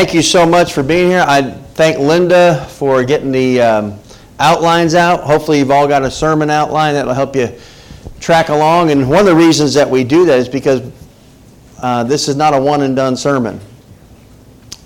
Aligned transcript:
Thank 0.00 0.14
you 0.14 0.22
so 0.22 0.46
much 0.46 0.72
for 0.72 0.82
being 0.82 1.10
here. 1.10 1.22
I 1.28 1.42
thank 1.74 1.98
Linda 1.98 2.64
for 2.70 3.04
getting 3.04 3.30
the 3.32 3.60
um, 3.60 3.98
outlines 4.38 4.94
out. 4.94 5.20
Hopefully, 5.20 5.58
you've 5.58 5.70
all 5.70 5.86
got 5.86 6.02
a 6.02 6.10
sermon 6.10 6.48
outline 6.48 6.94
that'll 6.94 7.12
help 7.12 7.36
you 7.36 7.52
track 8.18 8.48
along. 8.48 8.92
And 8.92 9.10
one 9.10 9.18
of 9.18 9.26
the 9.26 9.36
reasons 9.36 9.74
that 9.74 9.90
we 9.90 10.02
do 10.04 10.24
that 10.24 10.38
is 10.38 10.48
because 10.48 10.90
uh, 11.82 12.02
this 12.04 12.28
is 12.28 12.34
not 12.36 12.54
a 12.54 12.58
one 12.58 12.80
and 12.80 12.96
done 12.96 13.14
sermon. 13.14 13.60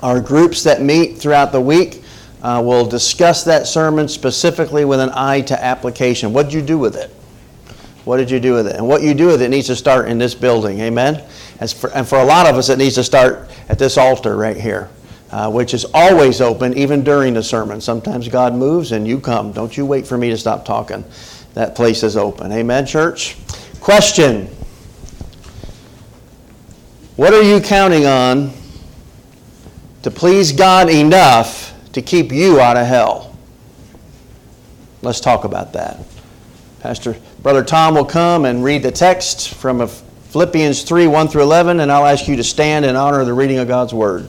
Our 0.01 0.21
groups 0.21 0.65
that 0.65 0.83
meet 0.83 1.17
throughout 1.17 1.53
the 1.53 1.61
week 1.61 2.03
uh, 2.43 2.61
will 2.65 2.85
discuss 2.85 3.45
that 3.45 3.69
sermon 3.69 4.09
specifically 4.09 4.85
with 4.85 4.99
an 4.99 5.11
eye 5.15 5.43
to 5.43 5.65
application. 5.65 6.33
What 6.33 6.47
did 6.47 6.55
you 6.55 6.63
do 6.63 6.77
with 6.77 6.97
it? 6.97 7.11
What 8.05 8.17
did 8.17 8.33
you 8.33 8.41
do 8.41 8.55
with 8.55 8.67
it? 8.67 8.75
And 8.75 8.89
what 8.89 9.01
you 9.01 9.15
do 9.15 9.29
with 9.29 9.43
it 9.43 9.49
needs 9.49 9.69
to 9.69 9.77
start 9.77 10.09
in 10.09 10.19
this 10.19 10.35
building. 10.35 10.81
Amen? 10.81 11.25
For, 11.69 11.91
and 11.93 12.07
for 12.07 12.19
a 12.19 12.25
lot 12.25 12.47
of 12.47 12.57
us, 12.57 12.69
it 12.69 12.79
needs 12.79 12.97
to 12.97 13.05
start 13.05 13.49
at 13.69 13.79
this 13.79 13.97
altar 13.97 14.37
right 14.37 14.57
here 14.57 14.91
uh, 15.35 15.51
which 15.51 15.75
is 15.75 15.85
always 15.93 16.41
open, 16.41 16.79
even 16.79 17.03
during 17.03 17.35
the 17.35 17.43
sermon. 17.43 17.81
Sometimes 17.81 18.29
God 18.29 18.55
moves 18.55 18.93
and 18.93 19.05
you 19.05 19.19
come. 19.19 19.51
Don't 19.51 19.77
you 19.77 19.85
wait 19.85 20.07
for 20.07 20.17
me 20.17 20.31
to 20.31 20.39
stop 20.39 20.65
talking. 20.65 21.05
That 21.55 21.75
place 21.75 22.05
is 22.05 22.17
open. 22.17 22.53
Amen, 22.53 22.87
church? 22.87 23.37
Question 23.81 24.47
What 27.17 27.35
are 27.35 27.43
you 27.43 27.61
counting 27.61 28.07
on 28.07 28.53
to 30.05 30.11
please 30.13 30.53
God 30.53 30.89
enough 30.89 31.75
to 31.95 32.01
keep 32.01 32.31
you 32.31 32.61
out 32.61 32.77
of 32.77 32.87
hell? 32.87 33.37
Let's 35.03 35.19
talk 35.19 35.43
about 35.43 35.73
that. 35.73 35.99
Pastor 36.79 37.17
Brother 37.43 37.65
Tom 37.65 37.97
will 37.97 38.05
come 38.05 38.45
and 38.45 38.63
read 38.63 38.85
the 38.85 38.93
text 38.93 39.49
from 39.55 39.85
Philippians 39.89 40.85
3 40.85 41.09
1 41.09 41.27
through 41.27 41.43
11, 41.43 41.81
and 41.81 41.91
I'll 41.91 42.07
ask 42.07 42.29
you 42.29 42.37
to 42.37 42.45
stand 42.45 42.85
in 42.85 42.95
honor 42.95 43.19
of 43.19 43.27
the 43.27 43.35
reading 43.35 43.59
of 43.59 43.67
God's 43.67 43.93
Word. 43.93 44.29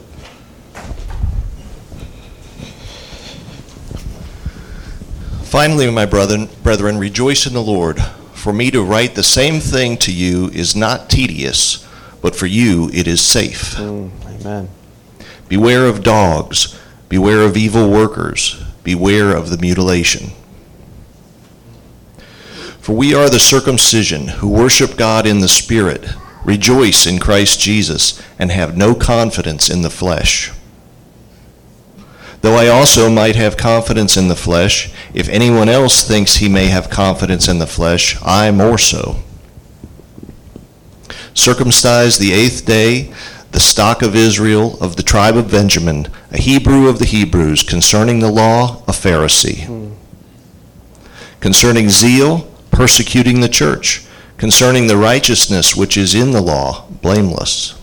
Finally, 5.46 5.88
my 5.92 6.04
brethren, 6.04 6.48
brethren, 6.64 6.98
rejoice 6.98 7.46
in 7.46 7.52
the 7.52 7.62
Lord. 7.62 8.02
For 8.34 8.52
me 8.52 8.68
to 8.72 8.82
write 8.82 9.14
the 9.14 9.22
same 9.22 9.60
thing 9.60 9.96
to 9.98 10.12
you 10.12 10.48
is 10.48 10.74
not 10.74 11.08
tedious, 11.08 11.86
but 12.20 12.34
for 12.34 12.46
you 12.46 12.90
it 12.92 13.06
is 13.06 13.20
safe. 13.20 13.76
Mm, 13.76 14.10
amen. 14.26 14.68
Beware 15.48 15.86
of 15.86 16.02
dogs, 16.02 16.76
beware 17.08 17.42
of 17.42 17.56
evil 17.56 17.88
workers, 17.88 18.60
beware 18.82 19.36
of 19.36 19.50
the 19.50 19.56
mutilation. 19.56 20.32
For 22.80 22.96
we 22.96 23.14
are 23.14 23.30
the 23.30 23.38
circumcision 23.38 24.26
who 24.26 24.48
worship 24.48 24.96
God 24.96 25.28
in 25.28 25.38
the 25.38 25.48
Spirit, 25.48 26.08
rejoice 26.44 27.06
in 27.06 27.20
Christ 27.20 27.60
Jesus, 27.60 28.20
and 28.36 28.50
have 28.50 28.76
no 28.76 28.96
confidence 28.96 29.70
in 29.70 29.82
the 29.82 29.90
flesh 29.90 30.50
though 32.46 32.54
I 32.54 32.68
also 32.68 33.10
might 33.10 33.34
have 33.34 33.56
confidence 33.56 34.16
in 34.16 34.28
the 34.28 34.36
flesh. 34.36 34.92
If 35.14 35.28
anyone 35.28 35.68
else 35.68 36.06
thinks 36.06 36.36
he 36.36 36.48
may 36.48 36.66
have 36.66 36.90
confidence 36.90 37.48
in 37.48 37.58
the 37.58 37.66
flesh, 37.66 38.16
I 38.22 38.50
more 38.50 38.78
so. 38.78 39.16
Circumcised 41.34 42.20
the 42.20 42.32
eighth 42.32 42.64
day, 42.64 43.12
the 43.52 43.60
stock 43.60 44.02
of 44.02 44.14
Israel, 44.14 44.78
of 44.82 44.96
the 44.96 45.02
tribe 45.02 45.36
of 45.36 45.50
Benjamin, 45.50 46.08
a 46.32 46.38
Hebrew 46.38 46.88
of 46.88 46.98
the 46.98 47.06
Hebrews, 47.06 47.62
concerning 47.62 48.18
the 48.18 48.30
law, 48.30 48.82
a 48.88 48.92
Pharisee. 48.92 49.94
Concerning 51.40 51.88
zeal, 51.88 52.50
persecuting 52.70 53.40
the 53.40 53.48
church. 53.48 54.04
Concerning 54.36 54.86
the 54.86 54.96
righteousness 54.96 55.74
which 55.74 55.96
is 55.96 56.14
in 56.14 56.32
the 56.32 56.42
law, 56.42 56.86
blameless. 57.00 57.80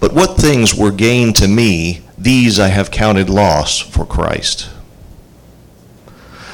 But 0.00 0.12
what 0.12 0.36
things 0.36 0.74
were 0.74 0.90
gain 0.90 1.32
to 1.34 1.46
me, 1.46 2.02
these 2.18 2.58
I 2.58 2.68
have 2.68 2.90
counted 2.90 3.30
loss 3.30 3.78
for 3.78 4.04
Christ. 4.04 4.68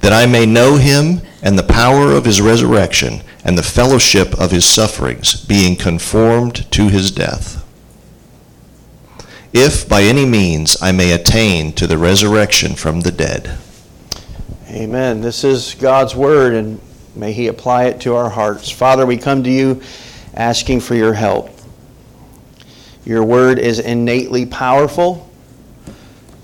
That 0.00 0.12
I 0.12 0.26
may 0.26 0.46
know 0.46 0.76
him 0.76 1.20
and 1.42 1.58
the 1.58 1.62
power 1.62 2.12
of 2.12 2.24
his 2.24 2.40
resurrection 2.40 3.22
and 3.44 3.56
the 3.56 3.62
fellowship 3.62 4.38
of 4.38 4.50
his 4.50 4.64
sufferings, 4.64 5.44
being 5.44 5.76
conformed 5.76 6.70
to 6.72 6.88
his 6.88 7.10
death. 7.10 7.64
If 9.52 9.88
by 9.88 10.02
any 10.02 10.26
means 10.26 10.80
I 10.80 10.92
may 10.92 11.12
attain 11.12 11.72
to 11.72 11.86
the 11.86 11.98
resurrection 11.98 12.74
from 12.74 13.00
the 13.00 13.10
dead. 13.10 13.58
Amen. 14.68 15.20
This 15.20 15.42
is 15.42 15.74
God's 15.74 16.14
word, 16.14 16.54
and 16.54 16.80
May 17.14 17.32
He 17.32 17.48
apply 17.48 17.84
it 17.84 18.00
to 18.02 18.14
our 18.14 18.30
hearts. 18.30 18.70
Father, 18.70 19.04
we 19.04 19.16
come 19.16 19.42
to 19.44 19.50
you 19.50 19.82
asking 20.34 20.80
for 20.80 20.94
your 20.94 21.12
help. 21.12 21.50
Your 23.04 23.24
word 23.24 23.58
is 23.58 23.80
innately 23.80 24.46
powerful. 24.46 25.29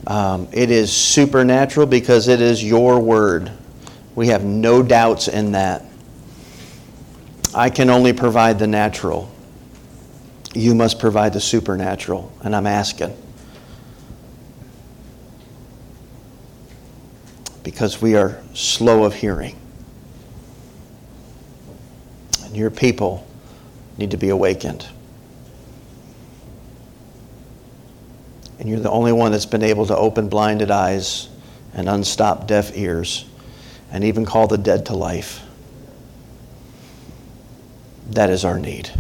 Um, 0.07 0.49
it 0.53 0.71
is 0.71 0.93
supernatural 0.93 1.87
because 1.87 2.29
it 2.29 2.41
is 2.41 2.63
your 2.63 3.01
word. 3.01 3.51
We 4.15 4.29
have 4.29 4.45
no 4.45 4.83
doubts 4.83 5.29
in 5.29 5.53
that. 5.53 5.85
I 7.55 7.71
can 7.71 7.91
only 7.91 8.13
provide 8.13 8.59
the 8.59 8.67
natural. 8.67 9.31
You 10.55 10.75
must 10.75 10.99
provide 10.99 11.33
the 11.33 11.41
supernatural, 11.41 12.33
and 12.43 12.55
I'm 12.55 12.67
asking. 12.67 13.17
Because 17.63 18.01
we 18.01 18.15
are 18.15 18.41
slow 18.55 19.05
of 19.05 19.15
hearing 19.15 19.57
And 22.47 22.57
your 22.57 22.71
people 22.71 23.27
need 23.99 24.13
to 24.13 24.17
be 24.17 24.29
awakened. 24.29 24.87
And 28.59 28.69
you're 28.69 28.81
the 28.81 28.91
only 28.91 29.13
one 29.13 29.33
that's 29.33 29.47
been 29.47 29.63
able 29.63 29.87
to 29.87 29.97
open 29.97 30.29
blinded 30.29 30.71
eyes 30.71 31.29
and 31.75 31.89
unstop 31.89 32.47
deaf 32.47 32.77
ears 32.77 33.27
and 33.91 34.05
even 34.05 34.25
call 34.25 34.47
the 34.47 34.59
dead 34.59 34.87
to 34.87 34.95
life. 34.95 35.43
That 38.11 38.31
is 38.31 38.45
our 38.45 38.59
need. 38.59 38.91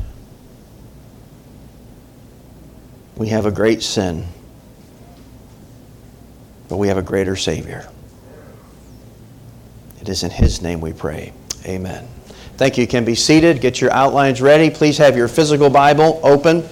We 3.17 3.28
have 3.28 3.47
a 3.47 3.50
great 3.50 3.83
sin, 3.83 4.27
but 6.69 6.77
we 6.77 6.88
have 6.88 6.99
a 6.99 7.03
greater 7.03 7.34
Savior. 7.34 7.88
It 10.00 10.09
is 10.09 10.23
in 10.23 10.31
His 10.31 10.61
name 10.61 10.81
we 10.81 10.93
pray. 10.93 11.33
Amen. 11.65 12.06
Thank 12.56 12.77
you. 12.77 12.83
You 12.83 12.88
can 12.88 13.05
be 13.05 13.15
seated. 13.15 13.61
Get 13.61 13.81
your 13.81 13.91
outlines 13.93 14.43
ready. 14.43 14.71
Please 14.71 14.99
have 14.99 15.17
your 15.17 15.28
physical 15.28 15.71
Bible 15.71 16.21
open 16.23 16.62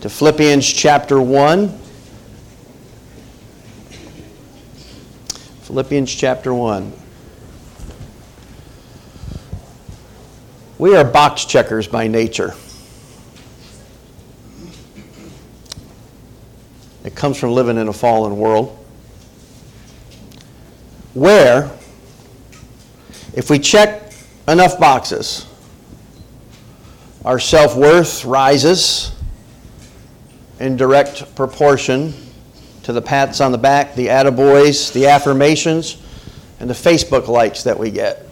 to 0.00 0.08
Philippians 0.08 0.70
chapter 0.70 1.20
1. 1.20 1.87
Philippians 5.68 6.14
chapter 6.14 6.54
1. 6.54 6.90
We 10.78 10.96
are 10.96 11.04
box 11.04 11.44
checkers 11.44 11.86
by 11.86 12.06
nature. 12.06 12.54
It 17.04 17.14
comes 17.14 17.38
from 17.38 17.50
living 17.50 17.76
in 17.76 17.86
a 17.86 17.92
fallen 17.92 18.38
world 18.38 18.82
where, 21.12 21.70
if 23.34 23.50
we 23.50 23.58
check 23.58 24.14
enough 24.48 24.80
boxes. 24.80 25.46
Our 27.26 27.38
self 27.38 27.76
worth 27.76 28.24
rises 28.24 29.12
in 30.60 30.78
direct 30.78 31.34
proportion 31.34 32.14
to 32.88 32.94
the 32.94 33.02
pats 33.02 33.42
on 33.42 33.52
the 33.52 33.58
back, 33.58 33.94
the 33.96 34.06
attaboys, 34.06 34.90
the 34.94 35.08
affirmations, 35.08 35.98
and 36.58 36.70
the 36.70 36.74
Facebook 36.74 37.28
likes 37.28 37.62
that 37.64 37.78
we 37.78 37.90
get. 37.90 38.26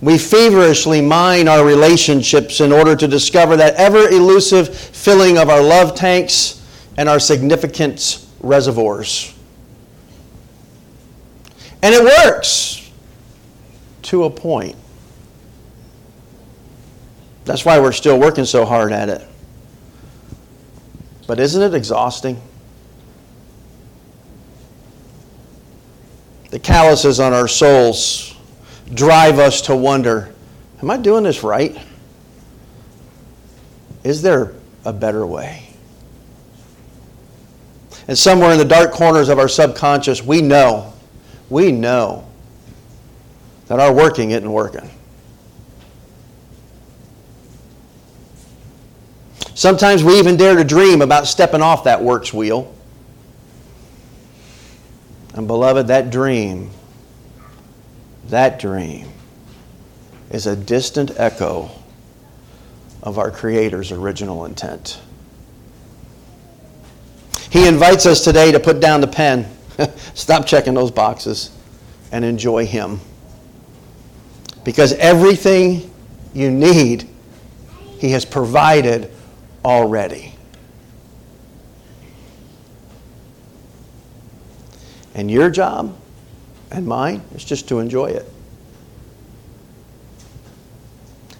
We 0.00 0.18
feverishly 0.18 1.00
mine 1.00 1.46
our 1.46 1.64
relationships 1.64 2.60
in 2.60 2.72
order 2.72 2.96
to 2.96 3.06
discover 3.06 3.56
that 3.56 3.76
ever 3.76 4.08
elusive 4.08 4.76
filling 4.76 5.38
of 5.38 5.48
our 5.48 5.62
love 5.62 5.94
tanks 5.94 6.60
and 6.96 7.08
our 7.08 7.20
significance 7.20 8.28
reservoirs. 8.40 9.32
And 11.84 11.94
it 11.94 12.02
works 12.02 12.90
to 14.02 14.24
a 14.24 14.30
point. 14.30 14.74
That's 17.44 17.64
why 17.64 17.78
we're 17.78 17.92
still 17.92 18.18
working 18.18 18.44
so 18.44 18.64
hard 18.64 18.90
at 18.90 19.08
it. 19.08 19.28
But 21.26 21.40
isn't 21.40 21.62
it 21.62 21.74
exhausting? 21.74 22.40
The 26.50 26.58
calluses 26.58 27.20
on 27.20 27.32
our 27.32 27.48
souls 27.48 28.36
drive 28.92 29.38
us 29.38 29.62
to 29.62 29.76
wonder 29.76 30.32
Am 30.82 30.90
I 30.90 30.96
doing 30.96 31.22
this 31.22 31.44
right? 31.44 31.78
Is 34.02 34.20
there 34.20 34.52
a 34.84 34.92
better 34.92 35.24
way? 35.24 35.68
And 38.08 38.18
somewhere 38.18 38.50
in 38.50 38.58
the 38.58 38.64
dark 38.64 38.90
corners 38.90 39.28
of 39.28 39.38
our 39.38 39.48
subconscious, 39.48 40.24
we 40.24 40.42
know, 40.42 40.92
we 41.48 41.70
know 41.70 42.26
that 43.68 43.78
our 43.78 43.92
working 43.92 44.32
isn't 44.32 44.50
working. 44.50 44.90
Sometimes 49.62 50.02
we 50.02 50.18
even 50.18 50.36
dare 50.36 50.56
to 50.56 50.64
dream 50.64 51.02
about 51.02 51.28
stepping 51.28 51.62
off 51.62 51.84
that 51.84 52.02
works 52.02 52.34
wheel. 52.34 52.74
And 55.34 55.46
beloved, 55.46 55.86
that 55.86 56.10
dream, 56.10 56.70
that 58.26 58.58
dream 58.58 59.06
is 60.30 60.48
a 60.48 60.56
distant 60.56 61.12
echo 61.16 61.70
of 63.04 63.18
our 63.20 63.30
Creator's 63.30 63.92
original 63.92 64.46
intent. 64.46 65.00
He 67.48 67.68
invites 67.68 68.04
us 68.04 68.24
today 68.24 68.50
to 68.50 68.58
put 68.58 68.80
down 68.80 69.00
the 69.00 69.06
pen, 69.06 69.48
stop 70.14 70.44
checking 70.44 70.74
those 70.74 70.90
boxes, 70.90 71.56
and 72.10 72.24
enjoy 72.24 72.66
Him. 72.66 72.98
Because 74.64 74.92
everything 74.94 75.88
you 76.34 76.50
need, 76.50 77.08
He 78.00 78.10
has 78.10 78.24
provided 78.24 79.08
already. 79.64 80.34
And 85.14 85.30
your 85.30 85.50
job 85.50 85.96
and 86.70 86.86
mine 86.86 87.22
is 87.34 87.44
just 87.44 87.68
to 87.68 87.78
enjoy 87.78 88.06
it. 88.06 88.26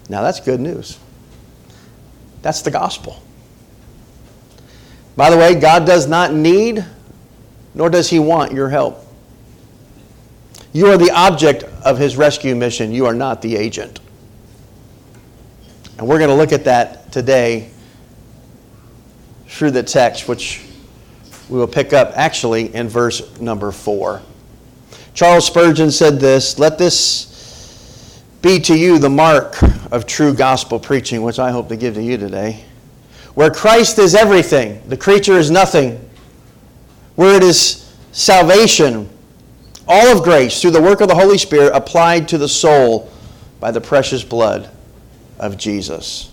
Now, 0.09 0.23
that's 0.23 0.41
good 0.41 0.61
news. 0.61 0.99
That's 2.43 2.61
the 2.63 2.71
gospel. 2.71 3.23
By 5.17 5.31
the 5.31 5.37
way, 5.37 5.55
God 5.55 5.87
does 5.87 6.07
not 6.07 6.35
need, 6.35 6.85
nor 7.75 7.89
does 7.89 8.11
He 8.11 8.19
want 8.19 8.53
your 8.53 8.69
help. 8.69 9.07
You 10.73 10.89
are 10.89 10.99
the 10.99 11.11
object 11.11 11.65
of 11.85 11.99
His 11.99 12.17
rescue 12.17 12.55
mission, 12.55 12.93
you 12.93 13.07
are 13.07 13.15
not 13.15 13.41
the 13.41 13.57
agent. 13.57 14.01
And 15.99 16.07
we're 16.07 16.19
going 16.19 16.31
to 16.31 16.37
look 16.37 16.53
at 16.53 16.65
that 16.65 17.13
today 17.13 17.72
through 19.53 19.71
the 19.71 19.83
text, 19.83 20.29
which 20.29 20.63
we 21.49 21.59
will 21.59 21.69
pick 21.69 21.93
up 21.93 22.13
actually 22.17 22.75
in 22.75 22.89
verse 22.89 23.39
number 23.39 23.71
four. 23.71 24.23
Charles 25.13 25.47
Spurgeon 25.47 25.91
said 25.91 26.19
this 26.19 26.59
Let 26.59 26.79
this 26.79 28.23
be 28.41 28.59
to 28.61 28.77
you 28.77 28.99
the 28.99 29.11
mark 29.11 29.63
of 29.93 30.07
true 30.07 30.35
gospel 30.35 30.81
preaching, 30.81 31.23
which 31.23 31.39
I 31.39 31.51
hope 31.51 31.69
to 31.69 31.77
give 31.77 31.95
to 31.95 32.03
you 32.03 32.17
today. 32.17 32.65
Where 33.35 33.51
Christ 33.51 33.99
is 33.99 34.15
everything, 34.15 34.83
the 34.89 34.97
creature 34.97 35.39
is 35.39 35.51
nothing. 35.51 36.09
Where 37.15 37.37
it 37.37 37.43
is 37.43 37.95
salvation, 38.13 39.09
all 39.87 40.17
of 40.17 40.25
grace 40.25 40.63
through 40.63 40.71
the 40.71 40.81
work 40.81 41.03
of 41.03 41.09
the 41.09 41.15
Holy 41.15 41.37
Spirit 41.37 41.73
applied 41.75 42.27
to 42.29 42.39
the 42.39 42.49
soul 42.49 43.13
by 43.61 43.71
the 43.71 43.81
precious 43.81 44.25
blood 44.25 44.71
of 45.39 45.59
Jesus. 45.59 46.32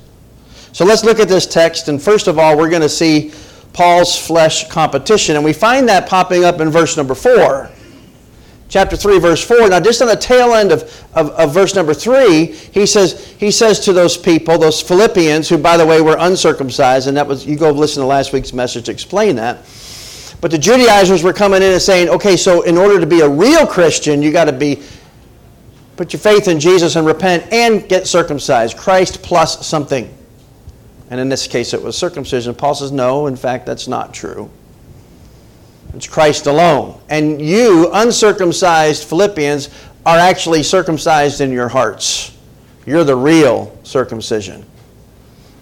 So 0.80 0.86
let's 0.86 1.04
look 1.04 1.20
at 1.20 1.28
this 1.28 1.46
text, 1.46 1.90
and 1.90 2.02
first 2.02 2.28
of 2.28 2.40
all, 2.40 2.58
we're 2.58 2.70
going 2.70 2.82
to 2.82 2.88
see 2.88 3.34
Paul's 3.74 4.18
flesh 4.18 4.70
competition, 4.70 5.36
and 5.36 5.44
we 5.44 5.52
find 5.52 5.90
that 5.90 6.08
popping 6.08 6.46
up 6.46 6.62
in 6.62 6.70
verse 6.70 6.96
number 6.96 7.14
4 7.14 7.70
chapter 8.70 8.96
3, 8.96 9.20
verse 9.20 9.44
4. 9.44 9.68
Now, 9.68 9.82
just 9.82 10.02
on 10.02 10.08
the 10.08 10.16
tail 10.16 10.54
end 10.54 10.72
of, 10.72 10.84
of, 11.14 11.32
of, 11.32 11.54
verse 11.54 11.76
number 11.76 11.94
3, 11.94 12.46
he 12.46 12.86
says, 12.86 13.28
he 13.38 13.52
says 13.52 13.82
to 13.82 13.92
those 13.92 14.16
people, 14.16 14.58
those 14.58 14.82
Philippians, 14.82 15.50
who, 15.50 15.58
by 15.58 15.76
the 15.76 15.86
way, 15.86 16.00
were 16.00 16.16
uncircumcised, 16.18 17.10
and 17.10 17.18
that 17.18 17.28
was, 17.28 17.46
you 17.46 17.58
go 17.58 17.72
listen 17.72 18.00
to 18.00 18.08
last 18.08 18.32
week's 18.32 18.54
message 18.54 18.86
to 18.86 18.92
explain 18.94 19.36
that. 19.36 19.58
But 20.40 20.50
the 20.50 20.58
Judaizers 20.58 21.24
were 21.24 21.34
coming 21.34 21.62
in 21.62 21.74
and 21.74 21.82
saying, 21.82 22.08
okay, 22.08 22.38
so 22.38 22.62
in 22.62 22.78
order 22.78 23.02
to 23.02 23.06
be 23.06 23.20
a 23.20 23.28
real 23.28 23.68
Christian, 23.68 24.22
you 24.22 24.32
got 24.32 24.46
to 24.46 24.54
be, 24.54 24.82
put 25.98 26.14
your 26.14 26.22
faith 26.22 26.48
in 26.48 26.58
Jesus 26.58 26.96
and 26.96 27.06
repent 27.06 27.52
and 27.52 27.86
get 27.90 28.08
circumcised. 28.08 28.78
Christ 28.78 29.22
plus 29.22 29.68
something. 29.68 30.16
And 31.10 31.20
in 31.20 31.30
this 31.30 31.48
case, 31.48 31.74
it 31.74 31.82
was 31.82 31.98
circumcision. 31.98 32.54
Paul 32.54 32.76
says, 32.76 32.92
no, 32.92 33.28
in 33.28 33.36
fact, 33.36 33.66
that's 33.66 33.88
not 33.88 34.14
true. 34.14 34.50
It's 35.96 36.08
Christ 36.08 36.46
alone. 36.46 37.02
And 37.10 37.42
you, 37.42 37.90
uncircumcised 37.92 39.06
Philippians, 39.06 39.70
are 40.06 40.18
actually 40.18 40.64
circumcised 40.64 41.42
in 41.42 41.52
your 41.52 41.68
hearts. 41.68 42.38
You're 42.86 43.04
the 43.04 43.16
real 43.16 43.78
circumcision. 43.84 44.66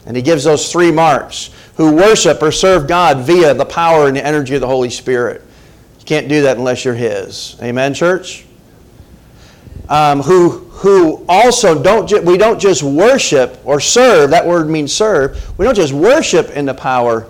And 0.06 0.16
he 0.16 0.22
gives 0.22 0.44
those 0.44 0.72
three 0.72 0.92
marks 0.92 1.50
who 1.76 1.94
worship 1.96 2.42
or 2.42 2.52
serve 2.52 2.88
God 2.88 3.20
via 3.20 3.54
the 3.54 3.66
power 3.66 4.08
and 4.08 4.16
the 4.16 4.26
energy 4.26 4.56
of 4.56 4.62
the 4.62 4.68
Holy 4.68 4.90
Spirit. 4.90 5.42
You 6.00 6.06
can't 6.06 6.28
do 6.28 6.42
that 6.44 6.58
unless 6.58 6.86
you're 6.86 6.94
his. 6.94 7.58
Amen, 7.62 7.94
church? 7.94 8.46
Um, 9.90 10.22
who, 10.22 10.67
who 10.78 11.26
also 11.28 11.82
don't, 11.82 12.08
ju- 12.08 12.22
we 12.22 12.38
don't 12.38 12.60
just 12.60 12.84
worship 12.84 13.60
or 13.66 13.80
serve, 13.80 14.30
that 14.32 14.46
word 14.46 14.70
means 14.70 14.94
serve. 14.94 15.58
We 15.58 15.66
don't 15.66 15.76
just 15.76 15.94
worship 15.94 16.50
in 16.52 16.66
the 16.66 16.74
power 16.74 17.28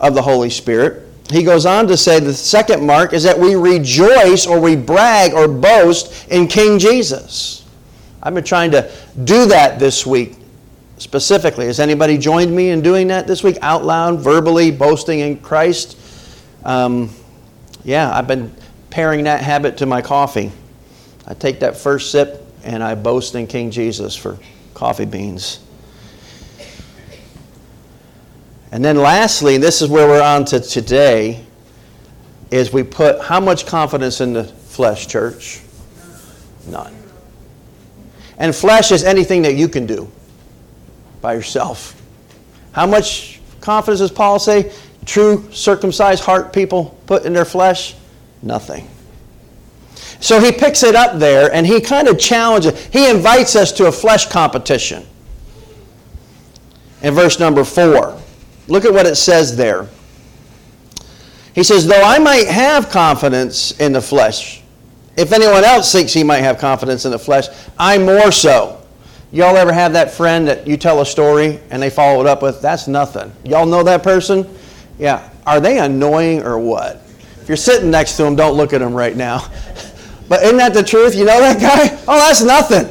of 0.00 0.14
the 0.14 0.22
Holy 0.22 0.50
Spirit 0.50 1.08
he 1.30 1.42
goes 1.42 1.66
on 1.66 1.86
to 1.88 1.96
say 1.96 2.20
the 2.20 2.32
second 2.32 2.84
mark 2.84 3.12
is 3.12 3.22
that 3.24 3.38
we 3.38 3.54
rejoice 3.54 4.46
or 4.46 4.60
we 4.60 4.76
brag 4.76 5.34
or 5.34 5.46
boast 5.46 6.28
in 6.28 6.48
King 6.48 6.78
Jesus. 6.78 7.66
I've 8.22 8.34
been 8.34 8.44
trying 8.44 8.70
to 8.70 8.90
do 9.24 9.46
that 9.46 9.78
this 9.78 10.06
week 10.06 10.36
specifically. 10.96 11.66
Has 11.66 11.80
anybody 11.80 12.16
joined 12.16 12.54
me 12.54 12.70
in 12.70 12.80
doing 12.80 13.08
that 13.08 13.26
this 13.26 13.42
week? 13.42 13.58
Out 13.60 13.84
loud, 13.84 14.20
verbally, 14.20 14.70
boasting 14.70 15.20
in 15.20 15.38
Christ? 15.38 15.98
Um, 16.64 17.10
yeah, 17.84 18.10
I've 18.10 18.26
been 18.26 18.52
pairing 18.88 19.24
that 19.24 19.42
habit 19.42 19.76
to 19.78 19.86
my 19.86 20.00
coffee. 20.00 20.50
I 21.26 21.34
take 21.34 21.60
that 21.60 21.76
first 21.76 22.10
sip 22.10 22.42
and 22.68 22.84
I 22.84 22.94
boast 22.94 23.34
in 23.34 23.46
King 23.46 23.70
Jesus 23.70 24.14
for 24.14 24.38
coffee 24.74 25.06
beans. 25.06 25.60
And 28.70 28.84
then 28.84 28.98
lastly, 28.98 29.54
and 29.54 29.64
this 29.64 29.80
is 29.80 29.88
where 29.88 30.06
we're 30.06 30.22
on 30.22 30.44
to 30.46 30.60
today, 30.60 31.42
is 32.50 32.70
we 32.70 32.82
put 32.82 33.22
how 33.22 33.40
much 33.40 33.64
confidence 33.64 34.20
in 34.20 34.34
the 34.34 34.44
flesh, 34.44 35.06
church? 35.06 35.62
None. 36.66 36.94
And 38.36 38.54
flesh 38.54 38.92
is 38.92 39.02
anything 39.02 39.40
that 39.42 39.54
you 39.54 39.68
can 39.68 39.86
do 39.86 40.10
by 41.22 41.32
yourself. 41.32 41.98
How 42.72 42.86
much 42.86 43.40
confidence 43.62 44.00
does 44.00 44.12
Paul 44.12 44.38
say 44.38 44.74
true 45.06 45.50
circumcised 45.52 46.22
heart 46.22 46.52
people 46.52 46.98
put 47.06 47.24
in 47.24 47.32
their 47.32 47.46
flesh? 47.46 47.94
Nothing. 48.42 48.86
So 50.20 50.40
he 50.40 50.50
picks 50.52 50.82
it 50.82 50.94
up 50.94 51.18
there 51.18 51.52
and 51.52 51.66
he 51.66 51.80
kind 51.80 52.08
of 52.08 52.18
challenges, 52.18 52.86
he 52.86 53.08
invites 53.08 53.54
us 53.56 53.72
to 53.72 53.86
a 53.86 53.92
flesh 53.92 54.26
competition. 54.26 55.06
In 57.02 57.14
verse 57.14 57.38
number 57.38 57.64
four. 57.64 58.20
Look 58.66 58.84
at 58.84 58.92
what 58.92 59.06
it 59.06 59.14
says 59.14 59.56
there. 59.56 59.88
He 61.54 61.62
says, 61.64 61.86
Though 61.86 62.02
I 62.02 62.18
might 62.18 62.46
have 62.48 62.90
confidence 62.90 63.72
in 63.80 63.92
the 63.92 64.02
flesh, 64.02 64.62
if 65.16 65.32
anyone 65.32 65.64
else 65.64 65.90
thinks 65.90 66.12
he 66.12 66.22
might 66.22 66.42
have 66.42 66.58
confidence 66.58 67.04
in 67.04 67.10
the 67.10 67.18
flesh, 67.18 67.48
I 67.78 67.98
more 67.98 68.30
so. 68.30 68.80
Y'all 69.32 69.56
ever 69.56 69.72
have 69.72 69.92
that 69.92 70.10
friend 70.10 70.46
that 70.48 70.66
you 70.66 70.76
tell 70.76 71.00
a 71.00 71.06
story 71.06 71.60
and 71.70 71.82
they 71.82 71.90
follow 71.90 72.20
it 72.20 72.26
up 72.26 72.42
with, 72.42 72.60
That's 72.60 72.88
nothing? 72.88 73.32
Y'all 73.44 73.66
know 73.66 73.82
that 73.82 74.02
person? 74.02 74.48
Yeah. 74.98 75.30
Are 75.46 75.60
they 75.60 75.78
annoying 75.78 76.42
or 76.42 76.58
what? 76.58 77.02
If 77.40 77.48
you're 77.48 77.56
sitting 77.56 77.90
next 77.90 78.16
to 78.18 78.24
them, 78.24 78.36
don't 78.36 78.56
look 78.56 78.72
at 78.72 78.78
them 78.78 78.94
right 78.94 79.16
now. 79.16 79.50
But 80.28 80.42
isn't 80.42 80.58
that 80.58 80.74
the 80.74 80.82
truth? 80.82 81.14
You 81.14 81.24
know 81.24 81.40
that 81.40 81.60
guy? 81.60 81.98
Oh, 82.06 82.16
that's 82.16 82.42
nothing. 82.42 82.86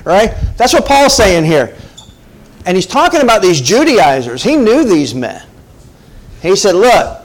right? 0.04 0.34
That's 0.56 0.72
what 0.72 0.86
Paul's 0.86 1.16
saying 1.16 1.44
here. 1.44 1.76
And 2.66 2.76
he's 2.76 2.86
talking 2.86 3.20
about 3.20 3.42
these 3.42 3.60
Judaizers. 3.60 4.42
He 4.42 4.56
knew 4.56 4.84
these 4.84 5.14
men. 5.14 5.46
He 6.42 6.56
said, 6.56 6.74
Look, 6.74 7.22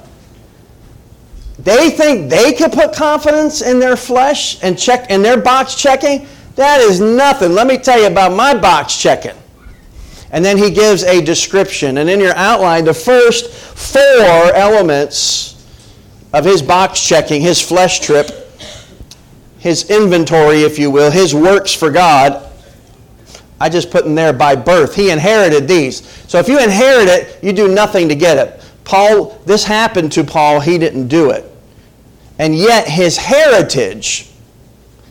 they 1.59 1.89
think 1.89 2.29
they 2.29 2.53
can 2.53 2.71
put 2.71 2.93
confidence 2.93 3.61
in 3.61 3.79
their 3.79 3.95
flesh 3.95 4.63
and 4.63 4.77
check 4.77 5.09
in 5.09 5.21
their 5.21 5.39
box 5.39 5.75
checking. 5.75 6.27
That 6.55 6.79
is 6.81 6.99
nothing. 6.99 7.53
Let 7.53 7.67
me 7.67 7.77
tell 7.77 7.99
you 7.99 8.07
about 8.07 8.33
my 8.33 8.53
box 8.53 8.97
checking. 8.97 9.35
And 10.31 10.43
then 10.43 10.57
he 10.57 10.71
gives 10.71 11.03
a 11.03 11.21
description. 11.21 11.97
And 11.97 12.09
in 12.09 12.19
your 12.19 12.35
outline, 12.35 12.85
the 12.85 12.93
first 12.93 13.51
four 13.51 14.55
elements 14.55 15.65
of 16.33 16.45
his 16.45 16.61
box 16.61 17.05
checking, 17.05 17.41
his 17.41 17.61
flesh 17.61 17.99
trip, 17.99 18.40
his 19.61 19.89
inventory, 19.89 20.63
if 20.63 20.77
you 20.77 20.91
will, 20.91 21.09
his 21.11 21.33
works 21.33 21.73
for 21.73 21.89
God, 21.89 22.51
I 23.59 23.69
just 23.69 23.91
put 23.91 24.05
in 24.05 24.15
there 24.15 24.33
by 24.33 24.55
birth. 24.55 24.95
He 24.95 25.11
inherited 25.11 25.67
these. 25.67 26.05
So 26.27 26.39
if 26.39 26.49
you 26.49 26.59
inherit 26.59 27.07
it, 27.07 27.43
you 27.43 27.53
do 27.53 27.67
nothing 27.67 28.09
to 28.09 28.15
get 28.15 28.37
it. 28.37 28.61
Paul, 28.83 29.39
this 29.45 29.63
happened 29.63 30.11
to 30.13 30.23
Paul, 30.23 30.59
he 30.59 30.77
didn't 30.77 31.07
do 31.07 31.29
it. 31.29 31.45
And 32.39 32.55
yet 32.55 32.87
his 32.87 33.17
heritage 33.17 34.27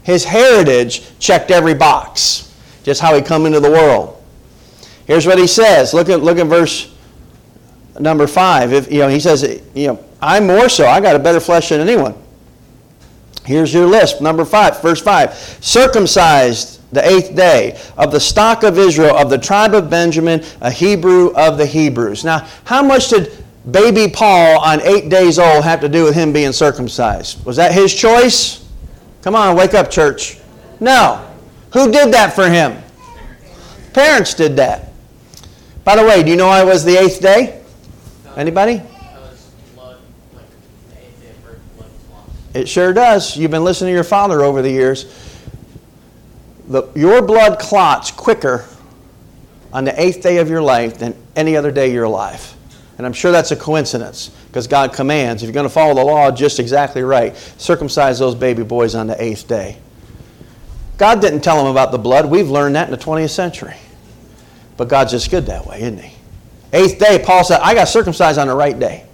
His 0.02 0.24
heritage 0.24 1.02
checked 1.18 1.50
every 1.50 1.74
box, 1.74 2.52
just 2.82 3.00
how 3.00 3.14
he 3.14 3.22
come 3.22 3.46
into 3.46 3.60
the 3.60 3.70
world. 3.70 4.20
Here's 5.06 5.26
what 5.26 5.38
he 5.38 5.46
says. 5.46 5.92
Look 5.94 6.08
at 6.08 6.22
look 6.22 6.38
at 6.38 6.46
verse 6.46 6.92
number 7.98 8.26
five. 8.26 8.72
If 8.72 8.90
you 8.90 9.00
know, 9.00 9.08
he 9.08 9.20
says, 9.20 9.62
you 9.74 9.88
know, 9.88 10.04
I'm 10.20 10.46
more 10.46 10.68
so. 10.68 10.86
I 10.86 11.00
got 11.00 11.16
a 11.16 11.18
better 11.18 11.40
flesh 11.40 11.68
than 11.68 11.80
anyone. 11.80 12.14
Here's 13.50 13.74
your 13.74 13.86
list. 13.86 14.20
Number 14.20 14.44
five, 14.44 14.80
verse 14.80 15.02
five. 15.02 15.34
Circumcised 15.60 16.80
the 16.92 17.04
eighth 17.04 17.34
day 17.34 17.76
of 17.98 18.12
the 18.12 18.20
stock 18.20 18.62
of 18.62 18.78
Israel, 18.78 19.16
of 19.16 19.28
the 19.28 19.38
tribe 19.38 19.74
of 19.74 19.90
Benjamin, 19.90 20.44
a 20.60 20.70
Hebrew 20.70 21.32
of 21.34 21.58
the 21.58 21.66
Hebrews. 21.66 22.24
Now, 22.24 22.46
how 22.62 22.80
much 22.80 23.08
did 23.08 23.44
baby 23.68 24.08
Paul 24.08 24.60
on 24.60 24.80
eight 24.82 25.08
days 25.08 25.40
old 25.40 25.64
have 25.64 25.80
to 25.80 25.88
do 25.88 26.04
with 26.04 26.14
him 26.14 26.32
being 26.32 26.52
circumcised? 26.52 27.44
Was 27.44 27.56
that 27.56 27.72
his 27.72 27.92
choice? 27.92 28.64
Come 29.22 29.34
on, 29.34 29.56
wake 29.56 29.74
up, 29.74 29.90
church. 29.90 30.38
No. 30.78 31.28
Who 31.72 31.90
did 31.90 32.14
that 32.14 32.32
for 32.32 32.48
him? 32.48 32.80
Parents 33.92 34.32
did 34.32 34.54
that. 34.58 34.92
By 35.82 35.96
the 35.96 36.04
way, 36.04 36.22
do 36.22 36.30
you 36.30 36.36
know 36.36 36.48
I 36.48 36.62
was 36.62 36.84
the 36.84 36.96
eighth 36.96 37.20
day? 37.20 37.60
Anybody? 38.36 38.80
It 42.54 42.68
sure 42.68 42.92
does. 42.92 43.36
You've 43.36 43.50
been 43.50 43.64
listening 43.64 43.90
to 43.90 43.94
your 43.94 44.04
father 44.04 44.42
over 44.42 44.62
the 44.62 44.70
years. 44.70 45.06
The, 46.68 46.88
your 46.94 47.22
blood 47.22 47.58
clots 47.58 48.10
quicker 48.10 48.66
on 49.72 49.84
the 49.84 50.00
eighth 50.00 50.22
day 50.22 50.38
of 50.38 50.50
your 50.50 50.62
life 50.62 50.98
than 50.98 51.16
any 51.36 51.56
other 51.56 51.70
day 51.70 51.88
of 51.88 51.94
your 51.94 52.08
life. 52.08 52.56
And 52.98 53.06
I'm 53.06 53.12
sure 53.12 53.32
that's 53.32 53.50
a 53.50 53.56
coincidence 53.56 54.28
because 54.48 54.66
God 54.66 54.92
commands, 54.92 55.42
if 55.42 55.46
you're 55.46 55.54
going 55.54 55.64
to 55.64 55.72
follow 55.72 55.94
the 55.94 56.04
law 56.04 56.30
just 56.30 56.58
exactly 56.58 57.02
right, 57.02 57.36
circumcise 57.56 58.18
those 58.18 58.34
baby 58.34 58.62
boys 58.62 58.94
on 58.94 59.06
the 59.06 59.22
eighth 59.22 59.48
day. 59.48 59.78
God 60.98 61.20
didn't 61.20 61.40
tell 61.40 61.56
them 61.56 61.68
about 61.68 61.92
the 61.92 61.98
blood. 61.98 62.26
We've 62.26 62.50
learned 62.50 62.74
that 62.76 62.88
in 62.88 62.90
the 62.90 63.02
20th 63.02 63.30
century. 63.30 63.76
But 64.76 64.88
God's 64.88 65.12
just 65.12 65.30
good 65.30 65.46
that 65.46 65.66
way, 65.66 65.80
isn't 65.80 65.98
He? 65.98 66.14
Eighth 66.72 66.98
day, 66.98 67.22
Paul 67.24 67.42
said, 67.42 67.60
I 67.60 67.74
got 67.74 67.84
circumcised 67.88 68.38
on 68.38 68.48
the 68.48 68.54
right 68.54 68.78
day. 68.78 69.06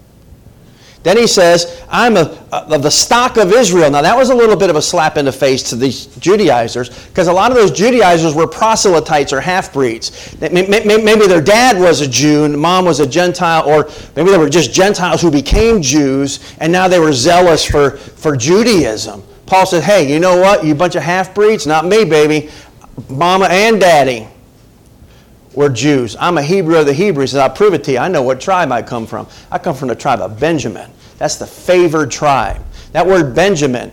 Then 1.06 1.16
he 1.16 1.28
says, 1.28 1.84
I'm 1.88 2.16
a, 2.16 2.36
of 2.50 2.82
the 2.82 2.90
stock 2.90 3.36
of 3.36 3.52
Israel. 3.52 3.88
Now, 3.92 4.02
that 4.02 4.16
was 4.16 4.30
a 4.30 4.34
little 4.34 4.56
bit 4.56 4.70
of 4.70 4.74
a 4.74 4.82
slap 4.82 5.16
in 5.16 5.26
the 5.26 5.30
face 5.30 5.62
to 5.70 5.76
these 5.76 6.06
Judaizers 6.16 7.06
because 7.06 7.28
a 7.28 7.32
lot 7.32 7.52
of 7.52 7.56
those 7.56 7.70
Judaizers 7.70 8.34
were 8.34 8.48
proselytes 8.48 9.32
or 9.32 9.40
half 9.40 9.72
breeds. 9.72 10.36
Maybe 10.40 11.26
their 11.28 11.40
dad 11.40 11.78
was 11.78 12.00
a 12.00 12.08
Jew 12.08 12.42
and 12.42 12.58
mom 12.58 12.86
was 12.86 12.98
a 12.98 13.06
Gentile, 13.06 13.68
or 13.68 13.88
maybe 14.16 14.32
they 14.32 14.36
were 14.36 14.50
just 14.50 14.72
Gentiles 14.72 15.22
who 15.22 15.30
became 15.30 15.80
Jews 15.80 16.40
and 16.58 16.72
now 16.72 16.88
they 16.88 16.98
were 16.98 17.12
zealous 17.12 17.64
for, 17.64 17.92
for 17.92 18.36
Judaism. 18.36 19.22
Paul 19.46 19.64
said, 19.64 19.84
Hey, 19.84 20.12
you 20.12 20.18
know 20.18 20.40
what? 20.40 20.64
You 20.64 20.74
bunch 20.74 20.96
of 20.96 21.04
half 21.04 21.32
breeds? 21.36 21.68
Not 21.68 21.86
me, 21.86 22.04
baby. 22.04 22.50
Mama 23.08 23.46
and 23.46 23.78
daddy 23.78 24.26
were 25.56 25.70
Jews. 25.70 26.14
I'm 26.20 26.38
a 26.38 26.42
Hebrew 26.42 26.76
of 26.76 26.86
the 26.86 26.92
Hebrews, 26.92 27.34
and 27.34 27.42
I'll 27.42 27.50
prove 27.50 27.74
it 27.74 27.82
to 27.84 27.92
you. 27.92 27.98
I 27.98 28.06
know 28.06 28.22
what 28.22 28.40
tribe 28.40 28.70
I 28.70 28.82
come 28.82 29.06
from. 29.06 29.26
I 29.50 29.58
come 29.58 29.74
from 29.74 29.88
the 29.88 29.96
tribe 29.96 30.20
of 30.20 30.38
Benjamin. 30.38 30.90
That's 31.18 31.36
the 31.36 31.46
favored 31.46 32.10
tribe. 32.10 32.62
That 32.92 33.04
word 33.04 33.34
Benjamin, 33.34 33.90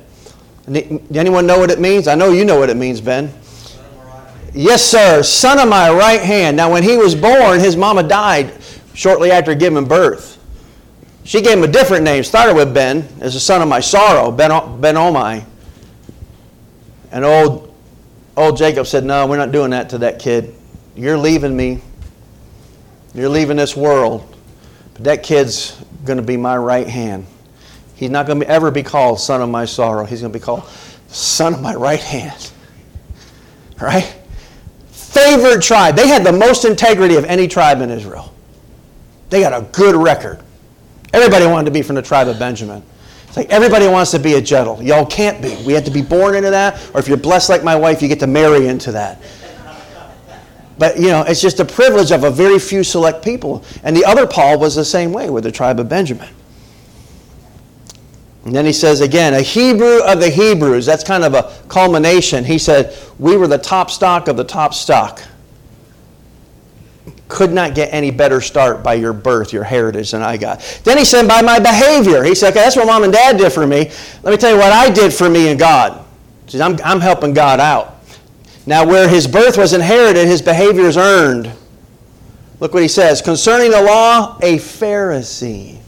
anyone 1.15 1.47
know 1.47 1.57
what 1.57 1.71
it 1.71 1.79
means? 1.79 2.07
I 2.07 2.15
know 2.15 2.31
you 2.31 2.45
know 2.45 2.59
what 2.59 2.69
it 2.69 2.77
means, 2.77 3.01
Ben. 3.01 3.33
Yes, 4.53 4.83
sir. 4.83 5.23
Son 5.23 5.57
of 5.57 5.67
my 5.67 5.89
right 5.89 6.21
hand. 6.21 6.55
Now, 6.55 6.71
when 6.71 6.83
he 6.83 6.97
was 6.97 7.15
born, 7.15 7.59
his 7.59 7.75
mama 7.75 8.03
died 8.03 8.53
shortly 8.93 9.31
after 9.31 9.55
giving 9.55 9.85
birth. 9.85 10.39
She 11.23 11.41
gave 11.41 11.57
him 11.57 11.63
a 11.63 11.67
different 11.67 12.03
name. 12.03 12.23
Started 12.23 12.55
with 12.55 12.73
Ben, 12.73 13.07
as 13.21 13.33
the 13.33 13.39
son 13.39 13.61
of 13.61 13.67
my 13.67 13.79
sorrow, 13.79 14.31
Ben, 14.31 14.49
ben 14.81 14.95
Omai. 14.95 15.45
And 17.11 17.23
old, 17.23 17.73
old 18.35 18.57
Jacob 18.57 18.85
said, 18.85 19.05
No, 19.05 19.25
we're 19.25 19.37
not 19.37 19.51
doing 19.51 19.71
that 19.71 19.89
to 19.91 19.99
that 19.99 20.19
kid. 20.19 20.53
You're 20.95 21.17
leaving 21.17 21.55
me. 21.55 21.81
You're 23.13 23.29
leaving 23.29 23.57
this 23.57 23.75
world. 23.75 24.35
But 24.93 25.03
that 25.05 25.23
kid's 25.23 25.79
going 26.05 26.17
to 26.17 26.23
be 26.23 26.37
my 26.37 26.57
right 26.57 26.87
hand. 26.87 27.25
He's 27.95 28.09
not 28.09 28.27
going 28.27 28.39
to 28.39 28.47
ever 28.47 28.71
be 28.71 28.83
called 28.83 29.19
son 29.19 29.41
of 29.41 29.49
my 29.49 29.65
sorrow. 29.65 30.05
He's 30.05 30.21
going 30.21 30.33
to 30.33 30.37
be 30.37 30.43
called 30.43 30.67
son 31.07 31.53
of 31.53 31.61
my 31.61 31.75
right 31.75 31.99
hand. 31.99 32.51
Right? 33.81 34.15
Favored 34.87 35.61
tribe. 35.61 35.95
They 35.95 36.07
had 36.07 36.25
the 36.25 36.31
most 36.31 36.65
integrity 36.65 37.15
of 37.15 37.25
any 37.25 37.47
tribe 37.47 37.81
in 37.81 37.89
Israel. 37.89 38.33
They 39.29 39.41
got 39.41 39.53
a 39.53 39.65
good 39.71 39.95
record. 39.95 40.41
Everybody 41.13 41.45
wanted 41.45 41.65
to 41.65 41.71
be 41.71 41.81
from 41.81 41.95
the 41.95 42.01
tribe 42.01 42.27
of 42.27 42.39
Benjamin. 42.39 42.83
It's 43.27 43.37
like 43.37 43.49
everybody 43.49 43.87
wants 43.87 44.11
to 44.11 44.19
be 44.19 44.33
a 44.33 44.41
gentle. 44.41 44.81
Y'all 44.81 45.05
can't 45.05 45.41
be. 45.41 45.55
We 45.65 45.73
have 45.73 45.85
to 45.85 45.91
be 45.91 46.01
born 46.01 46.35
into 46.35 46.51
that, 46.51 46.89
or 46.93 46.99
if 46.99 47.07
you're 47.07 47.17
blessed 47.17 47.49
like 47.49 47.63
my 47.63 47.75
wife, 47.75 48.01
you 48.01 48.07
get 48.07 48.19
to 48.19 48.27
marry 48.27 48.67
into 48.67 48.91
that. 48.91 49.21
But, 50.77 50.97
you 50.97 51.07
know, 51.07 51.21
it's 51.21 51.41
just 51.41 51.59
a 51.59 51.65
privilege 51.65 52.11
of 52.11 52.23
a 52.23 52.31
very 52.31 52.59
few 52.59 52.83
select 52.83 53.23
people. 53.23 53.63
And 53.83 53.95
the 53.95 54.05
other 54.05 54.25
Paul 54.25 54.59
was 54.59 54.75
the 54.75 54.85
same 54.85 55.13
way 55.13 55.29
with 55.29 55.43
the 55.43 55.51
tribe 55.51 55.79
of 55.79 55.87
Benjamin. 55.87 56.29
And 58.45 58.53
then 58.53 58.65
he 58.65 58.73
says 58.73 59.01
again, 59.01 59.33
a 59.33 59.41
Hebrew 59.41 60.03
of 60.03 60.19
the 60.19 60.29
Hebrews. 60.29 60.85
That's 60.85 61.03
kind 61.03 61.23
of 61.23 61.33
a 61.33 61.55
culmination. 61.69 62.43
He 62.43 62.57
said, 62.57 62.97
We 63.17 63.37
were 63.37 63.47
the 63.47 63.57
top 63.57 63.89
stock 63.89 64.27
of 64.27 64.35
the 64.35 64.43
top 64.43 64.73
stock. 64.73 65.21
Could 67.29 67.53
not 67.53 67.73
get 67.73 67.93
any 67.93 68.11
better 68.11 68.41
start 68.41 68.83
by 68.83 68.95
your 68.95 69.13
birth, 69.13 69.53
your 69.53 69.63
heritage, 69.63 70.11
than 70.11 70.21
I 70.21 70.37
got. 70.37 70.59
Then 70.83 70.97
he 70.97 71.05
said, 71.05 71.27
By 71.27 71.41
my 71.41 71.57
behavior. 71.57 72.23
He 72.23 72.35
said, 72.35 72.49
Okay, 72.49 72.59
that's 72.59 72.75
what 72.75 72.85
mom 72.85 73.03
and 73.03 73.13
dad 73.13 73.37
did 73.37 73.53
for 73.53 73.65
me. 73.65 73.91
Let 74.23 74.31
me 74.31 74.37
tell 74.37 74.51
you 74.51 74.57
what 74.57 74.73
I 74.73 74.89
did 74.89 75.13
for 75.13 75.29
me 75.29 75.47
and 75.47 75.57
God. 75.57 76.05
He 76.45 76.51
says, 76.51 76.61
I'm, 76.61 76.77
I'm 76.83 76.99
helping 76.99 77.33
God 77.33 77.61
out. 77.61 77.92
Now, 78.65 78.85
where 78.85 79.07
his 79.07 79.27
birth 79.27 79.57
was 79.57 79.73
inherited, 79.73 80.25
his 80.25 80.41
behavior 80.41 80.83
is 80.83 80.97
earned. 80.97 81.51
Look 82.59 82.73
what 82.73 82.81
he 82.81 82.87
says 82.87 83.21
concerning 83.21 83.71
the 83.71 83.81
law, 83.81 84.37
a 84.41 84.57
Pharisee. 84.57 85.79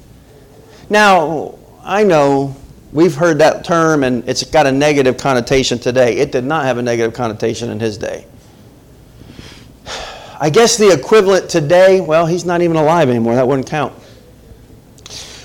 Now, 0.89 1.57
I 1.83 2.03
know 2.03 2.55
we've 2.91 3.15
heard 3.15 3.39
that 3.39 3.63
term 3.63 4.03
and 4.03 4.27
it's 4.27 4.43
got 4.43 4.67
a 4.67 4.71
negative 4.71 5.17
connotation 5.17 5.79
today. 5.79 6.17
It 6.17 6.31
did 6.31 6.43
not 6.43 6.65
have 6.65 6.77
a 6.77 6.81
negative 6.81 7.13
connotation 7.13 7.69
in 7.69 7.79
his 7.79 7.97
day. 7.97 8.25
I 10.39 10.49
guess 10.49 10.77
the 10.77 10.91
equivalent 10.91 11.49
today, 11.49 12.01
well, 12.01 12.25
he's 12.25 12.43
not 12.43 12.61
even 12.61 12.75
alive 12.75 13.09
anymore. 13.09 13.35
That 13.35 13.47
wouldn't 13.47 13.67
count. 13.67 13.93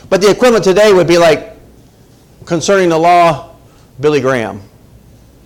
But 0.08 0.20
the 0.20 0.30
equivalent 0.30 0.64
today 0.64 0.92
would 0.92 1.06
be 1.06 1.16
like 1.16 1.56
concerning 2.44 2.88
the 2.88 2.98
law, 2.98 3.54
Billy 4.00 4.20
Graham, 4.20 4.60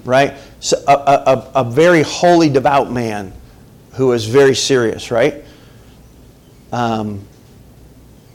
right? 0.05 0.35
A, 0.73 0.93
a, 0.93 1.51
a 1.57 1.65
very 1.65 2.03
holy, 2.03 2.49
devout 2.49 2.91
man 2.91 3.33
who 3.93 4.09
was 4.09 4.27
very 4.27 4.55
serious, 4.55 5.11
right? 5.11 5.45
Um, 6.73 7.25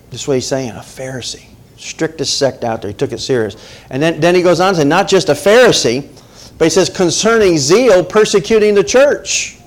this 0.10 0.22
is 0.22 0.28
what 0.28 0.36
he's 0.36 0.48
saying 0.48 0.72
a 0.72 0.76
Pharisee. 0.76 1.46
Strictest 1.78 2.38
sect 2.38 2.64
out 2.64 2.82
there. 2.82 2.92
He 2.92 2.98
took 2.98 3.12
it 3.12 3.20
serious. 3.20 3.56
And 3.90 4.02
then, 4.02 4.20
then 4.20 4.36
he 4.36 4.42
goes 4.42 4.60
on 4.60 4.74
to 4.74 4.82
say, 4.82 4.86
not 4.86 5.08
just 5.08 5.30
a 5.30 5.34
Pharisee, 5.34 6.10
but 6.58 6.66
he 6.66 6.70
says, 6.70 6.90
concerning 6.90 7.58
zeal, 7.58 8.04
persecuting 8.04 8.76
the 8.76 8.84
church. 8.84 9.58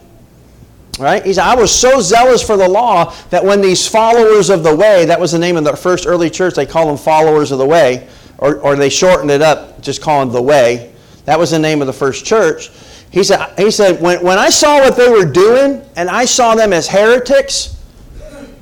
Right? 0.98 1.24
He 1.24 1.32
said, 1.32 1.44
I 1.44 1.54
was 1.54 1.74
so 1.74 2.00
zealous 2.00 2.42
for 2.42 2.56
the 2.56 2.68
law 2.68 3.14
that 3.30 3.42
when 3.42 3.62
these 3.62 3.88
followers 3.88 4.50
of 4.50 4.62
the 4.62 4.76
way, 4.76 5.06
that 5.06 5.18
was 5.18 5.32
the 5.32 5.38
name 5.38 5.56
of 5.56 5.64
the 5.64 5.74
first 5.74 6.06
early 6.06 6.28
church, 6.28 6.54
they 6.54 6.66
call 6.66 6.86
them 6.86 6.98
followers 6.98 7.50
of 7.50 7.58
the 7.58 7.66
way, 7.66 8.08
or, 8.38 8.56
or 8.60 8.76
they 8.76 8.90
shortened 8.90 9.30
it 9.30 9.40
up, 9.40 9.80
just 9.80 10.02
calling 10.02 10.30
the 10.30 10.42
way. 10.42 10.91
That 11.24 11.38
was 11.38 11.50
the 11.50 11.58
name 11.58 11.80
of 11.80 11.86
the 11.86 11.92
first 11.92 12.24
church. 12.24 12.70
He 13.10 13.22
said, 13.22 13.54
he 13.58 13.70
said 13.70 14.00
when, 14.00 14.22
when 14.22 14.38
I 14.38 14.50
saw 14.50 14.78
what 14.78 14.96
they 14.96 15.08
were 15.08 15.30
doing 15.30 15.84
and 15.96 16.08
I 16.08 16.24
saw 16.24 16.54
them 16.54 16.72
as 16.72 16.88
heretics, 16.88 17.76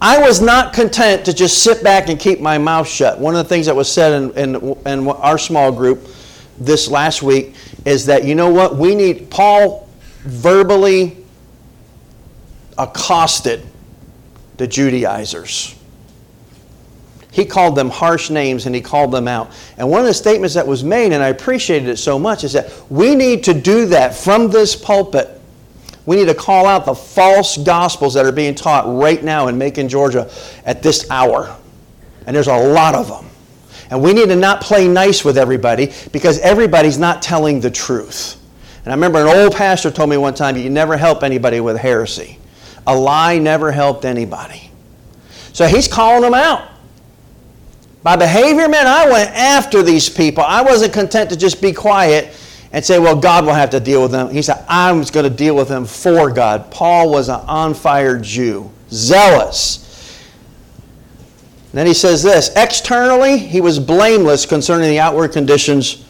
I 0.00 0.18
was 0.18 0.40
not 0.40 0.72
content 0.72 1.26
to 1.26 1.32
just 1.32 1.62
sit 1.62 1.84
back 1.84 2.08
and 2.08 2.18
keep 2.18 2.40
my 2.40 2.58
mouth 2.58 2.88
shut. 2.88 3.18
One 3.18 3.36
of 3.36 3.44
the 3.44 3.48
things 3.48 3.66
that 3.66 3.76
was 3.76 3.90
said 3.90 4.34
in, 4.36 4.56
in, 4.56 4.76
in 4.86 5.08
our 5.08 5.38
small 5.38 5.70
group 5.70 6.08
this 6.58 6.88
last 6.88 7.22
week 7.22 7.54
is 7.84 8.06
that, 8.06 8.24
you 8.24 8.34
know 8.34 8.50
what, 8.50 8.76
we 8.76 8.94
need, 8.94 9.30
Paul 9.30 9.88
verbally 10.20 11.18
accosted 12.76 13.66
the 14.56 14.66
Judaizers. 14.66 15.74
He 17.32 17.44
called 17.44 17.76
them 17.76 17.90
harsh 17.90 18.30
names 18.30 18.66
and 18.66 18.74
he 18.74 18.80
called 18.80 19.12
them 19.12 19.28
out. 19.28 19.52
And 19.76 19.88
one 19.88 20.00
of 20.00 20.06
the 20.06 20.14
statements 20.14 20.54
that 20.54 20.66
was 20.66 20.82
made, 20.82 21.12
and 21.12 21.22
I 21.22 21.28
appreciated 21.28 21.88
it 21.88 21.98
so 21.98 22.18
much, 22.18 22.42
is 22.44 22.52
that 22.54 22.72
we 22.90 23.14
need 23.14 23.44
to 23.44 23.54
do 23.54 23.86
that 23.86 24.14
from 24.14 24.50
this 24.50 24.74
pulpit. 24.74 25.40
We 26.06 26.16
need 26.16 26.26
to 26.26 26.34
call 26.34 26.66
out 26.66 26.86
the 26.86 26.94
false 26.94 27.56
gospels 27.56 28.14
that 28.14 28.26
are 28.26 28.32
being 28.32 28.54
taught 28.54 28.84
right 28.86 29.22
now 29.22 29.46
in 29.46 29.58
Macon, 29.58 29.88
Georgia 29.88 30.30
at 30.64 30.82
this 30.82 31.08
hour. 31.10 31.56
And 32.26 32.34
there's 32.34 32.48
a 32.48 32.56
lot 32.56 32.94
of 32.94 33.08
them. 33.08 33.26
And 33.90 34.02
we 34.02 34.12
need 34.12 34.28
to 34.28 34.36
not 34.36 34.60
play 34.60 34.88
nice 34.88 35.24
with 35.24 35.36
everybody 35.36 35.92
because 36.12 36.38
everybody's 36.40 36.98
not 36.98 37.22
telling 37.22 37.60
the 37.60 37.70
truth. 37.70 38.40
And 38.84 38.92
I 38.92 38.94
remember 38.94 39.20
an 39.20 39.28
old 39.28 39.54
pastor 39.54 39.90
told 39.90 40.10
me 40.10 40.16
one 40.16 40.34
time, 40.34 40.56
you 40.56 40.70
never 40.70 40.96
help 40.96 41.22
anybody 41.22 41.60
with 41.60 41.76
heresy. 41.76 42.38
A 42.86 42.96
lie 42.96 43.38
never 43.38 43.70
helped 43.70 44.04
anybody. 44.04 44.70
So 45.52 45.66
he's 45.66 45.86
calling 45.86 46.22
them 46.22 46.34
out. 46.34 46.68
By 48.02 48.16
behavior, 48.16 48.68
man, 48.68 48.86
I 48.86 49.10
went 49.10 49.30
after 49.30 49.82
these 49.82 50.08
people. 50.08 50.42
I 50.42 50.62
wasn't 50.62 50.92
content 50.92 51.30
to 51.30 51.36
just 51.36 51.60
be 51.60 51.72
quiet 51.72 52.34
and 52.72 52.84
say, 52.84 52.98
well, 52.98 53.16
God 53.16 53.44
will 53.44 53.52
have 53.52 53.70
to 53.70 53.80
deal 53.80 54.00
with 54.02 54.12
them. 54.12 54.30
He 54.30 54.42
said, 54.42 54.64
I'm 54.68 55.02
going 55.02 55.24
to 55.24 55.30
deal 55.30 55.54
with 55.56 55.68
them 55.68 55.84
for 55.84 56.30
God. 56.30 56.70
Paul 56.70 57.10
was 57.10 57.28
an 57.28 57.40
on 57.46 57.74
fire 57.74 58.18
Jew, 58.18 58.70
zealous. 58.90 60.18
then 61.72 61.86
he 61.86 61.94
says 61.94 62.22
this 62.22 62.50
externally, 62.56 63.36
he 63.36 63.60
was 63.60 63.78
blameless 63.78 64.46
concerning 64.46 64.88
the 64.88 65.00
outward 65.00 65.32
conditions 65.32 66.04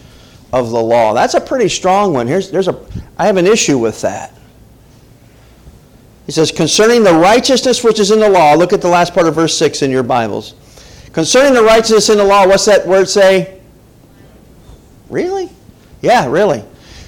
of 0.52 0.70
the 0.70 0.80
law. 0.80 1.14
That's 1.14 1.34
a 1.34 1.40
pretty 1.40 1.68
strong 1.68 2.12
one. 2.12 2.26
Here's, 2.26 2.50
there's 2.50 2.68
a, 2.68 2.80
I 3.18 3.26
have 3.26 3.36
an 3.36 3.46
issue 3.46 3.78
with 3.78 4.00
that. 4.02 4.34
He 6.26 6.32
says, 6.32 6.52
concerning 6.52 7.02
the 7.02 7.14
righteousness 7.14 7.82
which 7.82 7.98
is 7.98 8.10
in 8.10 8.20
the 8.20 8.28
law, 8.28 8.54
look 8.54 8.72
at 8.72 8.80
the 8.80 8.88
last 8.88 9.14
part 9.14 9.26
of 9.26 9.34
verse 9.34 9.56
6 9.56 9.82
in 9.82 9.90
your 9.90 10.04
Bibles. 10.04 10.54
Concerning 11.12 11.54
the 11.54 11.62
righteousness 11.62 12.08
in 12.08 12.18
the 12.18 12.24
law, 12.24 12.46
what's 12.46 12.66
that 12.66 12.86
word 12.86 13.08
say? 13.08 13.60
Really? 15.08 15.50
Yeah, 16.00 16.28
really. 16.28 16.64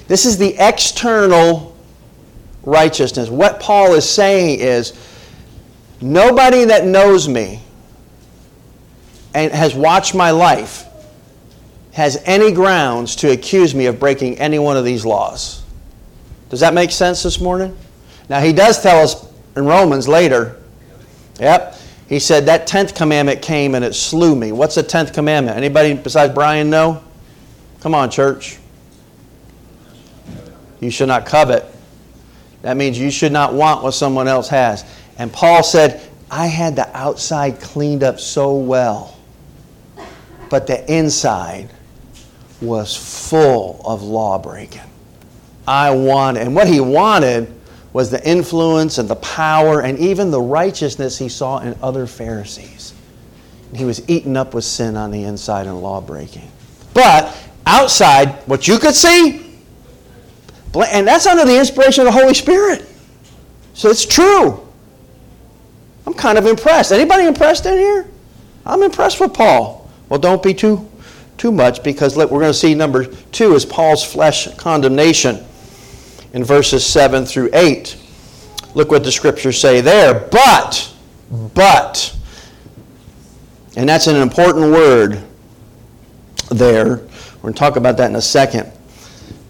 This 0.09 0.27
is 0.27 0.37
the 0.39 0.57
external 0.59 1.77
righteousness. 2.65 3.29
What 3.29 3.61
Paul 3.61 3.95
is 3.95 4.09
saying 4.09 4.61
is 4.61 4.93
nobody 6.01 6.65
that 6.65 6.85
knows 6.85 7.29
me 7.29 7.63
and 9.35 9.53
has 9.53 9.75
watched 9.75 10.15
my 10.15 10.31
life 10.31 10.85
has 11.93 12.23
any 12.25 12.53
grounds 12.53 13.17
to 13.17 13.31
accuse 13.31 13.75
me 13.75 13.87
of 13.87 14.01
breaking 14.01 14.39
any 14.39 14.59
one 14.59 14.77
of 14.77 14.85
these 14.85 15.05
laws. 15.05 15.63
Does 16.51 16.61
that 16.61 16.75
make 16.75 16.91
sense 16.91 17.23
this 17.23 17.41
morning? 17.41 17.77
Now, 18.29 18.41
he 18.41 18.53
does 18.53 18.83
tell 18.83 19.03
us 19.03 19.27
in 19.57 19.65
Romans 19.65 20.09
later, 20.09 20.61
yep, 21.39 21.77
he 22.13 22.19
said 22.19 22.45
that 22.45 22.69
10th 22.69 22.95
commandment 22.95 23.41
came 23.41 23.75
and 23.75 23.83
it 23.83 23.95
slew 23.95 24.37
me. 24.37 24.53
What's 24.53 24.75
the 24.75 24.83
10th 24.83 25.15
commandment? 25.15 25.57
Anybody 25.57 25.95
besides 25.95 26.35
Brian 26.35 26.69
know? 26.69 27.03
Come 27.81 27.95
on, 27.95 28.11
church. 28.11 28.59
You 30.79 30.91
should 30.91 31.09
not 31.09 31.25
covet. 31.25 31.65
That 32.61 32.77
means 32.77 32.99
you 32.99 33.11
should 33.11 33.33
not 33.33 33.55
want 33.55 33.83
what 33.83 33.93
someone 33.93 34.29
else 34.29 34.47
has. 34.51 34.85
And 35.17 35.33
Paul 35.33 35.63
said, 35.63 36.03
I 36.31 36.49
had 36.49 36.77
the 36.77 36.95
outside 36.95 37.63
cleaned 37.63 38.03
up 38.03 38.21
so 38.21 38.57
well, 38.57 39.19
but 40.51 40.67
the 40.67 40.95
inside 40.95 41.71
was 42.61 42.95
full 42.95 43.81
of 43.87 44.03
law 44.03 44.37
breaking. 44.37 44.83
I 45.67 45.93
wanted, 45.93 46.43
and 46.43 46.55
what 46.55 46.69
he 46.69 46.79
wanted 46.79 47.51
was 47.93 48.11
the 48.11 48.27
influence 48.27 48.99
and 48.99 49.09
the 49.09 49.17
power 49.17 49.81
and 49.83 49.99
even 49.99 50.31
the 50.31 50.41
righteousness 50.41 51.19
he 51.19 51.29
saw 51.29 51.59
in 51.59 51.77
other 51.83 52.07
Pharisees. 52.07 52.95
He 53.75 53.85
was 53.85 54.09
eaten 54.09 54.37
up 54.37 54.55
with 54.55 54.65
sin 54.65 54.97
on 54.97 55.11
the 55.11 55.25
inside 55.25 55.67
and 55.67 55.81
law 55.81 56.01
breaking. 56.01 56.51
But 56.95 57.37
outside, 57.67 58.31
what 58.47 58.69
you 58.69 58.79
could 58.79 58.95
see, 58.95 59.59
and 60.75 61.07
that's 61.07 61.27
under 61.27 61.45
the 61.45 61.59
inspiration 61.59 62.07
of 62.07 62.13
the 62.13 62.19
Holy 62.19 62.35
Spirit. 62.35 62.89
So 63.75 63.91
it's 63.91 64.07
true. 64.07 64.67
I'm 66.07 66.15
kind 66.15 66.39
of 66.39 66.47
impressed. 66.47 66.93
Anybody 66.93 67.27
impressed 67.27 67.67
in 67.67 67.79
here? 67.79 68.07
I'm 68.67 68.83
impressed 68.83 69.21
with 69.21 69.35
Paul. 69.35 69.91
Well, 70.09 70.19
don't 70.19 70.43
be 70.43 70.55
too 70.55 70.89
too 71.39 71.51
much 71.51 71.83
because 71.83 72.17
look, 72.17 72.31
we're 72.31 72.41
going 72.41 72.53
to 72.53 72.59
see 72.59 72.75
number 72.75 73.05
two 73.05 73.55
is 73.55 73.65
Paul's 73.65 74.05
flesh 74.05 74.55
condemnation 74.57 75.45
in 76.33 76.45
verses 76.45 76.85
7 76.85 77.27
through 77.27 77.51
8. 77.53 77.97
Look 78.75 78.91
what 78.91 79.05
the 79.05 79.13
scriptures 79.13 79.61
say 79.61 79.81
there. 79.81 80.15
But, 80.31 80.93
but, 81.55 82.17
and 83.77 83.89
that's 83.89 84.07
an 84.07 84.17
important 84.17 84.73
word 84.73 85.23
there. 86.51 86.97
We're 86.97 87.43
going 87.43 87.55
to 87.55 87.59
talk 87.59 87.77
about 87.77 87.97
that 87.99 88.11
in 88.11 88.17
a 88.17 88.23
second. 88.23 88.71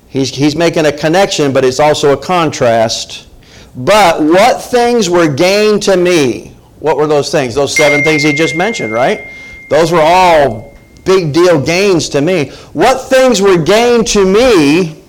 He's, 0.08 0.30
he's 0.30 0.56
making 0.56 0.86
a 0.86 0.92
connection, 0.92 1.52
but 1.52 1.64
it's 1.64 1.80
also 1.80 2.12
a 2.12 2.16
contrast. 2.16 3.28
But 3.76 4.22
what 4.22 4.60
things 4.60 5.08
were 5.08 5.32
gained 5.32 5.82
to 5.84 5.96
me? 5.96 6.48
What 6.80 6.96
were 6.96 7.06
those 7.06 7.30
things? 7.30 7.54
Those 7.54 7.74
seven 7.74 8.02
things 8.02 8.22
he 8.22 8.34
just 8.34 8.56
mentioned, 8.56 8.92
right? 8.92 9.28
Those 9.70 9.92
were 9.92 10.02
all 10.02 10.74
big 11.04 11.32
deal 11.32 11.60
gains 11.60 12.08
to 12.10 12.20
me. 12.20 12.50
What 12.72 13.08
things 13.08 13.40
were 13.40 13.56
gained 13.56 14.06
to 14.08 14.26
me? 14.26 15.01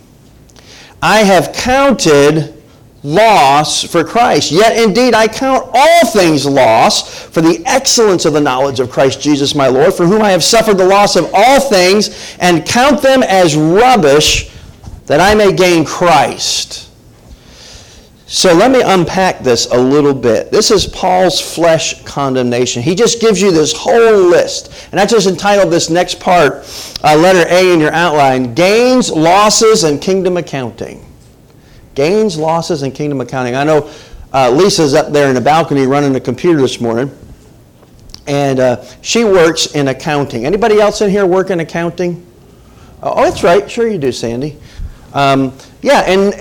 I 1.04 1.18
have 1.20 1.52
counted 1.52 2.64
loss 3.04 3.84
for 3.84 4.06
Christ. 4.06 4.54
Yet 4.54 4.82
indeed 4.82 5.14
I 5.14 5.28
count 5.28 5.70
all 5.74 6.08
things 6.08 6.46
loss 6.46 7.26
for 7.26 7.42
the 7.42 7.62
excellence 7.66 8.24
of 8.24 8.32
the 8.32 8.40
knowledge 8.40 8.80
of 8.80 8.90
Christ 8.90 9.20
Jesus 9.20 9.54
my 9.54 9.68
Lord, 9.68 9.94
for 9.94 10.06
whom 10.08 10.22
I 10.22 10.32
have 10.32 10.46
suffered 10.46 10.78
the 10.78 10.88
loss 10.88 11.18
of 11.18 11.30
all 11.34 11.60
things, 11.60 12.38
and 12.40 12.66
count 12.66 13.02
them 13.02 13.22
as 13.22 13.58
rubbish 13.58 14.50
that 15.08 15.20
I 15.20 15.36
may 15.36 15.52
gain 15.52 15.84
Christ 15.84 16.90
so 18.34 18.52
let 18.52 18.72
me 18.72 18.82
unpack 18.82 19.44
this 19.44 19.68
a 19.68 19.78
little 19.78 20.14
bit. 20.16 20.50
This 20.50 20.72
is 20.72 20.88
Paul's 20.88 21.40
flesh 21.40 22.04
condemnation. 22.04 22.82
He 22.82 22.96
just 22.96 23.22
gives 23.22 23.40
you 23.40 23.52
this 23.52 23.72
whole 23.78 24.28
list. 24.28 24.88
And 24.90 25.00
I 25.00 25.06
just 25.06 25.28
entitled 25.28 25.72
this 25.72 25.92
next 25.92 26.20
part, 26.20 26.66
uh, 27.04 27.16
letter 27.16 27.48
A 27.48 27.72
in 27.72 27.80
your 27.80 27.94
outline 27.94 28.56
Gains, 28.56 29.12
Losses, 29.12 29.84
and 29.84 30.02
Kingdom 30.02 30.38
Accounting. 30.38 31.06
Gains, 31.94 32.36
losses, 32.36 32.82
and 32.82 32.96
kingdom 32.96 33.22
accounting. 33.22 33.54
I 33.54 33.64
know 33.64 33.88
uh, 34.34 34.50
Lisa's 34.50 34.96
up 34.96 35.14
there 35.14 35.30
in 35.30 35.36
the 35.36 35.42
balcony 35.42 35.86
running 35.86 36.12
the 36.12 36.20
computer 36.20 36.60
this 36.60 36.82
morning, 36.82 37.16
and 38.26 38.60
uh, 38.60 38.84
she 39.04 39.26
works 39.26 39.68
in 39.76 39.90
accounting. 39.90 40.48
Anybody 40.48 40.82
else 40.82 41.02
in 41.02 41.12
here 41.12 41.28
work 41.28 41.52
in 41.52 41.60
accounting? 41.60 42.26
Oh, 43.04 43.24
that's 43.24 43.44
right. 43.44 43.70
Sure 43.70 43.88
you 43.88 44.00
do, 44.00 44.12
Sandy. 44.12 44.58
Um, 45.14 45.56
yeah, 45.84 46.00
and 46.08 46.34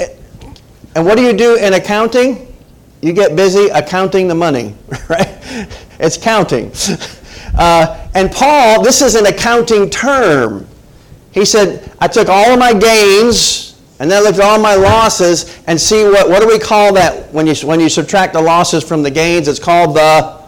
and 0.95 1.05
what 1.05 1.17
do 1.17 1.23
you 1.23 1.33
do 1.33 1.57
in 1.57 1.75
accounting? 1.75 2.55
You 3.01 3.13
get 3.13 3.35
busy 3.35 3.69
accounting 3.69 4.29
the 4.29 4.35
money, 4.35 4.75
right? 5.09 5.39
It's 5.99 6.17
counting. 6.17 6.73
Uh, 7.57 8.09
and 8.15 8.31
Paul, 8.31 8.83
this 8.83 9.03
is 9.03 9.15
an 9.15 9.27
accounting 9.27 9.91
term. 9.91 10.67
He 11.33 11.45
said, 11.45 11.91
I 11.99 12.09
took 12.09 12.29
all 12.29 12.53
of 12.53 12.59
my 12.59 12.73
gains 12.73 13.73
and 13.99 14.11
then 14.11 14.21
I 14.21 14.25
looked 14.25 14.39
at 14.39 14.45
all 14.45 14.59
my 14.59 14.75
losses 14.75 15.63
and 15.69 15.81
see 15.81 16.03
what, 16.05 16.29
what 16.29 16.41
do 16.41 16.49
we 16.49 16.59
call 16.59 16.93
that 16.95 17.33
when 17.33 17.47
you, 17.47 17.55
when 17.67 17.79
you 17.79 17.89
subtract 17.89 18.33
the 18.33 18.43
losses 18.43 18.83
from 18.83 19.03
the 19.03 19.11
gains? 19.11 19.47
It's 19.47 19.61
called 19.61 19.95
the, 19.95 20.43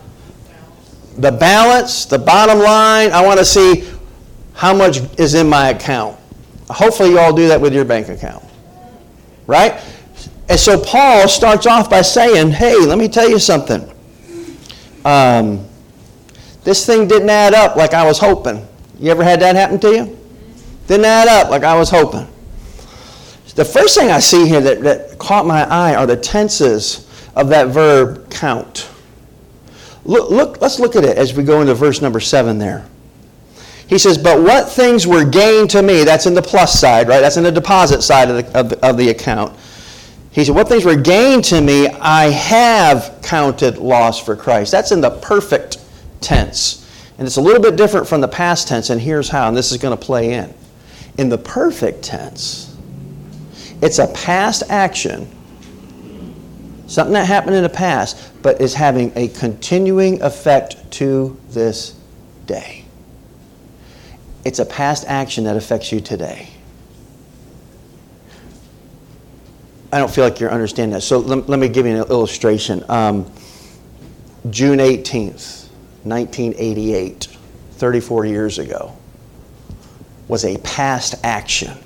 the 1.19 1.31
balance, 1.31 2.05
the 2.05 2.19
bottom 2.19 2.59
line. 2.59 3.13
I 3.13 3.25
want 3.25 3.39
to 3.39 3.45
see 3.45 3.89
how 4.55 4.75
much 4.75 4.99
is 5.21 5.35
in 5.35 5.49
my 5.49 5.69
account. 5.69 6.19
Hopefully, 6.69 7.11
you 7.11 7.19
all 7.19 7.33
do 7.33 7.47
that 7.47 7.61
with 7.61 7.73
your 7.73 7.85
bank 7.85 8.09
account. 8.09 8.45
Right? 9.47 9.81
And 10.49 10.61
so 10.61 10.79
Paul 10.79 11.27
starts 11.29 11.67
off 11.67 11.89
by 11.89 12.03
saying, 12.03 12.51
hey, 12.51 12.77
let 12.77 12.99
me 12.99 13.09
tell 13.09 13.29
you 13.29 13.39
something. 13.39 13.91
Um, 15.05 15.67
this 16.65 16.87
thing 16.87 17.09
didn't 17.09 17.31
add 17.31 17.55
up 17.55 17.77
like 17.77 17.95
I 17.95 18.05
was 18.05 18.19
hoping. 18.19 18.67
You 18.99 19.11
ever 19.11 19.25
had 19.25 19.41
that 19.41 19.57
happen 19.57 19.79
to 19.81 19.89
you? 19.89 20.19
Didn't 20.87 21.07
add 21.07 21.29
up 21.29 21.51
like 21.51 21.63
I 21.63 21.77
was 21.77 21.91
hoping. 21.91 22.29
The 23.55 23.65
first 23.65 23.97
thing 23.97 24.11
I 24.11 24.19
see 24.19 24.49
here 24.49 24.61
that, 24.61 24.83
that 24.83 25.19
caught 25.19 25.47
my 25.47 25.63
eye 25.69 25.95
are 25.95 26.07
the 26.07 26.17
tenses 26.17 27.09
of 27.37 27.49
that 27.51 27.69
verb 27.69 28.29
count. 28.29 28.91
Look, 30.05 30.31
look, 30.31 30.61
let's 30.61 30.81
look 30.81 30.97
at 30.97 31.05
it 31.05 31.17
as 31.17 31.35
we 31.35 31.45
go 31.45 31.61
into 31.61 31.75
verse 31.75 32.03
number 32.03 32.19
seven 32.19 32.59
there. 32.59 32.85
He 33.87 33.99
says, 33.99 34.19
But 34.19 34.43
what 34.43 34.69
things 34.69 35.07
were 35.07 35.25
gained 35.25 35.71
to 35.71 35.83
me? 35.83 36.03
That's 36.03 36.27
in 36.27 36.35
the 36.35 36.43
plus 36.43 36.79
side, 36.79 37.07
right? 37.07 37.21
That's 37.21 37.37
in 37.37 37.45
the 37.45 37.53
deposit 37.53 38.03
side 38.03 38.29
of 38.29 38.37
the, 38.37 38.59
of, 38.59 38.73
of 38.73 38.97
the 38.97 39.11
account. 39.11 39.57
He 40.35 40.45
said, 40.45 40.57
What 40.57 40.69
things 40.69 40.85
were 40.85 40.97
gained 40.97 41.45
to 41.45 41.61
me, 41.61 41.87
I 41.87 42.25
have 42.25 43.21
counted 43.23 43.79
loss 43.79 44.19
for 44.19 44.35
Christ. 44.35 44.73
That's 44.73 44.91
in 44.91 45.01
the 45.01 45.11
perfect 45.11 45.79
tense. 46.21 46.81
And 47.17 47.27
it's 47.27 47.37
a 47.37 47.41
little 47.41 47.63
bit 47.63 47.77
different 47.77 48.09
from 48.09 48.21
the 48.21 48.29
past 48.29 48.67
tense, 48.67 48.91
and 48.91 49.01
here's 49.01 49.29
how, 49.29 49.47
and 49.47 49.57
this 49.57 49.71
is 49.71 49.79
going 49.79 49.97
to 49.97 50.05
play 50.05 50.33
in. 50.33 50.53
In 51.19 51.29
the 51.29 51.39
perfect 51.39 52.03
tense, 52.03 52.77
it's 53.81 54.01
a 54.01 54.09
past 54.09 54.65
action, 54.69 55.29
something 56.89 57.15
that 57.15 57.27
happened 57.27 57.55
in 57.55 57.63
the 57.63 57.69
past, 57.69 58.33
but 58.43 58.61
is 58.61 58.75
having 58.75 59.13
a 59.15 59.29
continuing 59.29 60.21
effect 60.21 60.91
to 60.93 61.39
this 61.51 61.95
day. 62.47 62.85
It's 64.45 64.59
a 64.59 64.67
past 64.67 65.05
action 65.07 65.45
that 65.45 65.57
affects 65.57 65.93
you 65.93 66.01
today. 66.01 66.54
I 69.95 69.99
don't 69.99 70.11
feel 70.11 70.25
like 70.25 70.41
you're 70.41 70.51
understanding 70.51 70.95
that. 70.95 71.03
So 71.03 71.19
let, 71.19 71.49
let 71.49 71.61
me 71.61 71.69
give 71.69 71.87
you 71.87 71.93
an 71.93 72.09
illustration. 72.11 72.83
Um, 72.89 73.31
June 74.51 74.81
18th, 74.81 75.69
1988, 76.03 77.29
34 77.75 78.27
years 78.27 78.59
ago, 78.59 78.93
was 80.27 80.45
a 80.45 80.59
past 80.59 81.15
action, 81.23 81.79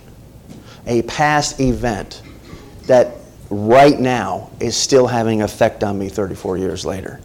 a 0.86 1.02
past 1.02 1.60
event 1.60 2.22
that 2.86 3.12
right 3.50 4.00
now 4.00 4.52
is 4.58 4.74
still 4.74 5.06
having 5.06 5.42
effect 5.42 5.84
on 5.84 5.98
me 5.98 6.08
34 6.08 6.56
years 6.56 6.86
later. 6.86 7.20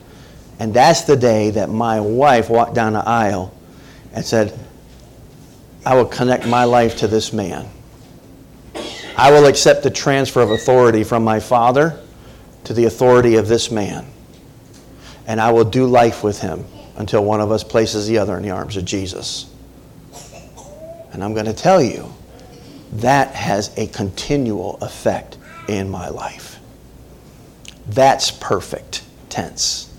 And 0.60 0.74
that's 0.74 1.04
the 1.04 1.16
day 1.16 1.52
that 1.52 1.70
my 1.70 2.02
wife 2.02 2.50
walked 2.50 2.74
down 2.74 2.92
the 2.92 3.08
aisle 3.08 3.54
and 4.12 4.26
said, 4.26 4.60
I 5.86 5.96
will 5.96 6.08
connect 6.08 6.46
my 6.46 6.66
life 6.66 6.98
to 6.98 7.08
this 7.08 7.32
man. 7.32 7.70
I 9.16 9.32
will 9.32 9.46
accept 9.46 9.84
the 9.84 9.92
transfer 9.92 10.42
of 10.42 10.52
authority 10.52 11.04
from 11.04 11.24
my 11.24 11.40
father 11.40 12.00
to 12.64 12.74
the 12.74 12.86
authority 12.86 13.36
of 13.36 13.48
this 13.48 13.72
man. 13.72 14.06
And 15.28 15.40
I 15.40 15.52
will 15.52 15.66
do 15.66 15.86
life 15.86 16.24
with 16.24 16.40
him 16.40 16.66
until 16.98 17.24
one 17.24 17.40
of 17.42 17.52
us 17.52 17.64
places 17.64 18.08
the 18.08 18.18
other 18.18 18.36
in 18.38 18.44
the 18.44 18.50
arms 18.50 18.78
of 18.78 18.86
Jesus. 18.86 19.54
And 21.12 21.24
I'm 21.24 21.34
going 21.34 21.46
to 21.46 21.54
tell 21.54 21.82
you, 21.82 22.12
that 22.94 23.34
has 23.34 23.76
a 23.78 23.88
continual 23.88 24.78
effect 24.82 25.38
in 25.68 25.90
my 25.90 26.10
life. 26.10 26.60
That's 27.88 28.30
perfect 28.32 29.04
tense. 29.30 29.92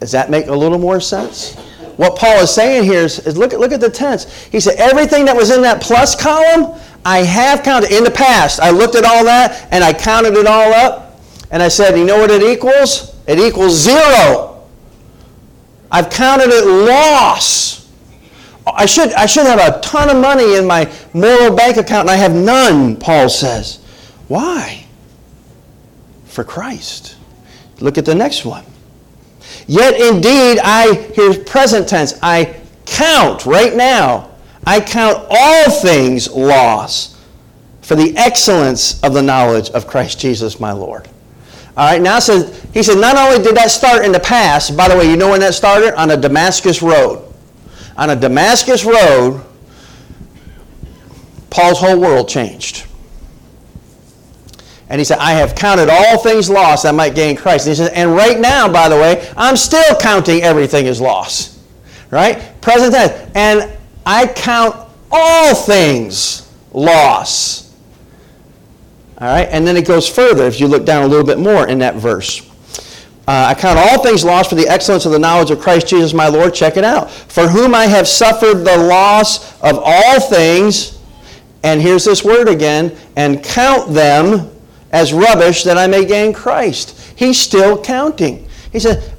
Does 0.00 0.12
that 0.12 0.28
make 0.28 0.48
a 0.48 0.54
little 0.54 0.78
more 0.78 1.00
sense? 1.00 1.54
What 1.96 2.18
Paul 2.18 2.40
is 2.40 2.52
saying 2.52 2.84
here 2.84 3.04
is, 3.04 3.20
is 3.20 3.36
look, 3.36 3.52
at, 3.52 3.60
look 3.60 3.70
at 3.70 3.80
the 3.80 3.88
tense. 3.88 4.44
He 4.46 4.58
said, 4.58 4.74
everything 4.76 5.24
that 5.26 5.36
was 5.36 5.50
in 5.50 5.62
that 5.62 5.80
plus 5.80 6.20
column, 6.20 6.78
I 7.04 7.18
have 7.18 7.62
counted. 7.62 7.92
In 7.92 8.04
the 8.04 8.10
past, 8.10 8.60
I 8.60 8.70
looked 8.70 8.94
at 8.94 9.04
all 9.04 9.24
that 9.24 9.68
and 9.70 9.84
I 9.84 9.92
counted 9.92 10.34
it 10.34 10.46
all 10.46 10.72
up. 10.72 11.20
And 11.50 11.62
I 11.62 11.68
said, 11.68 11.96
you 11.96 12.04
know 12.04 12.18
what 12.18 12.30
it 12.30 12.42
equals? 12.42 13.14
It 13.26 13.38
equals 13.38 13.74
zero. 13.74 14.66
I've 15.90 16.10
counted 16.10 16.48
it 16.48 16.66
loss. 16.66 17.92
I 18.66 18.86
should, 18.86 19.12
I 19.12 19.26
should 19.26 19.46
have 19.46 19.60
a 19.60 19.80
ton 19.80 20.08
of 20.08 20.20
money 20.20 20.56
in 20.56 20.66
my 20.66 20.90
moral 21.12 21.54
bank 21.54 21.76
account 21.76 22.08
and 22.08 22.10
I 22.10 22.16
have 22.16 22.34
none, 22.34 22.96
Paul 22.96 23.28
says. 23.28 23.84
Why? 24.28 24.86
For 26.24 26.44
Christ. 26.44 27.16
Look 27.80 27.98
at 27.98 28.06
the 28.06 28.14
next 28.14 28.44
one. 28.44 28.64
Yet 29.66 29.94
indeed, 30.00 30.58
I, 30.62 30.94
here's 31.14 31.38
present 31.38 31.88
tense, 31.88 32.14
I 32.22 32.60
count 32.86 33.46
right 33.46 33.74
now, 33.74 34.30
I 34.66 34.80
count 34.80 35.26
all 35.28 35.70
things 35.70 36.30
loss 36.30 37.20
for 37.82 37.94
the 37.96 38.16
excellence 38.16 39.02
of 39.02 39.12
the 39.12 39.22
knowledge 39.22 39.70
of 39.70 39.86
Christ 39.86 40.18
Jesus 40.18 40.58
my 40.58 40.72
Lord. 40.72 41.08
All 41.76 41.90
right, 41.90 42.00
now 42.00 42.18
says, 42.20 42.64
he 42.72 42.82
said, 42.82 42.98
not 42.98 43.16
only 43.16 43.42
did 43.42 43.56
that 43.56 43.70
start 43.70 44.04
in 44.04 44.12
the 44.12 44.20
past, 44.20 44.76
by 44.76 44.88
the 44.88 44.96
way, 44.96 45.10
you 45.10 45.16
know 45.16 45.30
when 45.30 45.40
that 45.40 45.54
started? 45.54 45.98
On 45.98 46.10
a 46.12 46.16
Damascus 46.16 46.82
road. 46.82 47.32
On 47.96 48.10
a 48.10 48.16
Damascus 48.16 48.84
road, 48.84 49.44
Paul's 51.50 51.78
whole 51.78 52.00
world 52.00 52.28
changed. 52.28 52.86
And 54.88 55.00
he 55.00 55.04
said, 55.04 55.18
I 55.18 55.32
have 55.32 55.54
counted 55.54 55.88
all 55.88 56.18
things 56.18 56.48
lost 56.48 56.86
I 56.86 56.92
might 56.92 57.14
gain 57.14 57.36
Christ. 57.36 57.66
And 57.66 57.76
he 57.76 57.82
said, 57.82 57.92
and 57.94 58.14
right 58.14 58.38
now, 58.38 58.72
by 58.72 58.88
the 58.88 58.96
way, 58.96 59.28
I'm 59.36 59.56
still 59.56 59.96
counting 60.00 60.42
everything 60.42 60.86
as 60.86 61.00
loss. 61.00 61.58
Right? 62.10 62.60
Present 62.60 62.94
tense. 62.94 63.30
And 63.34 63.76
I 64.06 64.26
count 64.26 64.76
all 65.10 65.54
things 65.54 66.50
loss. 66.72 67.72
All 69.18 69.28
right? 69.28 69.48
And 69.50 69.66
then 69.66 69.76
it 69.76 69.86
goes 69.86 70.08
further 70.08 70.44
if 70.44 70.60
you 70.60 70.66
look 70.66 70.84
down 70.84 71.04
a 71.04 71.06
little 71.06 71.24
bit 71.24 71.38
more 71.38 71.68
in 71.68 71.78
that 71.78 71.94
verse. 71.96 72.50
Uh, 73.26 73.46
I 73.48 73.54
count 73.54 73.78
all 73.78 74.02
things 74.02 74.22
lost 74.22 74.50
for 74.50 74.56
the 74.56 74.68
excellence 74.68 75.06
of 75.06 75.12
the 75.12 75.18
knowledge 75.18 75.50
of 75.50 75.58
Christ 75.58 75.88
Jesus 75.88 76.12
my 76.12 76.28
Lord. 76.28 76.52
Check 76.52 76.76
it 76.76 76.84
out. 76.84 77.10
For 77.10 77.48
whom 77.48 77.74
I 77.74 77.86
have 77.86 78.06
suffered 78.06 78.64
the 78.64 78.76
loss 78.76 79.58
of 79.62 79.80
all 79.82 80.20
things, 80.20 80.98
and 81.62 81.80
here's 81.80 82.04
this 82.04 82.22
word 82.22 82.48
again, 82.48 82.94
and 83.16 83.42
count 83.42 83.94
them 83.94 84.50
as 84.92 85.14
rubbish 85.14 85.64
that 85.64 85.78
I 85.78 85.86
may 85.86 86.04
gain 86.04 86.34
Christ. 86.34 87.00
He's 87.16 87.40
still 87.40 87.82
counting. 87.82 88.46
He 88.72 88.78
said, 88.78 89.14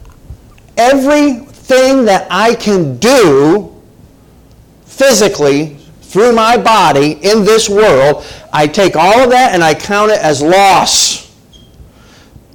everything 0.78 2.06
that 2.06 2.28
I 2.30 2.54
can 2.54 2.98
do 2.98 3.75
physically 4.98 5.78
through 6.02 6.34
my 6.34 6.58
body 6.58 7.14
in 7.22 7.44
this 7.44 7.70
world, 7.70 8.26
I 8.54 8.68
take 8.68 8.96
all 8.96 9.20
of 9.20 9.30
that 9.32 9.54
and 9.54 9.64
I 9.64 9.74
count 9.74 10.12
it 10.12 10.20
as 10.20 10.42
loss. 10.42 11.36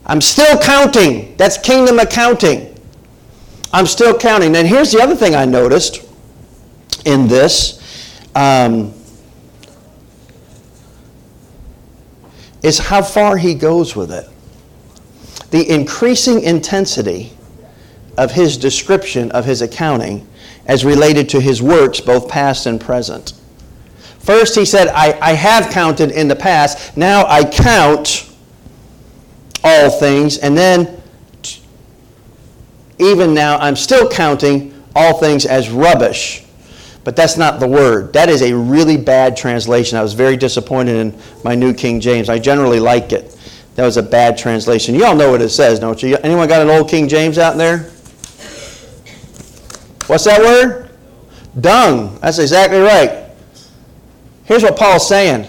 I'm 0.06 0.20
still 0.20 0.58
counting. 0.58 1.36
That's 1.36 1.58
kingdom 1.58 1.98
accounting. 1.98 2.74
I'm 3.72 3.86
still 3.86 4.18
counting. 4.18 4.56
And 4.56 4.66
here's 4.66 4.92
the 4.92 5.00
other 5.00 5.14
thing 5.14 5.34
I 5.34 5.44
noticed 5.44 6.04
in 7.04 7.28
this. 7.28 7.78
Um, 8.34 8.94
is 12.62 12.78
how 12.78 13.02
far 13.02 13.36
he 13.36 13.54
goes 13.54 13.96
with 13.96 14.12
it. 14.12 14.28
The 15.50 15.68
increasing 15.68 16.42
intensity 16.42 17.32
of 18.18 18.32
his 18.32 18.56
description 18.56 19.30
of 19.32 19.44
his 19.44 19.62
accounting 19.62 20.26
as 20.70 20.84
related 20.84 21.28
to 21.28 21.40
his 21.40 21.60
works, 21.60 22.00
both 22.00 22.28
past 22.28 22.66
and 22.66 22.80
present. 22.80 23.32
First, 24.20 24.54
he 24.54 24.64
said, 24.64 24.86
I, 24.86 25.18
I 25.20 25.32
have 25.32 25.72
counted 25.72 26.12
in 26.12 26.28
the 26.28 26.36
past. 26.36 26.96
Now 26.96 27.26
I 27.26 27.42
count 27.42 28.32
all 29.64 29.90
things. 29.90 30.38
And 30.38 30.56
then, 30.56 31.02
even 33.00 33.34
now, 33.34 33.58
I'm 33.58 33.74
still 33.74 34.08
counting 34.08 34.80
all 34.94 35.18
things 35.18 35.44
as 35.44 35.70
rubbish 35.70 36.44
but 37.02 37.16
that's 37.16 37.38
not 37.38 37.60
the 37.60 37.66
word. 37.66 38.12
That 38.12 38.28
is 38.28 38.42
a 38.42 38.54
really 38.54 38.98
bad 38.98 39.34
translation. 39.34 39.96
I 39.96 40.02
was 40.02 40.12
very 40.12 40.36
disappointed 40.36 40.96
in 40.96 41.18
my 41.42 41.54
New 41.54 41.72
King 41.72 41.98
James. 41.98 42.28
I 42.28 42.38
generally 42.38 42.78
like 42.78 43.12
it. 43.12 43.34
That 43.76 43.86
was 43.86 43.96
a 43.96 44.02
bad 44.02 44.36
translation. 44.36 44.94
You 44.94 45.06
all 45.06 45.16
know 45.16 45.30
what 45.30 45.40
it 45.40 45.48
says, 45.48 45.80
don't 45.80 46.02
you? 46.02 46.18
Anyone 46.18 46.46
got 46.46 46.60
an 46.60 46.68
old 46.68 46.90
King 46.90 47.08
James 47.08 47.38
out 47.38 47.56
there? 47.56 47.90
What's 50.10 50.24
that 50.24 50.40
word? 50.40 50.90
Dung. 51.60 52.18
That's 52.20 52.38
exactly 52.38 52.78
right. 52.78 53.30
Here's 54.44 54.62
what 54.62 54.76
Paul's 54.76 55.08
saying. 55.08 55.46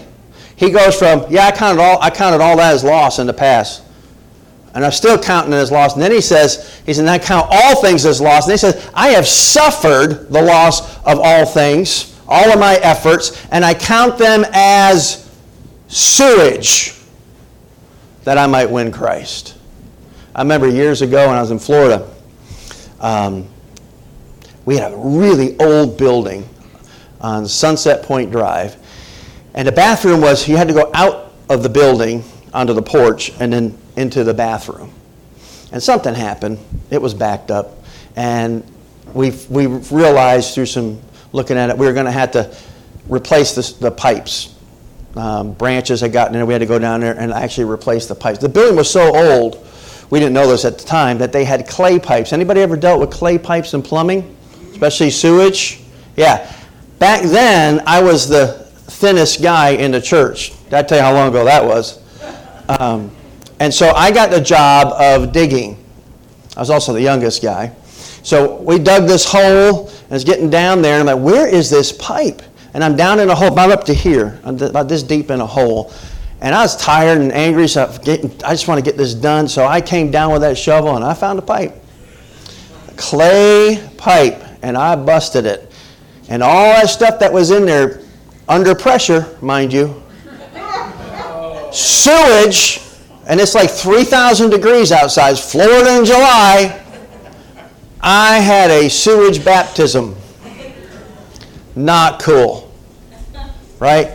He 0.56 0.70
goes 0.70 0.96
from, 0.96 1.26
yeah, 1.28 1.46
I 1.46 1.52
counted 1.52 1.82
all, 1.82 2.00
I 2.00 2.10
counted 2.10 2.40
all 2.40 2.56
that 2.56 2.72
as 2.72 2.84
loss 2.84 3.18
in 3.18 3.26
the 3.26 3.34
past 3.34 3.82
and 4.74 4.84
I'm 4.84 4.92
still 4.92 5.18
counting 5.18 5.52
it 5.52 5.56
as 5.56 5.70
loss. 5.70 5.94
And 5.94 6.02
then 6.02 6.12
he 6.12 6.20
says, 6.20 6.80
he 6.86 6.94
said, 6.94 7.06
I 7.06 7.18
count 7.18 7.46
all 7.50 7.82
things 7.82 8.06
as 8.06 8.20
loss. 8.20 8.44
And 8.44 8.52
he 8.52 8.58
says, 8.58 8.90
I 8.94 9.08
have 9.08 9.26
suffered 9.26 10.30
the 10.30 10.40
loss 10.40 10.96
of 11.04 11.18
all 11.20 11.44
things, 11.44 12.18
all 12.26 12.50
of 12.50 12.58
my 12.58 12.76
efforts, 12.76 13.44
and 13.50 13.64
I 13.64 13.74
count 13.74 14.16
them 14.18 14.44
as 14.52 15.30
sewage 15.88 16.98
that 18.24 18.38
I 18.38 18.46
might 18.46 18.70
win 18.70 18.90
Christ. 18.90 19.58
I 20.34 20.40
remember 20.40 20.68
years 20.68 21.02
ago 21.02 21.28
when 21.28 21.36
I 21.36 21.40
was 21.42 21.50
in 21.50 21.58
Florida, 21.58 22.08
um, 23.00 23.46
we 24.64 24.76
had 24.76 24.92
a 24.92 24.96
really 24.96 25.58
old 25.58 25.98
building 25.98 26.48
on 27.20 27.46
Sunset 27.46 28.02
Point 28.02 28.30
Drive. 28.30 28.76
And 29.54 29.66
the 29.68 29.72
bathroom 29.72 30.20
was, 30.20 30.48
you 30.48 30.56
had 30.56 30.68
to 30.68 30.74
go 30.74 30.90
out 30.94 31.32
of 31.48 31.62
the 31.62 31.68
building 31.68 32.24
onto 32.54 32.72
the 32.72 32.82
porch 32.82 33.32
and 33.40 33.52
then 33.52 33.78
into 33.96 34.24
the 34.24 34.34
bathroom. 34.34 34.92
And 35.72 35.82
something 35.82 36.14
happened. 36.14 36.58
It 36.90 37.00
was 37.00 37.14
backed 37.14 37.50
up. 37.50 37.82
And 38.16 38.64
we, 39.14 39.30
we 39.48 39.66
realized 39.66 40.54
through 40.54 40.66
some 40.66 41.00
looking 41.32 41.56
at 41.56 41.70
it, 41.70 41.78
we 41.78 41.86
were 41.86 41.92
going 41.92 42.06
to 42.06 42.12
have 42.12 42.32
to 42.32 42.54
replace 43.08 43.54
the, 43.54 43.80
the 43.80 43.90
pipes. 43.90 44.54
Um, 45.16 45.52
branches 45.52 46.00
had 46.00 46.12
gotten 46.12 46.34
in, 46.34 46.46
we 46.46 46.54
had 46.54 46.60
to 46.60 46.66
go 46.66 46.78
down 46.78 47.00
there 47.00 47.18
and 47.18 47.32
actually 47.32 47.64
replace 47.64 48.06
the 48.06 48.14
pipes. 48.14 48.38
The 48.38 48.48
building 48.48 48.76
was 48.76 48.90
so 48.90 49.14
old, 49.14 49.66
we 50.10 50.18
didn't 50.18 50.32
know 50.32 50.48
this 50.48 50.64
at 50.64 50.78
the 50.78 50.84
time, 50.84 51.18
that 51.18 51.32
they 51.32 51.44
had 51.44 51.66
clay 51.66 51.98
pipes. 51.98 52.32
Anybody 52.32 52.60
ever 52.60 52.76
dealt 52.76 53.00
with 53.00 53.10
clay 53.10 53.36
pipes 53.38 53.74
in 53.74 53.82
plumbing, 53.82 54.36
especially 54.82 55.10
sewage? 55.10 55.80
Yeah. 56.16 56.52
Back 56.98 57.22
then, 57.22 57.82
I 57.86 58.02
was 58.02 58.28
the 58.28 58.48
thinnest 58.88 59.40
guy 59.40 59.70
in 59.70 59.92
the 59.92 60.00
church. 60.00 60.52
I 60.72 60.82
tell 60.82 60.98
you 60.98 61.04
how 61.04 61.12
long 61.12 61.28
ago 61.28 61.44
that 61.44 61.64
was? 61.64 62.00
Um, 62.68 63.10
and 63.60 63.72
so 63.72 63.92
I 63.94 64.10
got 64.10 64.30
the 64.30 64.40
job 64.40 64.92
of 64.94 65.32
digging. 65.32 65.76
I 66.56 66.60
was 66.60 66.70
also 66.70 66.92
the 66.92 67.00
youngest 67.00 67.42
guy. 67.42 67.72
So 68.24 68.56
we 68.56 68.78
dug 68.78 69.06
this 69.06 69.24
hole, 69.24 69.88
and 69.88 70.12
it's 70.12 70.24
getting 70.24 70.50
down 70.50 70.82
there, 70.82 70.98
and 70.98 71.08
I'm 71.08 71.16
like, 71.16 71.24
where 71.24 71.46
is 71.46 71.70
this 71.70 71.92
pipe? 71.92 72.42
And 72.74 72.82
I'm 72.82 72.96
down 72.96 73.20
in 73.20 73.30
a 73.30 73.34
hole, 73.34 73.52
about 73.52 73.70
up 73.70 73.84
to 73.84 73.94
here, 73.94 74.40
about 74.42 74.88
this 74.88 75.02
deep 75.02 75.30
in 75.30 75.40
a 75.40 75.46
hole. 75.46 75.92
And 76.40 76.54
I 76.54 76.62
was 76.62 76.76
tired 76.76 77.20
and 77.20 77.30
angry, 77.32 77.68
so 77.68 77.84
I 77.84 78.50
just 78.50 78.66
want 78.66 78.84
to 78.84 78.84
get 78.84 78.96
this 78.96 79.14
done. 79.14 79.46
So 79.48 79.64
I 79.64 79.80
came 79.80 80.10
down 80.10 80.32
with 80.32 80.42
that 80.42 80.58
shovel, 80.58 80.96
and 80.96 81.04
I 81.04 81.14
found 81.14 81.38
a 81.38 81.42
pipe. 81.42 81.74
A 82.88 82.94
clay 82.94 83.88
pipe, 83.96 84.41
and 84.62 84.76
I 84.76 84.96
busted 84.96 85.46
it. 85.46 85.72
And 86.28 86.42
all 86.42 86.72
that 86.72 86.88
stuff 86.88 87.18
that 87.18 87.32
was 87.32 87.50
in 87.50 87.66
there, 87.66 88.00
under 88.48 88.74
pressure, 88.74 89.36
mind 89.40 89.72
you, 89.72 90.02
sewage 91.72 92.82
and 93.26 93.40
it's 93.40 93.54
like 93.54 93.70
3,000 93.70 94.50
degrees 94.50 94.90
outside. 94.90 95.38
Florida 95.38 95.98
in 95.98 96.04
July. 96.04 96.80
I 98.00 98.38
had 98.38 98.70
a 98.70 98.90
sewage 98.90 99.44
baptism. 99.44 100.16
Not 101.76 102.20
cool. 102.20 102.72
Right? 103.78 104.10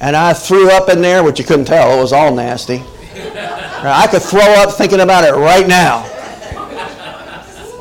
And 0.00 0.16
I 0.16 0.32
threw 0.32 0.70
up 0.70 0.88
in 0.88 1.00
there, 1.00 1.22
which 1.22 1.38
you 1.38 1.44
couldn't 1.44 1.66
tell. 1.66 1.96
It 1.96 2.02
was 2.02 2.12
all 2.12 2.34
nasty. 2.34 2.82
I 3.80 4.08
could 4.10 4.22
throw 4.22 4.40
up 4.40 4.74
thinking 4.74 5.00
about 5.00 5.24
it 5.24 5.32
right 5.32 5.66
now. 5.66 6.02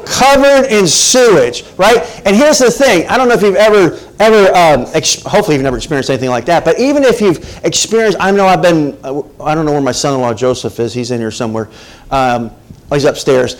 Covered 0.09 0.67
in 0.71 0.87
sewage, 0.87 1.63
right? 1.77 1.97
And 2.25 2.35
here's 2.35 2.59
the 2.59 2.71
thing. 2.71 3.07
I 3.07 3.17
don't 3.17 3.27
know 3.27 3.35
if 3.35 3.41
you've 3.41 3.55
ever 3.55 3.99
ever, 4.19 4.47
um, 4.55 4.85
ex- 4.93 5.21
hopefully 5.23 5.55
you've 5.55 5.63
never 5.63 5.77
experienced 5.77 6.09
anything 6.09 6.29
like 6.29 6.45
that, 6.45 6.65
but 6.65 6.79
even 6.79 7.03
if 7.03 7.21
you've 7.21 7.59
experienced, 7.63 8.17
I 8.19 8.31
know 8.31 8.45
I've 8.47 8.61
been, 8.61 8.97
uh, 9.03 9.21
I 9.41 9.55
don't 9.55 9.65
know 9.65 9.73
where 9.73 9.81
my 9.81 9.91
son-in-law 9.91 10.33
Joseph 10.33 10.79
is, 10.79 10.93
he's 10.93 11.11
in 11.11 11.19
here 11.19 11.31
somewhere, 11.31 11.69
um, 12.11 12.51
oh, 12.91 12.95
he's 12.95 13.05
upstairs. 13.05 13.57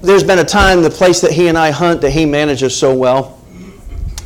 There's 0.00 0.24
been 0.24 0.38
a 0.38 0.44
time, 0.44 0.82
the 0.82 0.90
place 0.90 1.20
that 1.20 1.32
he 1.32 1.48
and 1.48 1.58
I 1.58 1.70
hunt, 1.70 2.00
that 2.02 2.10
he 2.10 2.24
manages 2.24 2.76
so 2.76 2.94
well, 2.94 3.38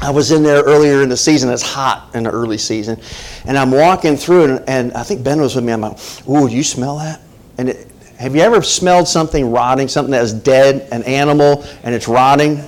I 0.00 0.10
was 0.10 0.32
in 0.32 0.42
there 0.42 0.62
earlier 0.62 1.02
in 1.02 1.08
the 1.08 1.16
season, 1.16 1.50
it's 1.50 1.62
hot 1.62 2.10
in 2.14 2.24
the 2.24 2.30
early 2.30 2.58
season, 2.58 3.00
and 3.44 3.56
I'm 3.56 3.70
walking 3.70 4.16
through, 4.16 4.44
and, 4.44 4.68
and 4.68 4.92
I 4.92 5.02
think 5.02 5.24
Ben 5.24 5.40
was 5.40 5.54
with 5.54 5.64
me, 5.64 5.72
I'm 5.72 5.80
like, 5.80 5.98
ooh, 6.28 6.48
do 6.48 6.54
you 6.54 6.64
smell 6.64 6.98
that? 6.98 7.20
And 7.58 7.68
it, 7.70 7.88
have 8.22 8.36
you 8.36 8.40
ever 8.40 8.62
smelled 8.62 9.08
something 9.08 9.50
rotting, 9.50 9.88
something 9.88 10.12
that 10.12 10.22
is 10.22 10.32
dead, 10.32 10.88
an 10.92 11.02
animal, 11.02 11.64
and 11.82 11.92
it's 11.92 12.06
rotting? 12.06 12.62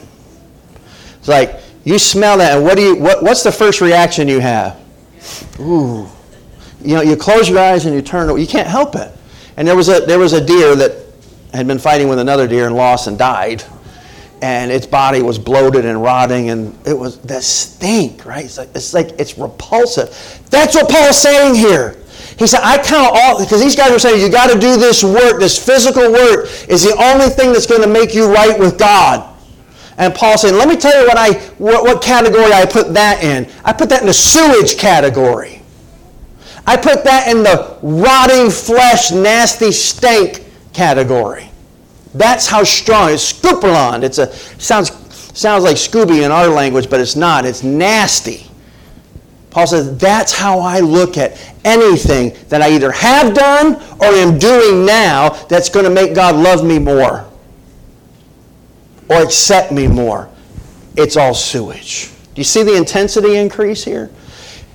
It's 1.18 1.28
like, 1.28 1.60
you 1.84 1.96
smell 2.00 2.38
that, 2.38 2.56
and 2.56 2.64
what 2.64 2.76
do 2.76 2.82
you, 2.82 2.96
what, 2.96 3.22
what's 3.22 3.44
the 3.44 3.52
first 3.52 3.80
reaction 3.80 4.26
you 4.26 4.40
have? 4.40 4.80
Ooh. 5.60 6.08
You 6.82 6.96
know, 6.96 7.02
you 7.02 7.14
close 7.16 7.48
your 7.48 7.60
eyes 7.60 7.86
and 7.86 7.94
you 7.94 8.02
turn, 8.02 8.36
you 8.36 8.48
can't 8.48 8.66
help 8.66 8.96
it. 8.96 9.12
And 9.56 9.66
there 9.68 9.76
was 9.76 9.88
a, 9.88 10.00
there 10.00 10.18
was 10.18 10.32
a 10.32 10.44
deer 10.44 10.74
that 10.74 10.96
had 11.52 11.68
been 11.68 11.78
fighting 11.78 12.08
with 12.08 12.18
another 12.18 12.48
deer 12.48 12.66
and 12.66 12.74
lost 12.74 13.06
and 13.06 13.16
died. 13.16 13.62
And 14.42 14.72
its 14.72 14.86
body 14.86 15.22
was 15.22 15.38
bloated 15.38 15.84
and 15.84 16.02
rotting, 16.02 16.50
and 16.50 16.76
it 16.84 16.98
was 16.98 17.20
that 17.20 17.44
stink, 17.44 18.26
right? 18.26 18.44
It's 18.44 18.58
like, 18.58 18.70
it's 18.74 18.92
like 18.92 19.10
it's 19.20 19.38
repulsive. 19.38 20.08
That's 20.50 20.74
what 20.74 20.90
Paul's 20.90 21.22
saying 21.22 21.54
here. 21.54 21.96
He 22.38 22.46
said, 22.46 22.60
I 22.62 22.82
count 22.82 23.12
all, 23.14 23.38
because 23.38 23.60
these 23.60 23.76
guys 23.76 23.90
were 23.90 23.98
saying, 23.98 24.20
you 24.20 24.30
got 24.30 24.50
to 24.52 24.58
do 24.58 24.76
this 24.76 25.04
work, 25.04 25.38
this 25.38 25.56
physical 25.64 26.10
work 26.12 26.46
is 26.68 26.82
the 26.82 26.96
only 27.00 27.28
thing 27.28 27.52
that's 27.52 27.66
going 27.66 27.82
to 27.82 27.88
make 27.88 28.14
you 28.14 28.32
right 28.32 28.58
with 28.58 28.78
God. 28.78 29.32
And 29.98 30.12
Paul 30.12 30.36
said, 30.36 30.54
let 30.54 30.68
me 30.68 30.76
tell 30.76 31.00
you 31.00 31.06
what, 31.06 31.16
I, 31.16 31.34
what, 31.58 31.84
what 31.84 32.02
category 32.02 32.52
I 32.52 32.66
put 32.66 32.92
that 32.94 33.22
in. 33.22 33.48
I 33.64 33.72
put 33.72 33.88
that 33.90 34.00
in 34.00 34.06
the 34.08 34.14
sewage 34.14 34.76
category. 34.76 35.62
I 36.66 36.76
put 36.76 37.04
that 37.04 37.28
in 37.28 37.42
the 37.42 37.78
rotting 37.82 38.50
flesh, 38.50 39.12
nasty 39.12 39.70
stink 39.70 40.44
category. 40.72 41.50
That's 42.14 42.46
how 42.46 42.64
strong 42.64 43.10
it's 43.10 43.32
skubalon. 43.32 44.02
It's 44.02 44.18
a 44.18 44.32
sounds 44.60 44.90
sounds 45.38 45.64
like 45.64 45.76
Scooby 45.76 46.24
in 46.24 46.30
our 46.30 46.46
language, 46.46 46.88
but 46.88 47.00
it's 47.00 47.16
not. 47.16 47.44
It's 47.44 47.62
nasty. 47.62 48.46
Paul 49.54 49.68
says 49.68 49.96
that's 49.98 50.32
how 50.32 50.58
I 50.58 50.80
look 50.80 51.16
at 51.16 51.40
anything 51.64 52.36
that 52.48 52.60
I 52.60 52.70
either 52.72 52.90
have 52.90 53.34
done 53.34 53.76
or 54.00 54.06
am 54.06 54.36
doing 54.36 54.84
now 54.84 55.28
that's 55.46 55.68
going 55.68 55.84
to 55.84 55.92
make 55.92 56.12
God 56.12 56.34
love 56.34 56.64
me 56.64 56.80
more 56.80 57.24
or 59.08 59.22
accept 59.22 59.70
me 59.70 59.86
more. 59.86 60.28
It's 60.96 61.16
all 61.16 61.34
sewage. 61.34 62.10
Do 62.34 62.40
you 62.40 62.44
see 62.44 62.64
the 62.64 62.76
intensity 62.76 63.36
increase 63.36 63.84
here? 63.84 64.10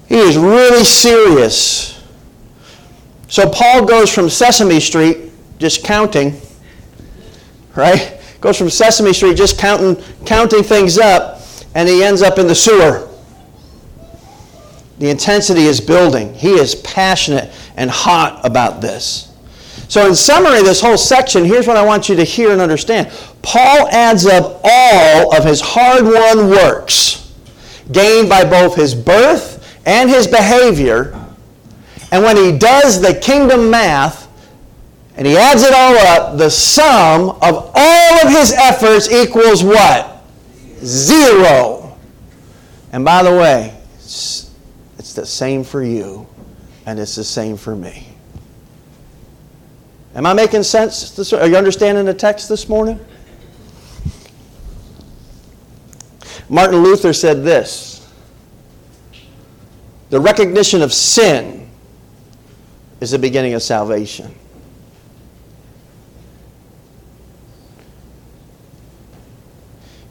He 0.08 0.18
is 0.18 0.38
really 0.38 0.86
serious. 0.86 2.02
So 3.28 3.50
Paul 3.50 3.86
goes 3.86 4.14
from 4.14 4.30
Sesame 4.30 4.80
Street, 4.80 5.30
just 5.58 5.84
counting, 5.84 6.40
right? 7.76 8.18
Goes 8.40 8.58
from 8.58 8.70
Sesame 8.70 9.12
Street, 9.12 9.36
just 9.36 9.60
counting, 9.60 10.02
counting 10.26 10.64
things 10.64 10.98
up, 10.98 11.42
and 11.76 11.90
he 11.90 12.02
ends 12.02 12.22
up 12.22 12.40
in 12.40 12.48
the 12.48 12.56
sewer. 12.56 13.09
The 15.00 15.10
intensity 15.10 15.64
is 15.64 15.82
building. 15.82 16.34
He 16.34 16.52
is 16.52 16.76
passionate 16.76 17.52
and 17.78 17.90
hot 17.90 18.46
about 18.46 18.82
this. 18.82 19.34
So, 19.88 20.08
in 20.08 20.16
summary, 20.16 20.62
this 20.62 20.82
whole 20.82 20.98
section, 20.98 21.46
here's 21.46 21.66
what 21.66 21.78
I 21.78 21.84
want 21.84 22.10
you 22.10 22.16
to 22.18 22.24
hear 22.24 22.52
and 22.52 22.62
understand. 22.62 23.12
Paul 23.42 23.88
adds 23.88 24.26
up 24.26 24.62
all 24.64 25.36
of 25.36 25.44
his 25.46 25.62
hard 25.62 26.04
won 26.04 26.50
works 26.50 27.20
gained 27.92 28.30
by 28.30 28.44
both 28.44 28.76
his 28.76 28.94
birth 28.94 29.80
and 29.86 30.10
his 30.10 30.28
behavior. 30.28 31.16
And 32.12 32.24
when 32.24 32.38
he 32.38 32.58
does 32.58 33.02
the 33.02 33.14
kingdom 33.14 33.70
math 33.70 34.28
and 35.16 35.26
he 35.26 35.38
adds 35.38 35.64
it 35.64 35.74
all 35.74 35.98
up, 35.98 36.38
the 36.38 36.50
sum 36.50 37.32
of 37.42 37.72
all 37.74 38.28
of 38.28 38.30
his 38.32 38.52
efforts 38.54 39.12
equals 39.12 39.64
what? 39.64 40.24
Zero. 40.84 41.98
And 42.92 43.04
by 43.04 43.24
the 43.24 43.32
way, 43.32 43.76
it's, 45.10 45.16
the 45.16 45.26
same 45.26 45.64
for 45.64 45.84
you, 45.84 46.28
and 46.86 47.00
it's 47.00 47.16
the 47.16 47.24
same 47.24 47.58
for 47.58 47.76
me. 47.76 48.08
Am 50.14 50.28
I 50.28 50.34
making 50.34 50.62
sense? 50.62 51.10
This, 51.12 51.34
are 51.34 51.48
you 51.48 51.58
understanding 51.58 52.06
the 52.06 52.14
text 52.14 52.48
this 52.48 52.70
morning? 52.70 53.00
Martin 56.48 56.84
Luther 56.84 57.12
said 57.12 57.44
this 57.44 58.08
The 60.12 60.20
recognition 60.20 60.84
of 60.84 60.94
sin 60.94 61.68
is 63.02 63.10
the 63.10 63.20
beginning 63.20 63.56
of 63.56 63.64
salvation. 63.64 64.32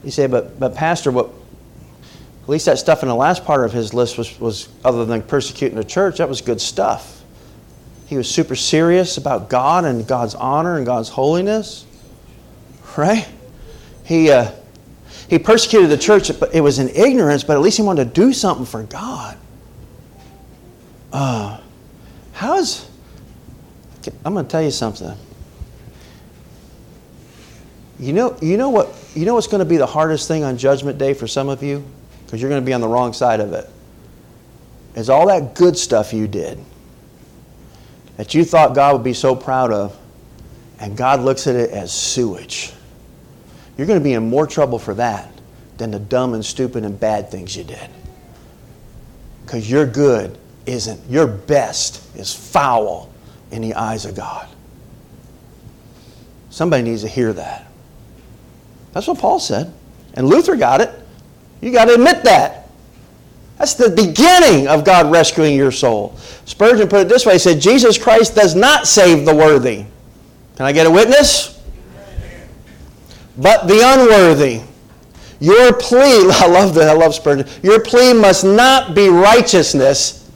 You 0.02 0.10
say, 0.10 0.26
but, 0.26 0.58
but 0.58 0.74
Pastor, 0.74 1.12
what, 1.12 1.30
at 2.48 2.52
least 2.52 2.64
that 2.64 2.78
stuff 2.78 3.02
in 3.02 3.10
the 3.10 3.14
last 3.14 3.44
part 3.44 3.66
of 3.66 3.74
his 3.74 3.92
list 3.92 4.16
was, 4.16 4.40
was 4.40 4.70
other 4.82 5.04
than 5.04 5.20
persecuting 5.20 5.76
the 5.76 5.84
church, 5.84 6.16
that 6.16 6.30
was 6.30 6.40
good 6.40 6.62
stuff. 6.62 7.22
He 8.06 8.16
was 8.16 8.26
super 8.26 8.56
serious 8.56 9.18
about 9.18 9.50
God 9.50 9.84
and 9.84 10.06
God's 10.06 10.34
honor 10.34 10.78
and 10.78 10.86
God's 10.86 11.10
holiness. 11.10 11.84
Right? 12.96 13.28
He, 14.02 14.30
uh, 14.30 14.50
he 15.28 15.38
persecuted 15.38 15.90
the 15.90 15.98
church, 15.98 16.30
but 16.40 16.54
it 16.54 16.62
was 16.62 16.78
in 16.78 16.88
ignorance, 16.88 17.44
but 17.44 17.52
at 17.52 17.60
least 17.60 17.76
he 17.76 17.82
wanted 17.82 18.06
to 18.06 18.10
do 18.18 18.32
something 18.32 18.64
for 18.64 18.82
God. 18.82 19.36
Uh, 21.12 21.60
how's. 22.32 22.88
I'm 24.24 24.32
going 24.32 24.46
to 24.46 24.50
tell 24.50 24.62
you 24.62 24.70
something. 24.70 25.14
You 28.00 28.14
know, 28.14 28.38
you 28.40 28.56
know 28.56 28.70
what? 28.70 28.88
You 29.14 29.26
know 29.26 29.34
what's 29.34 29.48
going 29.48 29.58
to 29.58 29.66
be 29.66 29.76
the 29.76 29.84
hardest 29.84 30.28
thing 30.28 30.44
on 30.44 30.56
Judgment 30.56 30.96
Day 30.96 31.12
for 31.12 31.26
some 31.26 31.50
of 31.50 31.62
you, 31.62 31.84
because 32.28 32.42
you're 32.42 32.50
going 32.50 32.60
to 32.60 32.66
be 32.66 32.74
on 32.74 32.82
the 32.82 32.88
wrong 32.88 33.14
side 33.14 33.40
of 33.40 33.54
it. 33.54 33.66
Is 34.94 35.08
all 35.08 35.28
that 35.28 35.54
good 35.54 35.78
stuff 35.78 36.12
you 36.12 36.28
did 36.28 36.62
that 38.18 38.34
you 38.34 38.44
thought 38.44 38.74
God 38.74 38.92
would 38.92 39.02
be 39.02 39.14
so 39.14 39.34
proud 39.34 39.72
of, 39.72 39.96
and 40.78 40.94
God 40.94 41.20
looks 41.20 41.46
at 41.46 41.56
it 41.56 41.70
as 41.70 41.90
sewage. 41.90 42.74
You're 43.78 43.86
going 43.86 43.98
to 43.98 44.04
be 44.04 44.12
in 44.12 44.28
more 44.28 44.46
trouble 44.46 44.78
for 44.78 44.92
that 44.94 45.32
than 45.78 45.90
the 45.90 45.98
dumb 45.98 46.34
and 46.34 46.44
stupid 46.44 46.84
and 46.84 47.00
bad 47.00 47.30
things 47.30 47.56
you 47.56 47.64
did. 47.64 47.88
Because 49.46 49.70
your 49.70 49.86
good 49.86 50.36
isn't, 50.66 51.00
your 51.08 51.26
best 51.26 52.14
is 52.14 52.34
foul 52.34 53.10
in 53.50 53.62
the 53.62 53.72
eyes 53.72 54.04
of 54.04 54.14
God. 54.14 54.46
Somebody 56.50 56.82
needs 56.82 57.00
to 57.04 57.08
hear 57.08 57.32
that. 57.32 57.70
That's 58.92 59.06
what 59.06 59.18
Paul 59.18 59.40
said. 59.40 59.72
And 60.12 60.28
Luther 60.28 60.56
got 60.56 60.82
it. 60.82 60.90
You 61.60 61.72
got 61.72 61.86
to 61.86 61.94
admit 61.94 62.22
that. 62.24 62.68
That's 63.58 63.74
the 63.74 63.90
beginning 63.90 64.68
of 64.68 64.84
God 64.84 65.10
rescuing 65.10 65.56
your 65.56 65.72
soul. 65.72 66.16
Spurgeon 66.44 66.88
put 66.88 67.00
it 67.00 67.08
this 67.08 67.26
way 67.26 67.34
he 67.34 67.38
said, 67.40 67.60
Jesus 67.60 67.98
Christ 67.98 68.36
does 68.36 68.54
not 68.54 68.86
save 68.86 69.26
the 69.26 69.34
worthy. 69.34 69.84
Can 70.56 70.66
I 70.66 70.72
get 70.72 70.86
a 70.86 70.90
witness? 70.90 71.60
But 73.36 73.66
the 73.66 73.80
unworthy. 73.84 74.62
Your 75.40 75.72
plea, 75.72 75.98
I 76.30 76.46
love 76.46 76.74
that, 76.74 76.88
I 76.88 76.92
love 76.92 77.14
Spurgeon. 77.14 77.48
Your 77.62 77.80
plea 77.80 78.12
must 78.12 78.44
not 78.44 78.94
be 78.94 79.08
righteousness, 79.08 80.30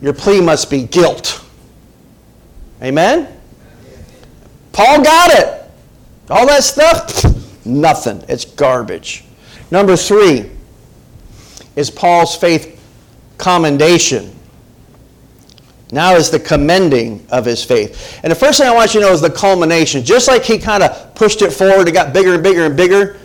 your 0.00 0.12
plea 0.12 0.40
must 0.40 0.70
be 0.70 0.84
guilt. 0.84 1.44
Amen? 2.82 3.28
Paul 4.72 5.02
got 5.02 5.30
it. 5.32 5.62
All 6.28 6.46
that 6.46 6.64
stuff, 6.64 7.24
nothing. 7.64 8.22
It's 8.28 8.44
garbage. 8.44 9.24
Number 9.74 9.96
three, 9.96 10.48
is 11.74 11.90
Paul's 11.90 12.36
faith 12.36 12.80
commendation. 13.38 14.32
Now 15.90 16.14
is 16.14 16.30
the 16.30 16.38
commending 16.38 17.26
of 17.28 17.44
his 17.44 17.64
faith. 17.64 18.20
And 18.22 18.30
the 18.30 18.36
first 18.36 18.60
thing 18.60 18.68
I 18.68 18.72
want 18.72 18.94
you 18.94 19.00
to 19.00 19.06
know 19.06 19.12
is 19.12 19.20
the 19.20 19.30
culmination. 19.30 20.04
Just 20.04 20.28
like 20.28 20.44
he 20.44 20.58
kind 20.58 20.84
of 20.84 21.16
pushed 21.16 21.42
it 21.42 21.52
forward, 21.52 21.88
it 21.88 21.90
got 21.90 22.12
bigger 22.12 22.34
and 22.34 22.42
bigger 22.44 22.66
and 22.66 22.76
bigger 22.76 23.16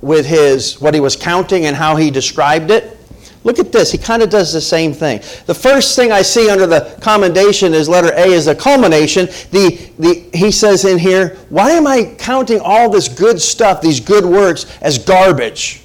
with 0.00 0.26
his 0.26 0.80
what 0.80 0.94
he 0.94 1.00
was 1.00 1.16
counting 1.16 1.66
and 1.66 1.74
how 1.74 1.96
he 1.96 2.08
described 2.08 2.70
it. 2.70 2.96
Look 3.42 3.58
at 3.58 3.72
this. 3.72 3.90
He 3.90 3.98
kind 3.98 4.22
of 4.22 4.30
does 4.30 4.52
the 4.52 4.60
same 4.60 4.92
thing. 4.92 5.18
The 5.46 5.54
first 5.54 5.96
thing 5.96 6.12
I 6.12 6.22
see 6.22 6.50
under 6.50 6.68
the 6.68 6.96
commendation 7.00 7.74
is 7.74 7.88
letter 7.88 8.12
A 8.14 8.26
is 8.26 8.44
the 8.44 8.54
culmination. 8.54 9.26
The, 9.50 9.90
the, 9.98 10.30
he 10.32 10.52
says 10.52 10.84
in 10.84 10.98
here, 10.98 11.36
why 11.48 11.70
am 11.70 11.86
I 11.88 12.14
counting 12.18 12.60
all 12.60 12.90
this 12.90 13.08
good 13.08 13.40
stuff, 13.40 13.80
these 13.80 13.98
good 13.98 14.24
works, 14.24 14.66
as 14.82 14.98
garbage, 14.98 15.79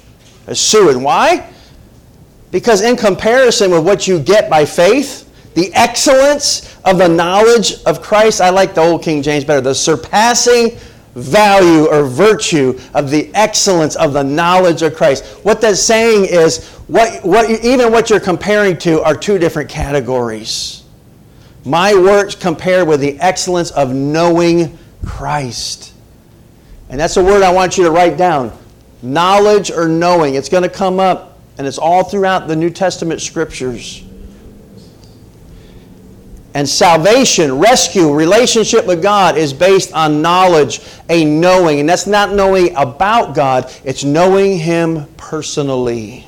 as 0.46 0.60
sewage? 0.60 0.96
Why? 0.96 1.50
Because 2.50 2.80
in 2.80 2.96
comparison 2.96 3.70
with 3.70 3.84
what 3.84 4.06
you 4.06 4.18
get 4.18 4.48
by 4.48 4.64
faith, 4.64 5.24
the 5.54 5.72
excellence 5.74 6.76
of 6.84 6.98
the 6.98 7.08
knowledge 7.08 7.82
of 7.84 8.02
Christ, 8.02 8.40
I 8.40 8.50
like 8.50 8.74
the 8.74 8.82
old 8.82 9.02
King 9.02 9.22
James 9.22 9.44
better, 9.44 9.60
the 9.60 9.74
surpassing 9.74 10.78
value 11.14 11.86
or 11.86 12.04
virtue 12.04 12.78
of 12.92 13.10
the 13.10 13.34
excellence 13.34 13.96
of 13.96 14.12
the 14.12 14.22
knowledge 14.22 14.82
of 14.82 14.94
Christ. 14.94 15.24
What 15.44 15.62
that's 15.62 15.80
saying 15.80 16.26
is, 16.26 16.68
what, 16.88 17.24
what, 17.24 17.50
even 17.64 17.90
what 17.90 18.10
you're 18.10 18.20
comparing 18.20 18.76
to 18.78 19.02
are 19.02 19.16
two 19.16 19.38
different 19.38 19.70
categories. 19.70 20.84
My 21.64 21.94
works 21.94 22.34
compared 22.34 22.86
with 22.86 23.00
the 23.00 23.18
excellence 23.18 23.70
of 23.72 23.92
knowing 23.92 24.78
Christ. 25.04 25.94
And 26.90 27.00
that's 27.00 27.16
a 27.16 27.24
word 27.24 27.42
I 27.42 27.52
want 27.52 27.76
you 27.78 27.84
to 27.84 27.90
write 27.90 28.16
down 28.16 28.56
knowledge 29.02 29.70
or 29.70 29.88
knowing. 29.88 30.34
It's 30.34 30.48
going 30.48 30.62
to 30.62 30.68
come 30.68 31.00
up, 31.00 31.38
and 31.58 31.66
it's 31.66 31.78
all 31.78 32.04
throughout 32.04 32.48
the 32.48 32.56
New 32.56 32.70
Testament 32.70 33.20
scriptures. 33.20 34.02
And 36.54 36.66
salvation, 36.66 37.58
rescue, 37.58 38.14
relationship 38.14 38.86
with 38.86 39.02
God 39.02 39.36
is 39.36 39.52
based 39.52 39.92
on 39.92 40.22
knowledge, 40.22 40.80
a 41.10 41.22
knowing. 41.22 41.80
And 41.80 41.88
that's 41.88 42.06
not 42.06 42.32
knowing 42.32 42.74
about 42.76 43.34
God, 43.34 43.70
it's 43.84 44.04
knowing 44.04 44.58
Him 44.58 45.06
personally. 45.18 46.26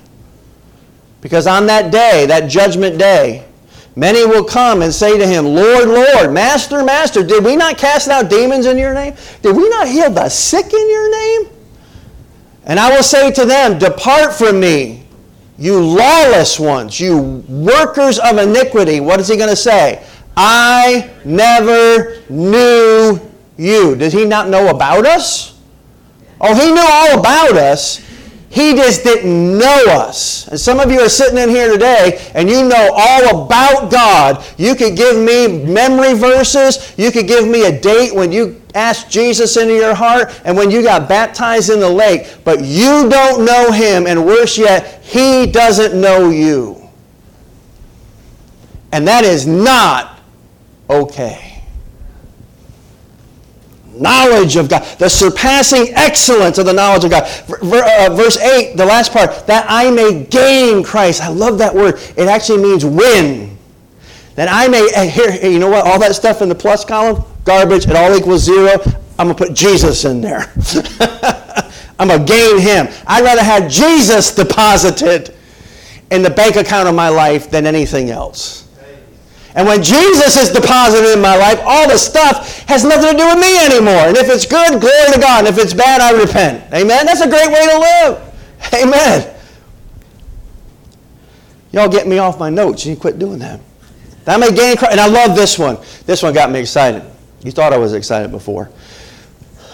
Because 1.20 1.46
on 1.46 1.66
that 1.66 1.90
day, 1.90 2.26
that 2.26 2.48
judgment 2.50 2.98
day, 2.98 3.44
many 3.96 4.24
will 4.24 4.44
come 4.44 4.82
and 4.82 4.92
say 4.92 5.18
to 5.18 5.26
him, 5.26 5.44
Lord, 5.44 5.88
Lord, 5.88 6.32
Master, 6.32 6.84
Master, 6.84 7.24
did 7.24 7.44
we 7.44 7.56
not 7.56 7.76
cast 7.76 8.08
out 8.08 8.30
demons 8.30 8.66
in 8.66 8.78
your 8.78 8.94
name? 8.94 9.14
Did 9.42 9.56
we 9.56 9.68
not 9.68 9.88
heal 9.88 10.10
the 10.10 10.28
sick 10.28 10.72
in 10.72 10.90
your 10.90 11.10
name? 11.10 11.57
And 12.68 12.78
I 12.78 12.94
will 12.94 13.02
say 13.02 13.30
to 13.32 13.44
them, 13.46 13.78
Depart 13.78 14.34
from 14.34 14.60
me, 14.60 15.04
you 15.58 15.80
lawless 15.80 16.60
ones, 16.60 17.00
you 17.00 17.42
workers 17.48 18.18
of 18.18 18.38
iniquity. 18.38 19.00
What 19.00 19.18
is 19.18 19.28
he 19.28 19.36
going 19.36 19.48
to 19.48 19.56
say? 19.56 20.06
I 20.36 21.10
never 21.24 22.22
knew 22.28 23.20
you. 23.56 23.96
Did 23.96 24.12
he 24.12 24.24
not 24.24 24.48
know 24.48 24.68
about 24.68 25.04
us? 25.06 25.58
Oh, 26.40 26.54
he 26.54 26.70
knew 26.70 26.86
all 26.88 27.18
about 27.18 27.56
us. 27.56 28.00
He 28.50 28.74
just 28.74 29.04
didn't 29.04 29.58
know 29.58 29.84
us. 29.88 30.48
And 30.48 30.58
some 30.58 30.80
of 30.80 30.90
you 30.90 31.00
are 31.00 31.08
sitting 31.08 31.36
in 31.36 31.50
here 31.50 31.70
today 31.70 32.30
and 32.34 32.48
you 32.48 32.66
know 32.66 32.90
all 32.96 33.44
about 33.44 33.90
God. 33.90 34.44
You 34.56 34.74
could 34.74 34.96
give 34.96 35.18
me 35.18 35.64
memory 35.64 36.14
verses. 36.14 36.94
You 36.96 37.12
could 37.12 37.26
give 37.26 37.46
me 37.46 37.66
a 37.66 37.80
date 37.80 38.14
when 38.14 38.32
you 38.32 38.60
asked 38.74 39.10
Jesus 39.10 39.56
into 39.56 39.74
your 39.74 39.94
heart 39.94 40.40
and 40.44 40.56
when 40.56 40.70
you 40.70 40.82
got 40.82 41.08
baptized 41.08 41.68
in 41.68 41.80
the 41.80 41.90
lake. 41.90 42.38
But 42.44 42.64
you 42.64 43.08
don't 43.08 43.44
know 43.44 43.70
Him, 43.70 44.06
and 44.06 44.24
worse 44.24 44.56
yet, 44.56 45.02
He 45.02 45.46
doesn't 45.46 45.98
know 46.00 46.30
you. 46.30 46.88
And 48.92 49.06
that 49.06 49.24
is 49.24 49.46
not 49.46 50.18
okay. 50.88 51.47
Knowledge 54.00 54.56
of 54.56 54.68
God, 54.68 54.82
the 54.98 55.08
surpassing 55.08 55.92
excellence 55.94 56.58
of 56.58 56.66
the 56.66 56.72
knowledge 56.72 57.04
of 57.04 57.10
God. 57.10 57.24
Uh, 57.48 58.14
verse 58.14 58.38
8, 58.38 58.76
the 58.76 58.84
last 58.84 59.12
part, 59.12 59.46
that 59.46 59.66
I 59.68 59.90
may 59.90 60.24
gain 60.24 60.84
Christ. 60.84 61.22
I 61.22 61.28
love 61.28 61.58
that 61.58 61.74
word. 61.74 61.96
It 62.16 62.28
actually 62.28 62.62
means 62.62 62.84
win. 62.84 63.56
That 64.34 64.48
I 64.48 64.68
may, 64.68 64.88
uh, 64.94 65.02
here, 65.02 65.50
you 65.50 65.58
know 65.58 65.68
what, 65.68 65.86
all 65.86 65.98
that 65.98 66.14
stuff 66.14 66.42
in 66.42 66.48
the 66.48 66.54
plus 66.54 66.84
column, 66.84 67.24
garbage, 67.44 67.86
it 67.86 67.96
all 67.96 68.14
equals 68.14 68.42
zero. 68.42 68.78
I'm 69.18 69.26
going 69.26 69.36
to 69.36 69.44
put 69.46 69.54
Jesus 69.54 70.04
in 70.04 70.20
there. 70.20 70.52
I'm 71.98 72.06
going 72.06 72.24
to 72.24 72.32
gain 72.32 72.60
him. 72.60 72.86
I'd 73.06 73.24
rather 73.24 73.42
have 73.42 73.68
Jesus 73.68 74.32
deposited 74.32 75.34
in 76.12 76.22
the 76.22 76.30
bank 76.30 76.56
account 76.56 76.88
of 76.88 76.94
my 76.94 77.08
life 77.08 77.50
than 77.50 77.66
anything 77.66 78.10
else. 78.10 78.67
And 79.58 79.66
when 79.66 79.82
Jesus 79.82 80.36
is 80.36 80.50
deposited 80.50 81.14
in 81.14 81.20
my 81.20 81.36
life, 81.36 81.58
all 81.64 81.88
the 81.88 81.98
stuff 81.98 82.60
has 82.68 82.84
nothing 82.84 83.10
to 83.10 83.16
do 83.16 83.26
with 83.26 83.40
me 83.40 83.58
anymore. 83.66 84.06
And 84.06 84.16
if 84.16 84.28
it's 84.28 84.46
good, 84.46 84.80
glory 84.80 85.12
to 85.12 85.18
God. 85.18 85.44
And 85.44 85.48
if 85.48 85.60
it's 85.60 85.74
bad, 85.74 86.00
I 86.00 86.12
repent. 86.12 86.72
Amen? 86.72 87.04
That's 87.04 87.22
a 87.22 87.28
great 87.28 87.48
way 87.48 87.66
to 87.66 87.78
live. 87.78 88.34
Amen. 88.74 89.34
Y'all 91.72 91.88
get 91.88 92.06
me 92.06 92.18
off 92.18 92.38
my 92.38 92.50
notes. 92.50 92.86
You 92.86 92.94
quit 92.94 93.18
doing 93.18 93.40
that. 93.40 93.58
I 94.28 94.36
may 94.36 94.52
gain 94.52 94.76
Christ. 94.76 94.92
And 94.92 95.00
I 95.00 95.08
love 95.08 95.34
this 95.34 95.58
one. 95.58 95.76
This 96.06 96.22
one 96.22 96.32
got 96.32 96.52
me 96.52 96.60
excited. 96.60 97.02
You 97.42 97.50
thought 97.50 97.72
I 97.72 97.78
was 97.78 97.94
excited 97.94 98.30
before. 98.30 98.70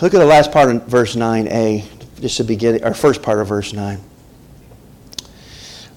Look 0.00 0.14
at 0.14 0.18
the 0.18 0.24
last 0.24 0.50
part 0.50 0.74
of 0.74 0.84
verse 0.84 1.14
9a, 1.14 2.20
just 2.22 2.38
the 2.38 2.44
beginning, 2.44 2.82
or 2.84 2.94
first 2.94 3.22
part 3.22 3.38
of 3.38 3.48
verse 3.48 3.74
9. 3.74 4.00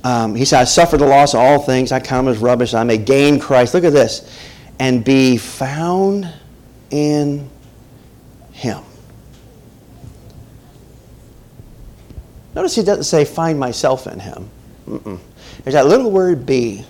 Um, 0.03 0.35
he 0.35 0.45
said, 0.45 0.61
I 0.61 0.63
suffer 0.63 0.97
the 0.97 1.07
loss 1.07 1.33
of 1.33 1.39
all 1.39 1.59
things. 1.59 1.91
I 1.91 1.99
count 1.99 2.25
them 2.25 2.33
as 2.33 2.39
rubbish. 2.39 2.73
I 2.73 2.83
may 2.83 2.97
gain 2.97 3.39
Christ. 3.39 3.73
Look 3.73 3.83
at 3.83 3.93
this. 3.93 4.39
And 4.79 5.03
be 5.03 5.37
found 5.37 6.31
in 6.91 7.49
him. 8.51 8.83
Notice 12.55 12.75
he 12.75 12.83
doesn't 12.83 13.03
say, 13.03 13.25
find 13.25 13.59
myself 13.59 14.07
in 14.07 14.19
him. 14.19 14.49
Mm-mm. 14.87 15.19
There's 15.63 15.73
that 15.73 15.87
little 15.87 16.09
word 16.11 16.45
be. 16.45 16.85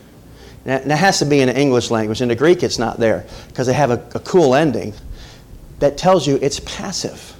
And 0.65 0.91
that 0.91 0.97
has 0.97 1.19
to 1.19 1.25
be 1.25 1.39
in 1.39 1.47
the 1.47 1.57
English 1.57 1.89
language. 1.91 2.21
In 2.21 2.27
the 2.27 2.35
Greek, 2.35 2.61
it's 2.61 2.77
not 2.77 2.97
there 2.97 3.25
because 3.47 3.67
they 3.67 3.73
have 3.73 3.91
a, 3.91 4.05
a 4.15 4.19
cool 4.19 4.53
ending 4.53 4.93
that 5.79 5.97
tells 5.97 6.27
you 6.27 6.37
it's 6.41 6.59
passive. 6.59 7.36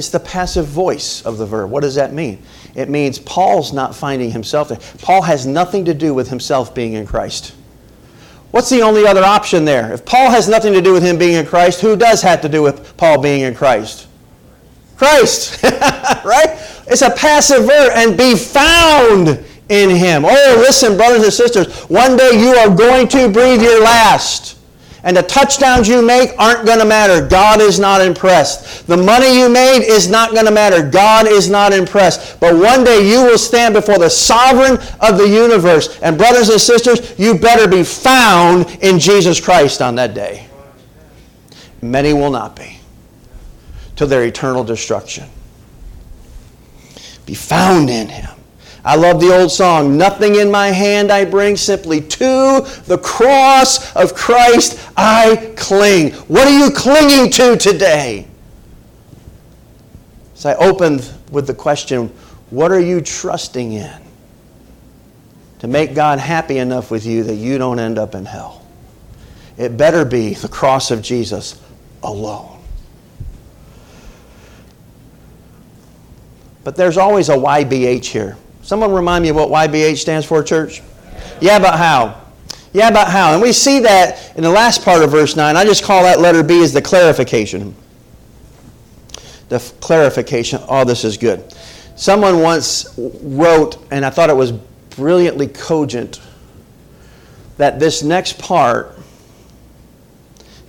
It's 0.00 0.08
the 0.08 0.18
passive 0.18 0.64
voice 0.64 1.20
of 1.26 1.36
the 1.36 1.44
verb. 1.44 1.70
What 1.70 1.82
does 1.82 1.94
that 1.96 2.14
mean? 2.14 2.42
It 2.74 2.88
means 2.88 3.18
Paul's 3.18 3.74
not 3.74 3.94
finding 3.94 4.30
himself. 4.30 4.98
Paul 5.02 5.20
has 5.20 5.44
nothing 5.44 5.84
to 5.84 5.92
do 5.92 6.14
with 6.14 6.30
himself 6.30 6.74
being 6.74 6.94
in 6.94 7.06
Christ. 7.06 7.54
What's 8.50 8.70
the 8.70 8.80
only 8.80 9.06
other 9.06 9.22
option 9.22 9.66
there? 9.66 9.92
If 9.92 10.06
Paul 10.06 10.30
has 10.30 10.48
nothing 10.48 10.72
to 10.72 10.80
do 10.80 10.94
with 10.94 11.02
him 11.02 11.18
being 11.18 11.34
in 11.34 11.44
Christ, 11.44 11.82
who 11.82 11.96
does 11.96 12.22
have 12.22 12.40
to 12.40 12.48
do 12.48 12.62
with 12.62 12.96
Paul 12.96 13.20
being 13.20 13.42
in 13.42 13.54
Christ? 13.54 14.06
Christ, 14.96 15.62
right? 15.64 16.56
It's 16.86 17.02
a 17.02 17.10
passive 17.10 17.66
verb, 17.66 17.92
and 17.94 18.16
be 18.16 18.36
found 18.36 19.44
in 19.68 19.90
him. 19.90 20.24
Oh, 20.24 20.56
listen, 20.60 20.96
brothers 20.96 21.24
and 21.24 21.32
sisters, 21.34 21.82
one 21.90 22.16
day 22.16 22.40
you 22.40 22.54
are 22.54 22.74
going 22.74 23.06
to 23.08 23.28
breathe 23.28 23.60
your 23.60 23.82
last. 23.82 24.56
And 25.02 25.16
the 25.16 25.22
touchdowns 25.22 25.88
you 25.88 26.02
make 26.02 26.30
aren't 26.38 26.66
going 26.66 26.78
to 26.78 26.84
matter. 26.84 27.26
God 27.26 27.60
is 27.60 27.78
not 27.78 28.02
impressed. 28.02 28.86
The 28.86 28.96
money 28.96 29.38
you 29.38 29.48
made 29.48 29.82
is 29.82 30.10
not 30.10 30.32
going 30.32 30.44
to 30.44 30.52
matter. 30.52 30.88
God 30.88 31.26
is 31.26 31.48
not 31.48 31.72
impressed. 31.72 32.38
But 32.38 32.54
one 32.54 32.84
day 32.84 33.08
you 33.08 33.24
will 33.24 33.38
stand 33.38 33.74
before 33.74 33.98
the 33.98 34.10
sovereign 34.10 34.78
of 35.00 35.16
the 35.16 35.28
universe. 35.28 35.98
And 36.00 36.18
brothers 36.18 36.50
and 36.50 36.60
sisters, 36.60 37.18
you 37.18 37.38
better 37.38 37.66
be 37.66 37.82
found 37.82 38.66
in 38.82 38.98
Jesus 38.98 39.40
Christ 39.40 39.80
on 39.80 39.94
that 39.94 40.14
day. 40.14 40.46
Many 41.82 42.12
will 42.12 42.30
not 42.30 42.56
be 42.56 42.78
to 43.96 44.06
their 44.06 44.24
eternal 44.24 44.64
destruction. 44.64 45.28
Be 47.26 47.34
found 47.34 47.88
in 47.88 48.08
him. 48.08 48.39
I 48.84 48.96
love 48.96 49.20
the 49.20 49.34
old 49.36 49.50
song, 49.50 49.98
Nothing 49.98 50.36
in 50.36 50.50
my 50.50 50.68
hand 50.68 51.10
I 51.10 51.24
bring, 51.24 51.56
simply 51.56 52.00
to 52.00 52.66
the 52.86 52.98
cross 53.02 53.94
of 53.94 54.14
Christ 54.14 54.80
I 54.96 55.52
cling. 55.56 56.12
What 56.12 56.48
are 56.48 56.58
you 56.58 56.70
clinging 56.70 57.30
to 57.32 57.56
today? 57.56 58.26
So 60.34 60.50
I 60.50 60.54
opened 60.54 61.12
with 61.30 61.46
the 61.46 61.54
question, 61.54 62.08
What 62.48 62.72
are 62.72 62.80
you 62.80 63.02
trusting 63.02 63.72
in 63.72 64.00
to 65.58 65.68
make 65.68 65.94
God 65.94 66.18
happy 66.18 66.56
enough 66.56 66.90
with 66.90 67.04
you 67.04 67.22
that 67.24 67.34
you 67.34 67.58
don't 67.58 67.78
end 67.78 67.98
up 67.98 68.14
in 68.14 68.24
hell? 68.24 68.66
It 69.58 69.76
better 69.76 70.06
be 70.06 70.32
the 70.32 70.48
cross 70.48 70.90
of 70.90 71.02
Jesus 71.02 71.60
alone. 72.02 72.58
But 76.64 76.76
there's 76.76 76.96
always 76.96 77.28
a 77.28 77.36
YBH 77.36 78.06
here. 78.06 78.38
Someone 78.70 78.92
remind 78.92 79.24
me 79.24 79.30
of 79.30 79.34
what 79.34 79.48
YBH 79.48 79.96
stands 79.96 80.24
for, 80.24 80.44
church? 80.44 80.80
Yeah, 81.40 81.58
but 81.58 81.76
how? 81.76 82.22
Yeah, 82.72 82.86
about 82.86 83.08
how? 83.08 83.32
And 83.32 83.42
we 83.42 83.52
see 83.52 83.80
that 83.80 84.36
in 84.36 84.44
the 84.44 84.48
last 84.48 84.84
part 84.84 85.02
of 85.02 85.10
verse 85.10 85.34
9. 85.34 85.56
I 85.56 85.64
just 85.64 85.82
call 85.82 86.04
that 86.04 86.20
letter 86.20 86.44
B 86.44 86.62
as 86.62 86.72
the 86.72 86.80
clarification. 86.80 87.74
The 89.48 89.58
clarification. 89.80 90.60
Oh, 90.68 90.84
this 90.84 91.02
is 91.02 91.16
good. 91.16 91.52
Someone 91.96 92.42
once 92.42 92.96
wrote, 92.96 93.84
and 93.90 94.06
I 94.06 94.10
thought 94.10 94.30
it 94.30 94.36
was 94.36 94.52
brilliantly 94.52 95.48
cogent, 95.48 96.20
that 97.56 97.80
this 97.80 98.04
next 98.04 98.38
part, 98.38 98.96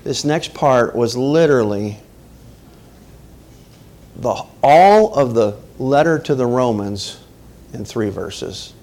this 0.03 0.25
next 0.25 0.55
part 0.55 0.95
was 0.95 1.15
literally 1.15 1.99
the, 4.15 4.43
all 4.63 5.13
of 5.13 5.35
the 5.35 5.59
letter 5.77 6.17
to 6.17 6.33
the 6.33 6.47
Romans 6.47 7.20
in 7.73 7.85
three 7.85 8.09
verses. 8.09 8.73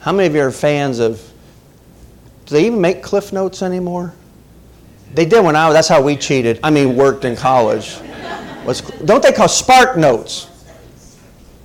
How 0.00 0.12
many 0.12 0.26
of 0.26 0.34
you 0.34 0.42
are 0.42 0.50
fans 0.50 0.98
of, 0.98 1.20
do 2.46 2.54
they 2.54 2.66
even 2.66 2.80
make 2.80 3.02
Cliff 3.02 3.32
Notes 3.32 3.62
anymore? 3.62 4.14
They 5.14 5.26
did 5.26 5.44
when 5.44 5.56
I 5.56 5.66
was, 5.66 5.74
that's 5.74 5.88
how 5.88 6.02
we 6.02 6.16
cheated. 6.16 6.60
I 6.62 6.70
mean, 6.70 6.96
worked 6.96 7.24
in 7.24 7.36
college. 7.36 7.94
What's, 8.64 8.80
don't 8.80 9.22
they 9.22 9.32
call 9.32 9.48
Spark 9.48 9.96
Notes? 9.96 10.48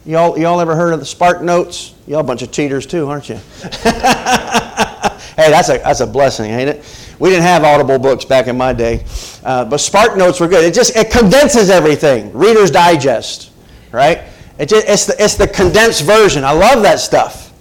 Y'all, 0.05 0.37
y'all 0.37 0.59
ever 0.59 0.75
heard 0.75 0.93
of 0.93 0.99
the 0.99 1.05
Spark 1.05 1.41
Notes? 1.41 1.93
Y'all 2.07 2.19
a 2.19 2.23
bunch 2.23 2.41
of 2.41 2.51
cheaters 2.51 2.85
too, 2.85 3.07
aren't 3.07 3.29
you? 3.29 3.39
Hey, 5.35 5.51
that's 5.51 5.67
a, 5.67 5.79
that's 5.79 5.99
a 5.99 6.07
blessing, 6.07 6.49
ain't 6.49 6.69
it? 6.69 7.15
We 7.19 7.29
didn't 7.29 7.43
have 7.43 7.65
audible 7.65 7.99
books 7.99 8.23
back 8.23 8.47
in 8.47 8.57
my 8.57 8.71
day, 8.71 9.03
uh, 9.43 9.65
but 9.65 9.79
Spark 9.79 10.15
Notes 10.15 10.39
were 10.39 10.47
good. 10.47 10.63
It 10.63 10.73
just 10.73 10.95
it 10.95 11.11
condenses 11.11 11.69
everything. 11.69 12.31
Reader's 12.31 12.71
Digest, 12.71 13.51
right? 13.91 14.23
It 14.57 14.69
just, 14.69 14.87
it's, 14.87 15.05
the, 15.05 15.23
it's 15.23 15.35
the 15.35 15.47
condensed 15.47 16.03
version. 16.03 16.43
I 16.43 16.51
love 16.51 16.83
that 16.83 16.99
stuff. 16.99 17.53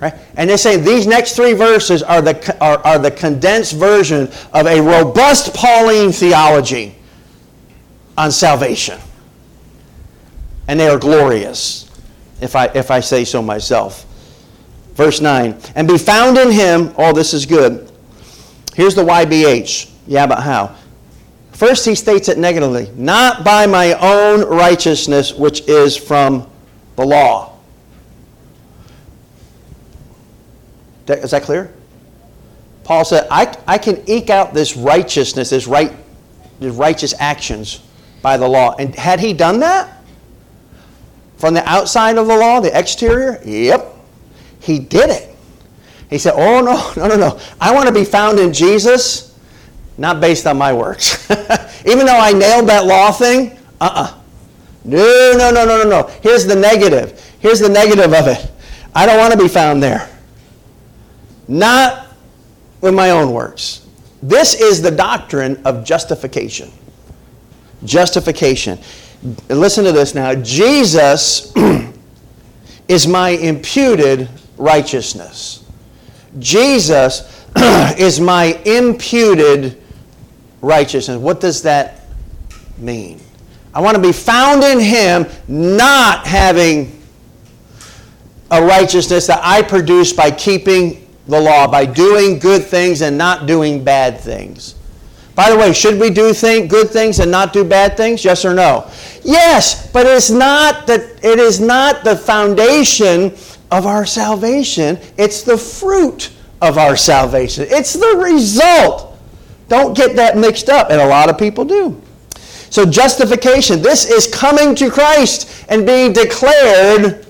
Right? 0.00 0.14
And 0.36 0.48
they 0.48 0.56
say 0.56 0.76
these 0.76 1.06
next 1.06 1.34
three 1.34 1.54
verses 1.54 2.02
are 2.02 2.22
the, 2.22 2.56
are, 2.60 2.78
are 2.86 2.98
the 2.98 3.10
condensed 3.10 3.74
version 3.74 4.30
of 4.52 4.66
a 4.66 4.80
robust 4.80 5.54
Pauline 5.54 6.12
theology 6.12 6.94
on 8.16 8.30
salvation. 8.30 9.00
And 10.68 10.78
they 10.78 10.88
are 10.88 10.98
glorious, 10.98 11.90
if 12.40 12.54
I, 12.54 12.66
if 12.66 12.90
I 12.90 13.00
say 13.00 13.24
so 13.24 13.42
myself. 13.42 14.04
Verse 14.94 15.20
9, 15.20 15.56
and 15.74 15.88
be 15.88 15.98
found 15.98 16.36
in 16.38 16.50
him, 16.50 16.92
oh, 16.98 17.12
this 17.12 17.32
is 17.32 17.46
good. 17.46 17.90
Here's 18.74 18.94
the 18.94 19.04
YBH. 19.04 19.90
Yeah, 20.06 20.26
but 20.26 20.42
how? 20.42 20.74
First, 21.58 21.84
he 21.84 21.96
states 21.96 22.28
it 22.28 22.38
negatively 22.38 22.88
not 22.94 23.44
by 23.44 23.66
my 23.66 23.94
own 23.94 24.48
righteousness, 24.48 25.34
which 25.34 25.62
is 25.62 25.96
from 25.96 26.48
the 26.94 27.04
law. 27.04 27.58
Is 31.08 31.32
that 31.32 31.42
clear? 31.42 31.74
Paul 32.84 33.04
said, 33.04 33.26
I, 33.28 33.52
I 33.66 33.76
can 33.76 34.08
eke 34.08 34.30
out 34.30 34.54
this 34.54 34.76
righteousness, 34.76 35.50
this, 35.50 35.66
right, 35.66 35.92
this 36.60 36.72
righteous 36.76 37.12
actions 37.18 37.82
by 38.22 38.36
the 38.36 38.46
law. 38.46 38.76
And 38.78 38.94
had 38.94 39.18
he 39.18 39.32
done 39.32 39.58
that? 39.58 40.00
From 41.38 41.54
the 41.54 41.68
outside 41.68 42.18
of 42.18 42.28
the 42.28 42.36
law, 42.36 42.60
the 42.60 42.78
exterior? 42.78 43.42
Yep. 43.44 43.96
He 44.60 44.78
did 44.78 45.10
it. 45.10 45.34
He 46.08 46.18
said, 46.18 46.34
Oh, 46.36 46.60
no, 46.60 46.92
no, 46.96 47.08
no, 47.08 47.16
no. 47.16 47.40
I 47.60 47.74
want 47.74 47.88
to 47.88 47.94
be 47.94 48.04
found 48.04 48.38
in 48.38 48.52
Jesus, 48.52 49.27
not 49.98 50.20
based 50.20 50.46
on 50.46 50.56
my 50.56 50.72
works. 50.72 51.28
Even 51.84 52.06
though 52.06 52.18
I 52.18 52.32
nailed 52.32 52.68
that 52.68 52.86
law 52.86 53.10
thing, 53.10 53.58
uh 53.80 53.84
uh-uh. 53.84 54.02
uh. 54.04 54.14
No, 54.84 55.34
no, 55.36 55.50
no, 55.50 55.64
no, 55.66 55.82
no, 55.82 55.88
no. 55.88 56.06
Here's 56.22 56.46
the 56.46 56.54
negative. 56.54 57.36
Here's 57.40 57.58
the 57.58 57.68
negative 57.68 58.14
of 58.14 58.26
it. 58.26 58.50
I 58.94 59.04
don't 59.04 59.18
want 59.18 59.32
to 59.32 59.38
be 59.38 59.48
found 59.48 59.82
there. 59.82 60.08
Not 61.46 62.06
with 62.80 62.94
my 62.94 63.10
own 63.10 63.32
works. 63.32 63.86
This 64.22 64.60
is 64.60 64.80
the 64.80 64.90
doctrine 64.90 65.60
of 65.64 65.84
justification. 65.84 66.70
Justification. 67.84 68.78
Listen 69.48 69.84
to 69.84 69.92
this 69.92 70.14
now. 70.14 70.34
Jesus 70.36 71.52
is 72.88 73.06
my 73.06 73.30
imputed 73.30 74.28
righteousness. 74.56 75.64
Jesus 76.38 77.46
is 77.98 78.20
my 78.20 78.60
imputed 78.64 79.82
righteousness. 80.60 81.18
What 81.18 81.40
does 81.40 81.62
that 81.62 82.02
mean? 82.78 83.20
I 83.74 83.80
want 83.80 83.96
to 83.96 84.02
be 84.02 84.12
found 84.12 84.62
in 84.64 84.80
Him, 84.80 85.26
not 85.46 86.26
having 86.26 87.00
a 88.50 88.64
righteousness 88.64 89.26
that 89.26 89.40
I 89.42 89.62
produce 89.62 90.12
by 90.12 90.30
keeping 90.30 91.06
the 91.26 91.40
law, 91.40 91.66
by 91.66 91.84
doing 91.84 92.38
good 92.38 92.64
things 92.64 93.02
and 93.02 93.18
not 93.18 93.46
doing 93.46 93.84
bad 93.84 94.18
things. 94.18 94.74
By 95.34 95.50
the 95.50 95.56
way, 95.56 95.72
should 95.72 96.00
we 96.00 96.10
do 96.10 96.32
think, 96.32 96.68
good 96.68 96.90
things 96.90 97.20
and 97.20 97.30
not 97.30 97.52
do 97.52 97.62
bad 97.62 97.96
things? 97.96 98.24
Yes 98.24 98.44
or 98.44 98.54
no? 98.54 98.90
Yes, 99.22 99.88
but 99.92 100.06
it's 100.06 100.30
not 100.30 100.88
that 100.88 101.00
it 101.22 101.38
is 101.38 101.60
not 101.60 102.02
the 102.02 102.16
foundation 102.16 103.36
of 103.70 103.86
our 103.86 104.04
salvation. 104.04 104.98
It's 105.16 105.42
the 105.42 105.56
fruit 105.56 106.32
of 106.60 106.76
our 106.78 106.96
salvation. 106.96 107.66
It's 107.68 107.92
the 107.92 108.20
result. 108.20 109.07
Don't 109.68 109.96
get 109.96 110.16
that 110.16 110.36
mixed 110.36 110.68
up, 110.68 110.90
and 110.90 111.00
a 111.00 111.06
lot 111.06 111.28
of 111.28 111.38
people 111.38 111.64
do. 111.64 112.00
So, 112.70 112.84
justification 112.84 113.80
this 113.80 114.10
is 114.10 114.26
coming 114.26 114.74
to 114.76 114.90
Christ 114.90 115.64
and 115.68 115.86
being 115.86 116.12
declared 116.12 117.26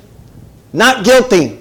not 0.72 1.04
guilty. 1.04 1.58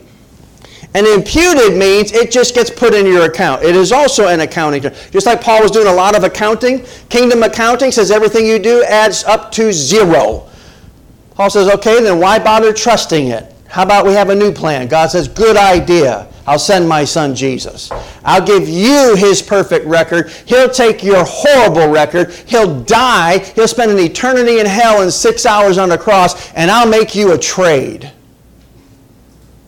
And 0.93 1.05
imputed 1.05 1.77
means 1.77 2.11
it 2.11 2.31
just 2.31 2.55
gets 2.55 2.69
put 2.69 2.93
in 2.93 3.05
your 3.05 3.25
account. 3.25 3.63
It 3.63 3.75
is 3.75 3.91
also 3.91 4.27
an 4.27 4.39
accounting 4.39 4.81
term. 4.81 4.93
Just 5.11 5.27
like 5.27 5.41
Paul 5.41 5.61
was 5.61 5.69
doing 5.69 5.87
a 5.87 5.93
lot 5.93 6.15
of 6.15 6.23
accounting, 6.23 6.85
kingdom 7.09 7.43
accounting 7.43 7.91
says 7.91 8.09
everything 8.09 8.45
you 8.45 8.57
do 8.57 8.83
adds 8.83 9.23
up 9.25 9.51
to 9.53 9.71
zero. 9.71 10.49
Paul 11.35 11.51
says, 11.51 11.69
okay, 11.69 12.01
then 12.01 12.19
why 12.19 12.39
bother 12.39 12.73
trusting 12.73 13.27
it? 13.27 13.53
How 13.67 13.83
about 13.83 14.07
we 14.07 14.13
have 14.13 14.29
a 14.29 14.35
new 14.35 14.51
plan? 14.51 14.87
God 14.87 15.11
says, 15.11 15.27
good 15.27 15.55
idea. 15.55 16.27
I'll 16.47 16.57
send 16.57 16.87
my 16.87 17.03
son 17.03 17.35
Jesus. 17.35 17.91
I'll 18.23 18.45
give 18.45 18.69
you 18.69 19.15
his 19.17 19.41
perfect 19.41 19.85
record. 19.85 20.29
He'll 20.45 20.69
take 20.69 21.03
your 21.03 21.25
horrible 21.25 21.89
record. 21.89 22.31
He'll 22.47 22.81
die. 22.83 23.39
He'll 23.39 23.67
spend 23.67 23.91
an 23.91 23.99
eternity 23.99 24.59
in 24.59 24.65
hell 24.65 25.01
and 25.01 25.11
six 25.11 25.45
hours 25.45 25.77
on 25.77 25.89
the 25.89 25.97
cross, 25.97 26.53
and 26.53 26.71
I'll 26.71 26.87
make 26.87 27.13
you 27.13 27.33
a 27.33 27.37
trade. 27.37 28.11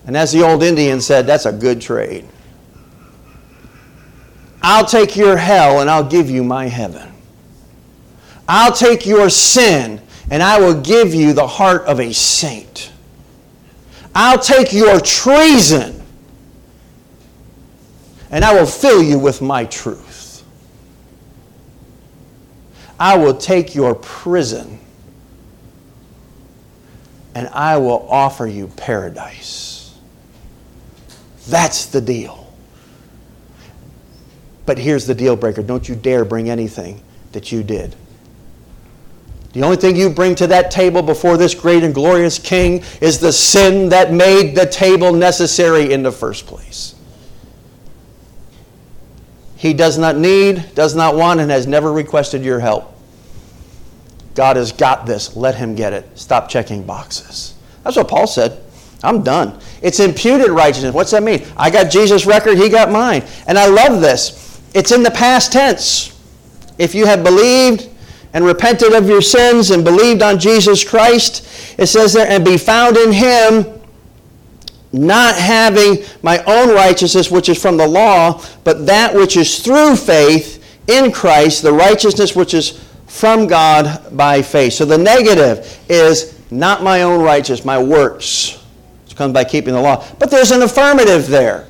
And 0.07 0.15
as 0.15 0.32
the 0.32 0.41
old 0.41 0.63
Indian 0.63 1.01
said, 1.01 1.27
that's 1.27 1.45
a 1.45 1.51
good 1.51 1.82
trade. 1.82 2.25
I'll 4.61 4.86
take 4.86 5.15
your 5.15 5.38
hell 5.38 5.82
and 5.82 5.89
I'll 5.89 6.07
give 6.07 6.30
you 6.30 6.43
my 6.43 6.67
heaven. 6.67 7.11
I'll 8.47 8.73
take 8.73 9.05
your 9.05 9.30
sin 9.30 10.01
and 10.32 10.41
I 10.41 10.59
will 10.59 10.82
give 10.82 11.13
you 11.13 11.34
the 11.34 11.45
heart 11.45 11.84
of 11.84 11.99
a 11.99 12.13
saint. 12.13 12.91
I'll 14.15 14.39
take 14.39 14.73
your 14.73 14.99
treason 14.99 15.99
and 18.32 18.45
I 18.45 18.53
will 18.53 18.65
fill 18.65 19.01
you 19.01 19.17
with 19.19 19.41
my 19.41 19.65
truth. 19.65 20.43
I 22.99 23.17
will 23.17 23.36
take 23.36 23.73
your 23.73 23.95
prison 23.95 24.80
and 27.34 27.47
I 27.49 27.77
will 27.77 28.07
offer 28.09 28.45
you 28.47 28.67
paradise. 28.67 29.97
That's 31.47 31.86
the 31.86 32.01
deal. 32.01 32.53
But 34.65 34.77
here's 34.77 35.07
the 35.07 35.15
deal 35.15 35.36
breaker 35.36 35.63
don't 35.63 35.88
you 35.88 35.95
dare 35.95 36.25
bring 36.25 36.49
anything 36.49 37.01
that 37.32 37.51
you 37.51 37.63
did. 37.63 37.95
The 39.53 39.63
only 39.63 39.77
thing 39.77 39.95
you 39.95 40.09
bring 40.09 40.36
to 40.36 40.47
that 40.47 40.69
table 40.69 41.01
before 41.01 41.38
this 41.38 41.55
great 41.55 41.84
and 41.84 41.93
glorious 41.93 42.38
King 42.38 42.84
is 43.01 43.19
the 43.19 43.34
sin 43.34 43.89
that 43.89 44.13
made 44.13 44.55
the 44.55 44.65
table 44.65 45.11
necessary 45.11 45.91
in 45.91 46.03
the 46.03 46.11
first 46.11 46.45
place. 46.45 46.93
He 49.60 49.74
does 49.74 49.97
not 49.97 50.16
need, 50.16 50.74
does 50.74 50.95
not 50.95 51.18
want, 51.18 51.41
and 51.41 51.51
has 51.51 51.68
never 51.68 51.91
requested 51.91 52.45
your 52.45 52.62
help. 52.62 52.95
God 54.34 54.55
has 54.55 54.72
got 54.72 55.05
this. 55.05 55.36
Let 55.36 55.55
him 55.55 55.76
get 55.76 55.91
it. 55.91 56.18
Stop 56.18 56.47
checking 56.47 56.84
boxes. 56.84 57.55
That's 57.84 57.97
what 57.97 58.07
Paul 58.07 58.26
said. 58.26 58.64
I'm 59.03 59.22
done. 59.22 59.60
It's 59.82 59.99
imputed 59.99 60.49
righteousness. 60.49 60.95
What's 60.95 61.12
that 61.12 61.24
mean? 61.24 61.45
I 61.57 61.70
got 61.70 61.91
Jesus' 61.91 62.26
record, 62.26 62.57
he 62.57 62.70
got 62.70 62.89
mine. 62.89 63.26
And 63.47 63.60
I 63.60 63.68
love 63.68 63.99
this. 63.99 64.62
It's 64.74 64.93
in 64.93 65.03
the 65.03 65.12
past 65.12 65.51
tense. 65.51 66.18
If 66.78 66.95
you 66.95 67.05
have 67.05 67.22
believed, 67.22 67.89
and 68.34 68.45
repented 68.45 68.93
of 68.93 69.10
your 69.10 69.22
sins 69.22 69.72
and 69.72 69.84
believed 69.84 70.22
on 70.22 70.39
Jesus 70.39 70.88
Christ, 70.88 71.76
it 71.78 71.88
says 71.88 72.14
there, 72.14 72.28
and 72.28 72.45
be 72.45 72.57
found 72.57 72.95
in 72.95 73.12
him, 73.12 73.78
not 74.92 75.36
having 75.36 76.04
my 76.24 76.44
own 76.46 76.74
righteousness, 76.74 77.30
which 77.30 77.50
is 77.50 77.62
from 77.62 77.78
the 77.78 77.88
law, 77.88 78.44
but 78.64 78.86
that 78.88 79.14
which 79.14 79.38
is 79.38 79.60
through 79.60 79.96
faith 79.96 80.64
in 80.88 81.12
Christ, 81.12 81.62
the 81.62 81.74
righteousness 81.74 82.36
which 82.36 82.54
is 82.54 82.84
from 83.08 83.48
God 83.48 84.16
by 84.16 84.42
faith. 84.42 84.74
So 84.74 84.86
the 84.86 84.98
negative 84.98 85.80
is 85.90 86.40
not 86.52 86.84
my 86.84 87.04
own 87.04 87.22
righteousness, 87.22 87.66
my 87.66 87.82
works. 87.82 88.64
It 89.08 89.16
comes 89.16 89.34
by 89.34 89.44
keeping 89.44 89.74
the 89.74 89.82
law. 89.82 90.06
But 90.18 90.32
there's 90.32 90.52
an 90.52 90.62
affirmative 90.62 91.28
there. 91.28 91.68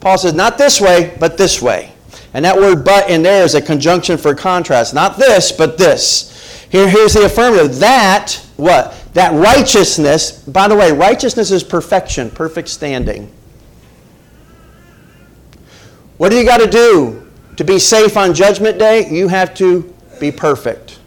Paul 0.00 0.18
says, 0.18 0.34
not 0.34 0.58
this 0.58 0.80
way, 0.80 1.16
but 1.20 1.36
this 1.38 1.60
way. 1.60 1.92
And 2.32 2.44
that 2.44 2.56
word 2.56 2.84
but 2.84 3.10
in 3.10 3.22
there 3.22 3.44
is 3.44 3.54
a 3.54 3.62
conjunction 3.62 4.16
for 4.16 4.34
contrast. 4.34 4.94
Not 4.94 5.16
this, 5.16 5.52
but 5.52 5.76
this. 5.78 6.66
Here, 6.70 6.88
here's 6.88 7.14
the 7.14 7.24
affirmative. 7.24 7.78
That, 7.80 8.34
what? 8.56 8.94
That 9.14 9.32
righteousness, 9.32 10.42
by 10.44 10.68
the 10.68 10.76
way, 10.76 10.92
righteousness 10.92 11.50
is 11.50 11.64
perfection, 11.64 12.30
perfect 12.30 12.68
standing. 12.68 13.32
What 16.16 16.30
do 16.30 16.36
you 16.36 16.44
got 16.44 16.58
to 16.58 16.70
do 16.70 17.26
to 17.56 17.64
be 17.64 17.78
safe 17.78 18.16
on 18.16 18.34
Judgment 18.34 18.78
Day? 18.78 19.10
You 19.10 19.28
have 19.28 19.54
to 19.54 19.92
be 20.20 20.30
perfect. 20.30 20.98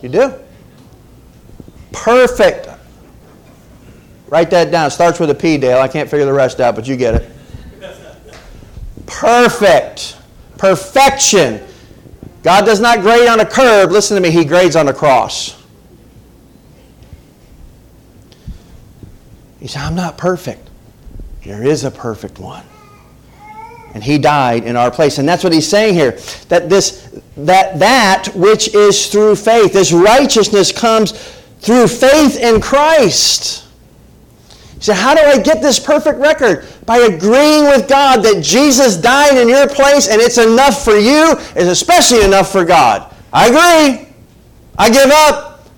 You 0.00 0.08
do. 0.08 0.34
Perfect. 1.92 2.68
Write 4.28 4.50
that 4.50 4.70
down. 4.70 4.86
It 4.86 4.90
starts 4.90 5.20
with 5.20 5.30
a 5.30 5.34
P, 5.34 5.58
Dale. 5.58 5.78
I 5.78 5.88
can't 5.88 6.08
figure 6.08 6.24
the 6.24 6.32
rest 6.32 6.58
out, 6.58 6.74
but 6.74 6.88
you 6.88 6.96
get 6.96 7.14
it 7.14 7.32
perfect. 9.22 10.16
Perfection. 10.58 11.62
God 12.42 12.64
does 12.64 12.80
not 12.80 13.02
grade 13.02 13.28
on 13.28 13.40
a 13.40 13.46
curve. 13.46 13.92
Listen 13.92 14.16
to 14.16 14.20
me, 14.20 14.30
He 14.30 14.44
grades 14.44 14.74
on 14.74 14.88
a 14.88 14.92
cross. 14.92 15.61
He 19.62 19.68
said, 19.68 19.82
I'm 19.82 19.94
not 19.94 20.18
perfect. 20.18 20.68
There 21.44 21.62
is 21.62 21.84
a 21.84 21.90
perfect 21.90 22.40
one. 22.40 22.64
And 23.94 24.02
he 24.02 24.18
died 24.18 24.64
in 24.64 24.74
our 24.74 24.90
place. 24.90 25.18
And 25.18 25.28
that's 25.28 25.44
what 25.44 25.52
he's 25.52 25.68
saying 25.68 25.94
here. 25.94 26.18
That 26.48 26.68
this 26.68 27.20
that 27.36 27.78
that 27.78 28.28
which 28.34 28.74
is 28.74 29.06
through 29.06 29.36
faith, 29.36 29.72
this 29.72 29.92
righteousness 29.92 30.72
comes 30.72 31.12
through 31.60 31.86
faith 31.86 32.40
in 32.40 32.60
Christ. 32.60 33.68
He 34.74 34.80
said, 34.80 34.96
how 34.96 35.14
do 35.14 35.20
I 35.20 35.38
get 35.38 35.62
this 35.62 35.78
perfect 35.78 36.18
record? 36.18 36.66
By 36.84 36.98
agreeing 36.98 37.66
with 37.66 37.88
God 37.88 38.24
that 38.24 38.42
Jesus 38.42 38.96
died 38.96 39.36
in 39.36 39.48
your 39.48 39.68
place 39.68 40.08
and 40.08 40.20
it's 40.20 40.38
enough 40.38 40.82
for 40.82 40.96
you, 40.96 41.34
it's 41.54 41.70
especially 41.70 42.24
enough 42.24 42.50
for 42.50 42.64
God. 42.64 43.14
I 43.32 43.46
agree. 43.46 44.08
I 44.76 44.90
give 44.90 45.10
up. 45.12 45.68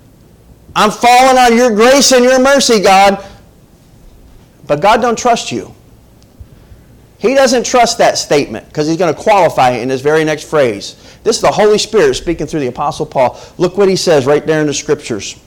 I'm 0.75 0.89
falling 0.89 1.37
on 1.37 1.55
your 1.55 1.69
grace 1.69 2.11
and 2.13 2.23
your 2.23 2.39
mercy, 2.39 2.81
God. 2.81 3.23
But 4.67 4.81
God 4.81 5.01
don't 5.01 5.17
trust 5.17 5.51
you. 5.51 5.73
He 7.17 7.33
doesn't 7.33 7.65
trust 7.65 7.97
that 7.97 8.17
statement 8.17 8.67
because 8.67 8.87
he's 8.87 8.97
going 8.97 9.13
to 9.13 9.19
qualify 9.19 9.71
it 9.71 9.81
in 9.81 9.89
his 9.89 10.01
very 10.01 10.23
next 10.23 10.49
phrase. 10.49 10.95
This 11.23 11.37
is 11.37 11.41
the 11.41 11.51
Holy 11.51 11.77
Spirit 11.77 12.13
speaking 12.15 12.45
through 12.45 12.59
the 12.59 12.67
Apostle 12.67 13.05
Paul. 13.05 13.39
Look 13.57 13.77
what 13.77 13.89
he 13.89 13.95
says 13.95 14.25
right 14.25 14.45
there 14.45 14.61
in 14.61 14.67
the 14.67 14.73
scriptures. 14.73 15.39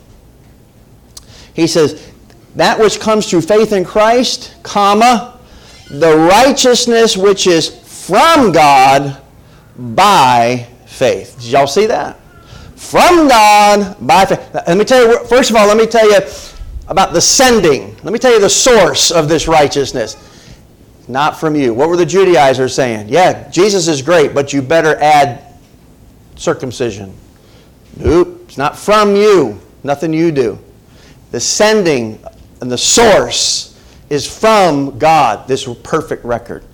He 1.55 1.67
says, 1.67 2.11
That 2.57 2.79
which 2.79 3.01
comes 3.01 3.29
through 3.29 3.43
faith 3.43 3.73
in 3.73 3.85
Christ, 3.85 4.57
comma, 4.63 5.39
the 5.91 6.17
righteousness 6.17 7.17
which 7.17 7.47
is 7.47 7.69
from 8.09 8.53
God 8.53 9.21
by 9.77 10.67
faith. 10.87 11.37
Did 11.41 11.51
y'all 11.51 11.67
see 11.67 11.87
that? 11.87 12.19
From 12.77 13.29
God 13.29 13.97
by 14.01 14.25
faith. 14.25 14.51
Let 14.53 14.77
me 14.77 14.85
tell 14.85 15.07
you, 15.07 15.25
first 15.27 15.51
of 15.51 15.57
all, 15.57 15.67
let 15.67 15.77
me 15.77 15.87
tell 15.87 16.11
you 16.11 16.21
about 16.89 17.13
the 17.13 17.21
sending. 17.21 17.95
Let 18.03 18.13
me 18.13 18.19
tell 18.19 18.33
you 18.33 18.41
the 18.41 18.51
source 18.51 19.11
of 19.11 19.29
this 19.29 19.47
righteousness. 19.47 20.17
Not 21.07 21.39
from 21.39 21.55
you. 21.55 21.73
What 21.73 21.89
were 21.89 21.97
the 21.97 22.07
Judaizers 22.07 22.75
saying? 22.75 23.09
Yeah, 23.09 23.49
Jesus 23.51 23.89
is 23.89 24.03
great, 24.03 24.35
but 24.35 24.53
you 24.53 24.61
better 24.61 24.97
add 24.97 25.55
circumcision. 26.37 27.15
Nope, 27.97 28.43
it's 28.45 28.59
not 28.59 28.77
from 28.77 29.17
you. 29.17 29.61
Nothing 29.83 30.13
you 30.13 30.31
do. 30.33 30.59
The 31.31 31.41
sending 31.41 32.23
and 32.61 32.71
the 32.71 32.79
source 32.79 33.79
is 34.11 34.27
from 34.27 34.99
God, 34.99 35.47
this 35.47 35.69
perfect 35.83 36.25
record. 36.25 36.65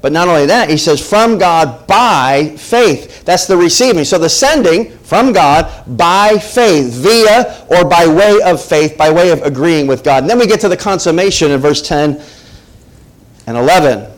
But 0.00 0.12
not 0.12 0.28
only 0.28 0.46
that, 0.46 0.70
he 0.70 0.76
says, 0.76 1.06
from 1.06 1.38
God 1.38 1.86
by 1.86 2.54
faith. 2.56 3.24
That's 3.24 3.46
the 3.46 3.56
receiving. 3.56 4.04
So 4.04 4.16
the 4.18 4.28
sending 4.28 4.90
from 4.98 5.32
God 5.32 5.84
by 5.96 6.38
faith, 6.38 6.92
via 6.92 7.66
or 7.68 7.88
by 7.88 8.06
way 8.06 8.40
of 8.44 8.64
faith, 8.64 8.96
by 8.96 9.10
way 9.10 9.30
of 9.30 9.42
agreeing 9.42 9.86
with 9.88 10.04
God. 10.04 10.22
And 10.22 10.30
then 10.30 10.38
we 10.38 10.46
get 10.46 10.60
to 10.60 10.68
the 10.68 10.76
consummation 10.76 11.50
in 11.50 11.60
verse 11.60 11.82
10 11.82 12.22
and 13.48 13.56
11. 13.56 14.08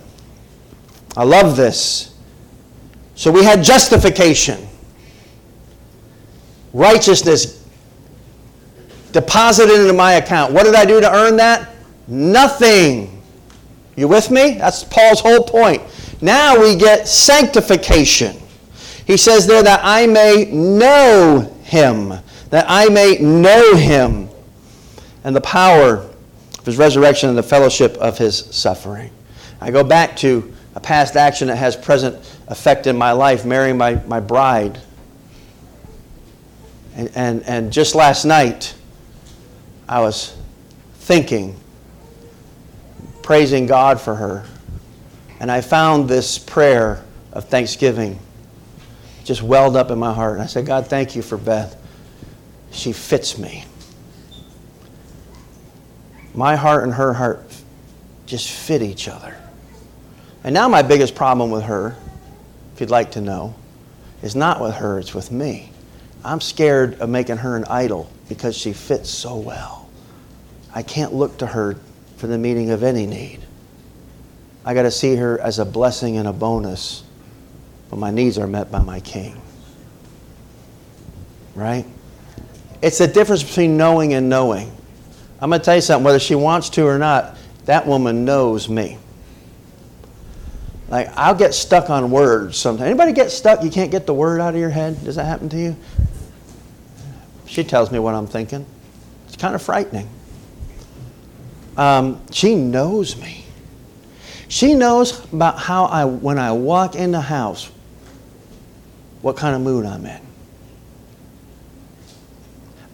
I 1.17 1.25
love 1.25 1.57
this. 1.57 2.15
So 3.15 3.31
we 3.31 3.43
had 3.45 3.63
justification, 3.63 4.67
righteousness 6.73 7.67
deposited 9.13 9.81
into 9.81 9.93
my 9.93 10.15
account. 10.15 10.53
What 10.53 10.65
did 10.65 10.75
I 10.75 10.85
do 10.85 11.01
to 11.01 11.13
earn 11.13 11.37
that? 11.37 11.71
Nothing. 12.07 13.20
You 13.97 14.09
with 14.09 14.31
me? 14.31 14.55
That's 14.55 14.85
Paul's 14.85 15.21
whole 15.21 15.45
point. 15.45 15.83
Now 16.21 16.61
we 16.61 16.77
get 16.77 17.09
sanctification. 17.09 18.37
He 19.07 19.17
says 19.17 19.47
there 19.47 19.63
that 19.63 19.81
I 19.83 20.07
may 20.07 20.45
know 20.45 21.57
him, 21.65 22.15
that 22.51 22.67
I 22.69 22.89
may 22.89 23.19
know 23.19 23.75
him, 23.75 24.29
and 25.25 25.35
the 25.35 25.41
power 25.41 25.97
of 26.59 26.65
his 26.65 26.77
resurrection 26.77 27.29
and 27.29 27.37
the 27.37 27.43
fellowship 27.43 27.97
of 27.97 28.19
his 28.19 28.37
suffering. 28.37 29.11
I 29.61 29.71
go 29.71 29.83
back 29.83 30.17
to 30.19 30.53
a 30.75 30.81
past 30.81 31.17
action 31.17 31.49
that 31.49 31.57
has 31.57 31.77
present 31.77 32.17
effect 32.49 32.87
in 32.87 32.97
my 32.97 33.13
life, 33.13 33.45
marrying 33.45 33.77
my, 33.77 33.95
my 34.07 34.21
bride. 34.21 34.81
And, 36.95 37.11
and, 37.15 37.43
and 37.45 37.73
just 37.73 37.95
last 37.95 38.25
night, 38.25 38.75
I 39.89 40.01
was 40.01 40.37
thinking 40.95 41.57
praising 43.31 43.65
God 43.65 44.01
for 44.01 44.17
her. 44.17 44.45
And 45.39 45.53
I 45.53 45.61
found 45.61 46.09
this 46.09 46.37
prayer 46.37 47.05
of 47.33 47.45
thanksgiving 47.45 48.19
just 49.23 49.41
welled 49.41 49.77
up 49.77 49.93
in 49.93 50.01
my 50.01 50.13
heart. 50.13 50.33
And 50.33 50.43
I 50.43 50.47
said, 50.47 50.67
God, 50.67 50.89
thank 50.89 51.15
you 51.15 51.23
for 51.23 51.39
Beth. 51.39 51.81
She 52.73 52.93
fits 52.93 53.39
me. 53.39 53.65
My 56.35 56.57
heart 56.57 56.83
and 56.83 56.93
her 56.93 57.13
heart 57.13 57.45
just 58.27 58.51
fit 58.51 58.83
each 58.83 59.07
other. 59.07 59.37
And 60.43 60.53
now 60.53 60.67
my 60.67 60.83
biggest 60.83 61.15
problem 61.15 61.53
with 61.53 61.63
her, 61.63 61.97
if 62.75 62.81
you'd 62.81 62.91
like 62.91 63.13
to 63.13 63.21
know, 63.21 63.55
is 64.23 64.35
not 64.35 64.61
with 64.61 64.75
her, 64.75 64.99
it's 64.99 65.15
with 65.15 65.31
me. 65.31 65.71
I'm 66.25 66.41
scared 66.41 66.99
of 66.99 67.09
making 67.09 67.37
her 67.37 67.57
an 67.57 67.65
idol 67.67 68.11
because 68.29 68.57
she 68.57 68.73
fits 68.73 69.09
so 69.09 69.37
well. 69.37 69.89
I 70.75 70.83
can't 70.83 71.15
look 71.15 71.39
to 71.39 71.47
her 71.47 71.77
for 72.21 72.27
the 72.27 72.37
meeting 72.37 72.71
of 72.71 72.83
any 72.83 73.07
need. 73.07 73.41
I 74.65 74.75
got 74.75 74.83
to 74.83 74.91
see 74.91 75.17
her 75.17 75.41
as 75.41 75.59
a 75.59 75.65
blessing 75.65 76.19
and 76.19 76.29
a 76.29 76.33
bonus 76.35 77.03
when 77.89 77.99
my 77.99 78.11
needs 78.11 78.37
are 78.37 78.47
met 78.47 78.71
by 78.71 78.81
my 78.81 79.01
King. 79.01 79.41
Right? 81.55 81.87
It's 82.83 82.99
the 82.99 83.09
difference 83.09 83.43
between 83.43 83.79
knowing 83.79 84.13
and 84.13 84.29
knowing. 84.29 84.71
I'm 85.41 85.49
going 85.49 85.61
to 85.61 85.65
tell 85.65 85.77
you 85.77 85.81
something, 85.81 86.05
whether 86.05 86.19
she 86.19 86.35
wants 86.35 86.69
to 86.71 86.87
or 86.87 86.99
not, 86.99 87.39
that 87.65 87.87
woman 87.87 88.27
knows 88.27 88.69
me. 88.69 88.99
Like, 90.89 91.09
I'll 91.17 91.35
get 91.35 91.55
stuck 91.55 91.89
on 91.89 92.11
words 92.11 92.59
sometimes. 92.59 92.87
Anybody 92.87 93.13
get 93.13 93.31
stuck? 93.31 93.65
You 93.65 93.71
can't 93.71 93.91
get 93.91 94.07
the 94.07 94.15
word 94.15 94.41
out 94.41 94.55
of 94.55 94.61
your 94.61 94.71
head? 94.71 95.03
Does 95.05 95.17
that 95.17 95.25
happen 95.25 95.49
to 95.49 95.57
you? 95.57 95.77
She 97.47 97.65
tells 97.65 97.91
me 97.91 97.99
what 97.99 98.15
I'm 98.15 98.27
thinking. 98.27 98.67
It's 99.27 99.37
kind 99.37 99.55
of 99.55 99.63
frightening. 99.63 100.09
Um, 101.81 102.21
she 102.31 102.57
knows 102.57 103.17
me. 103.17 103.43
She 104.49 104.75
knows 104.75 105.25
about 105.33 105.59
how 105.59 105.87
I, 105.87 106.05
when 106.05 106.39
I 106.39 106.53
walk 106.53 106.95
in 106.95 107.11
the 107.11 107.23
house, 107.23 107.71
what 109.23 109.39
kind 109.39 109.57
of 109.57 109.63
mood 109.63 109.87
I'm 109.87 110.05
in. 110.05 110.21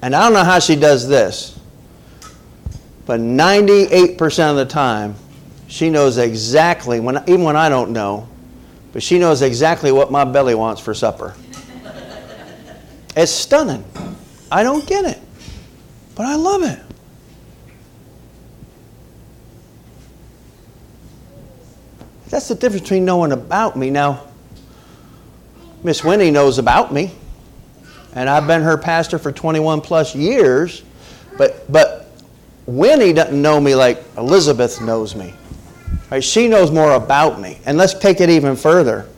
And 0.03 0.15
I 0.15 0.23
don't 0.23 0.35
know 0.35 0.45
how 0.45 0.61
she 0.61 0.77
does 0.77 1.09
this, 1.09 1.59
but 3.07 3.19
98% 3.19 4.51
of 4.51 4.57
the 4.57 4.65
time, 4.65 5.17
she 5.67 5.91
knows 5.91 6.19
exactly, 6.19 7.01
when, 7.01 7.17
even 7.27 7.43
when 7.43 7.57
I 7.57 7.69
don't 7.69 7.91
know, 7.91 8.29
but 8.93 9.03
she 9.03 9.19
knows 9.19 9.43
exactly 9.43 9.91
what 9.91 10.13
my 10.13 10.25
belly 10.25 10.55
wants 10.55 10.81
for 10.81 10.95
supper. 10.95 11.35
it's 13.17 13.33
stunning. 13.33 13.85
I 14.53 14.63
don't 14.63 14.87
get 14.87 15.07
it, 15.07 15.19
but 16.15 16.27
I 16.27 16.37
love 16.37 16.63
it. 16.63 16.86
That's 22.37 22.49
the 22.49 22.55
difference 22.55 22.83
between 22.83 23.07
knowing 23.07 23.33
about 23.33 23.77
me. 23.77 23.89
Now, 23.89 24.27
Miss 25.83 26.05
Winnie 26.05 26.31
knows 26.31 26.59
about 26.59 26.93
me, 26.93 27.13
and 28.13 28.29
I've 28.29 28.47
been 28.47 28.61
her 28.61 28.77
pastor 28.77 29.19
for 29.19 29.33
21 29.33 29.81
plus 29.81 30.15
years, 30.15 30.83
but, 31.39 31.73
but 31.73 32.11
Winnie 32.67 33.15
doesn't 33.15 33.41
know 33.41 33.59
me 33.59 33.75
like 33.75 34.05
Elizabeth 34.19 34.83
knows 34.83 35.15
me. 35.17 35.33
Right? 36.11 36.23
She 36.23 36.47
knows 36.47 36.71
more 36.71 36.93
about 36.93 37.41
me. 37.41 37.59
And 37.65 37.79
let's 37.79 37.95
take 37.95 38.21
it 38.21 38.29
even 38.29 38.55
further. 38.55 39.09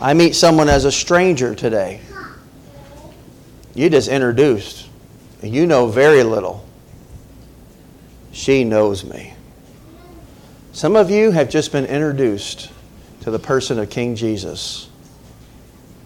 I 0.00 0.14
meet 0.14 0.36
someone 0.36 0.68
as 0.68 0.84
a 0.84 0.92
stranger 0.92 1.56
today. 1.56 2.00
You 3.74 3.90
just 3.90 4.06
introduced, 4.06 4.86
you 5.42 5.66
know 5.66 5.88
very 5.88 6.22
little. 6.22 6.64
She 8.30 8.62
knows 8.62 9.04
me. 9.04 9.34
Some 10.80 10.96
of 10.96 11.10
you 11.10 11.30
have 11.32 11.50
just 11.50 11.72
been 11.72 11.84
introduced 11.84 12.70
to 13.20 13.30
the 13.30 13.38
person 13.38 13.78
of 13.78 13.90
King 13.90 14.16
Jesus 14.16 14.88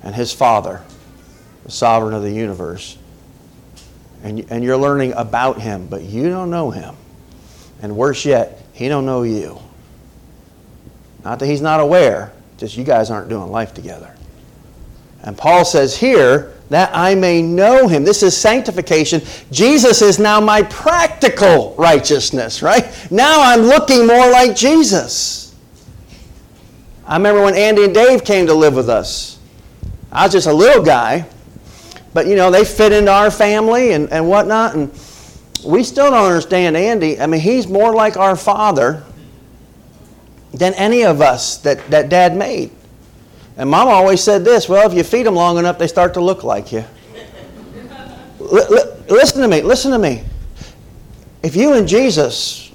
and 0.03 0.13
his 0.13 0.33
Father, 0.33 0.83
the 1.63 1.71
sovereign 1.71 2.13
of 2.13 2.25
the 2.25 2.33
universe. 2.33 2.99
And, 4.25 4.45
and 4.51 4.65
you're 4.65 4.77
learning 4.77 5.13
about 5.13 5.61
him, 5.61 5.87
but 5.87 6.03
you 6.03 6.29
don't 6.29 6.51
know 6.51 6.73
him. 6.73 6.97
And 7.83 7.97
worse 7.97 8.25
yet, 8.25 8.67
he 8.73 8.89
don't 8.89 9.07
know 9.07 9.23
you. 9.23 9.61
Not 11.23 11.39
that 11.39 11.47
he's 11.47 11.63
not 11.63 11.79
aware, 11.79 12.33
just 12.57 12.77
you 12.77 12.83
guys 12.83 13.13
aren't 13.13 13.29
doing 13.29 13.53
life 13.53 13.75
together. 13.75 14.13
And 15.25 15.37
Paul 15.37 15.65
says 15.65 15.97
here, 15.97 16.55
that 16.71 16.91
I 16.95 17.15
may 17.15 17.43
know 17.43 17.89
him. 17.89 18.05
This 18.05 18.23
is 18.23 18.37
sanctification. 18.37 19.23
Jesus 19.51 20.03
is 20.03 20.19
now 20.19 20.41
my 20.41 20.63
practical 20.63 21.75
righteousness, 21.77 22.63
right? 22.63 22.85
Now 23.11 23.43
I'm 23.43 23.61
looking 23.63 24.07
more 24.07 24.31
like 24.31 24.57
Jesus. 24.57 25.55
I 27.07 27.17
remember 27.17 27.43
when 27.43 27.55
Andy 27.55 27.85
and 27.85 27.95
Dave 27.95 28.25
came 28.25 28.47
to 28.47 28.55
live 28.55 28.75
with 28.75 28.89
us. 28.89 29.39
I 30.11 30.25
was 30.25 30.33
just 30.33 30.47
a 30.47 30.53
little 30.53 30.83
guy, 30.83 31.27
but 32.15 32.27
you 32.27 32.35
know, 32.35 32.51
they 32.51 32.65
fit 32.65 32.93
into 32.93 33.13
our 33.13 33.31
family 33.31 33.93
and, 33.93 34.11
and 34.11 34.27
whatnot, 34.27 34.75
and 34.75 34.91
we 35.65 35.85
still 35.85 36.11
don't 36.11 36.25
understand 36.25 36.77
Andy. 36.77 37.21
I 37.21 37.27
mean, 37.27 37.41
he's 37.41 37.67
more 37.67 37.95
like 37.95 38.17
our 38.17 38.37
father 38.37 39.05
than 40.53 40.73
any 40.75 41.05
of 41.05 41.21
us 41.21 41.59
that, 41.59 41.91
that 41.91 42.09
dad 42.09 42.37
made. 42.37 42.71
And 43.57 43.71
mom 43.71 43.89
always 43.89 44.21
said 44.23 44.45
this 44.45 44.69
well, 44.69 44.89
if 44.89 44.97
you 44.97 45.05
feed 45.05 45.27
them 45.27 45.35
long 45.35 45.59
enough, 45.59 45.79
they 45.79 45.87
start 45.87 46.15
to 46.15 46.21
look 46.21 46.45
like 46.45 46.73
you. 46.73 46.85
L- 48.41 48.75
l- 48.75 48.97
listen 49.09 49.43
to 49.43 49.49
me, 49.49 49.63
listen 49.63 49.93
to 49.93 49.99
me. 49.99 50.23
If 51.43 51.55
you 51.55 51.75
and 51.75 51.87
Jesus 51.87 52.73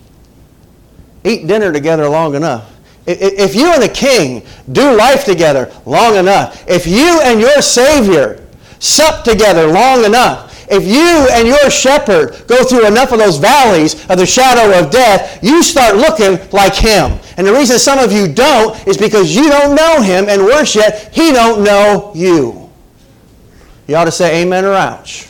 eat 1.23 1.47
dinner 1.47 1.73
together 1.73 2.07
long 2.07 2.35
enough, 2.35 2.75
if 3.05 3.55
you 3.55 3.71
and 3.73 3.81
the 3.81 3.89
king 3.89 4.45
do 4.71 4.95
life 4.95 5.25
together 5.25 5.71
long 5.85 6.15
enough, 6.15 6.63
if 6.67 6.85
you 6.85 7.19
and 7.23 7.39
your 7.39 7.61
Savior 7.61 8.45
sup 8.77 9.23
together 9.23 9.67
long 9.67 10.05
enough, 10.05 10.67
if 10.71 10.85
you 10.85 11.27
and 11.31 11.47
your 11.47 11.71
shepherd 11.71 12.45
go 12.47 12.63
through 12.63 12.85
enough 12.85 13.11
of 13.11 13.17
those 13.17 13.37
valleys 13.37 13.95
of 14.09 14.17
the 14.19 14.25
shadow 14.25 14.77
of 14.79 14.91
death, 14.91 15.39
you 15.41 15.63
start 15.63 15.95
looking 15.95 16.39
like 16.51 16.75
him. 16.75 17.19
And 17.39 17.47
the 17.47 17.53
reason 17.53 17.79
some 17.79 17.99
of 17.99 18.11
you 18.11 18.27
don't 18.27 18.85
is 18.85 18.97
because 18.97 19.33
you 19.33 19.49
don't 19.49 19.73
know 19.73 20.01
him, 20.01 20.27
and 20.27 20.43
worse 20.43 20.75
yet, 20.75 21.15
he 21.15 21.31
don't 21.31 21.63
know 21.63 22.11
you. 22.13 22.69
You 23.87 23.95
ought 23.95 24.03
to 24.03 24.11
say 24.11 24.41
amen 24.41 24.65
or 24.65 24.73
ouch. 24.73 25.29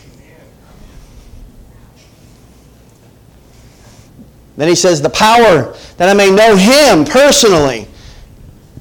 Then 4.58 4.68
he 4.68 4.74
says, 4.74 5.04
the 5.04 5.12
power 5.12 5.76
that 5.98 6.10
I 6.10 6.16
may 6.16 6.32
know 6.32 6.56
him 6.56 7.06
personally. 7.06 7.88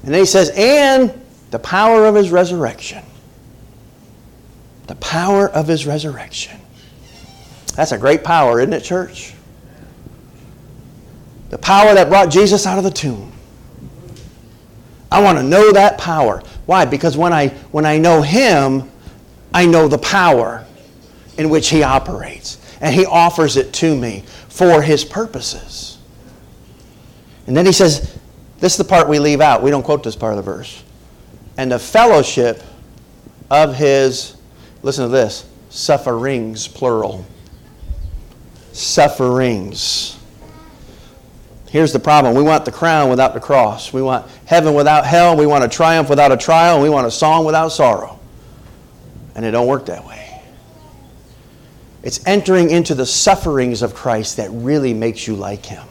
And 0.03 0.11
then 0.11 0.21
he 0.21 0.25
says, 0.25 0.49
and 0.55 1.13
the 1.51 1.59
power 1.59 2.07
of 2.07 2.15
his 2.15 2.31
resurrection. 2.31 3.03
The 4.87 4.95
power 4.95 5.47
of 5.47 5.67
his 5.67 5.85
resurrection. 5.85 6.59
That's 7.75 7.91
a 7.91 7.97
great 7.99 8.23
power, 8.23 8.59
isn't 8.59 8.73
it, 8.73 8.83
church? 8.83 9.35
The 11.49 11.57
power 11.57 11.93
that 11.93 12.09
brought 12.09 12.29
Jesus 12.29 12.65
out 12.65 12.77
of 12.77 12.83
the 12.83 12.91
tomb. 12.91 13.31
I 15.11 15.21
want 15.21 15.37
to 15.39 15.43
know 15.43 15.71
that 15.71 15.97
power. 15.97 16.43
Why? 16.65 16.85
Because 16.85 17.17
when 17.17 17.33
I, 17.33 17.47
when 17.71 17.85
I 17.85 17.97
know 17.97 18.21
him, 18.21 18.89
I 19.53 19.65
know 19.65 19.87
the 19.87 19.97
power 19.97 20.65
in 21.37 21.49
which 21.49 21.69
he 21.69 21.81
operates. 21.81 22.57
And 22.81 22.93
he 22.93 23.05
offers 23.05 23.57
it 23.57 23.73
to 23.73 23.95
me 23.95 24.23
for 24.49 24.81
his 24.81 25.03
purposes. 25.03 25.97
And 27.47 27.57
then 27.57 27.65
he 27.65 27.71
says, 27.71 28.17
this 28.59 28.73
is 28.73 28.77
the 28.77 28.83
part 28.83 29.09
we 29.09 29.17
leave 29.17 29.41
out. 29.41 29.63
We 29.63 29.71
don't 29.71 29.83
quote 29.83 30.03
this 30.03 30.15
part 30.15 30.33
of 30.33 30.37
the 30.37 30.43
verse. 30.43 30.83
And 31.57 31.71
the 31.71 31.79
fellowship 31.79 32.61
of 33.49 33.75
his, 33.75 34.37
listen 34.83 35.05
to 35.05 35.09
this, 35.09 35.49
sufferings, 35.69 36.67
plural. 36.67 37.25
Sufferings. 38.71 40.18
Here's 41.69 41.93
the 41.93 41.99
problem. 41.99 42.33
We 42.35 42.41
want 42.41 42.65
the 42.65 42.71
crown 42.71 43.09
without 43.09 43.33
the 43.33 43.39
cross. 43.39 43.93
We 43.93 44.01
want 44.01 44.25
heaven 44.45 44.73
without 44.73 45.05
hell. 45.05 45.37
We 45.37 45.45
want 45.45 45.63
a 45.63 45.67
triumph 45.67 46.09
without 46.09 46.31
a 46.31 46.37
trial. 46.37 46.81
We 46.81 46.89
want 46.89 47.05
a 47.05 47.11
song 47.11 47.45
without 47.45 47.69
sorrow. 47.69 48.19
And 49.35 49.45
it 49.45 49.51
don't 49.51 49.67
work 49.67 49.85
that 49.85 50.05
way. 50.05 50.41
It's 52.01 52.25
entering 52.25 52.71
into 52.71 52.95
the 52.95 53.05
sufferings 53.05 53.81
of 53.81 53.93
Christ 53.93 54.37
that 54.37 54.49
really 54.51 54.93
makes 54.93 55.27
you 55.27 55.35
like 55.35 55.65
him. 55.65 55.85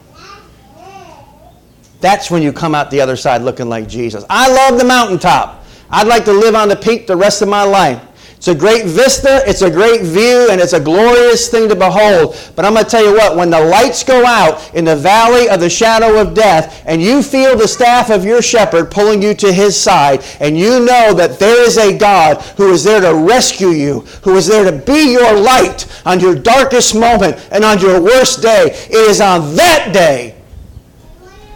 That's 2.01 2.31
when 2.31 2.43
you 2.43 2.53
come 2.53 2.75
out 2.75 2.91
the 2.91 3.01
other 3.01 3.17
side 3.17 3.43
looking 3.43 3.69
like 3.69 3.89
Jesus. 3.89 4.25
I 4.29 4.53
love 4.53 4.79
the 4.79 4.85
mountaintop. 4.85 5.65
I'd 5.91 6.07
like 6.07 6.25
to 6.25 6.33
live 6.33 6.55
on 6.55 6.69
the 6.69 6.77
peak 6.77 7.07
the 7.07 7.17
rest 7.17 7.43
of 7.43 7.49
my 7.49 7.63
life. 7.63 8.03
It's 8.39 8.47
a 8.47 8.55
great 8.55 8.87
vista, 8.87 9.43
it's 9.49 9.63
a 9.63 9.71
great 9.71 10.03
view, 10.03 10.47
and 10.49 10.61
it's 10.61 10.73
a 10.73 10.79
glorious 10.79 11.49
thing 11.49 11.69
to 11.69 11.75
behold. 11.75 12.37
But 12.55 12.65
I'm 12.65 12.75
going 12.75 12.85
to 12.85 12.91
tell 12.91 13.05
you 13.05 13.13
what, 13.13 13.37
when 13.37 13.51
the 13.51 13.59
lights 13.61 14.05
go 14.05 14.25
out 14.25 14.73
in 14.77 14.85
the 14.85 14.95
valley 14.95 15.49
of 15.49 15.59
the 15.59 15.69
shadow 15.69 16.21
of 16.21 16.35
death, 16.35 16.85
and 16.87 17.03
you 17.03 17.21
feel 17.21 17.59
the 17.59 17.67
staff 17.67 18.11
of 18.11 18.25
your 18.25 18.41
shepherd 18.41 18.93
pulling 18.93 19.21
you 19.21 19.35
to 19.35 19.53
his 19.53 19.77
side, 19.77 20.25
and 20.39 20.57
you 20.57 20.79
know 20.79 21.13
that 21.15 21.41
there 21.41 21.67
is 21.67 21.79
a 21.79 21.99
God 21.99 22.41
who 22.57 22.71
is 22.71 22.85
there 22.85 23.01
to 23.01 23.13
rescue 23.13 23.71
you, 23.71 24.01
who 24.23 24.37
is 24.37 24.47
there 24.47 24.71
to 24.71 24.87
be 24.87 25.11
your 25.11 25.37
light 25.37 25.87
on 26.07 26.21
your 26.21 26.37
darkest 26.37 26.95
moment 26.95 27.45
and 27.51 27.65
on 27.65 27.81
your 27.81 28.01
worst 28.01 28.41
day, 28.41 28.67
it 28.67 29.11
is 29.11 29.21
on 29.21 29.57
that 29.57 29.91
day, 29.93 30.37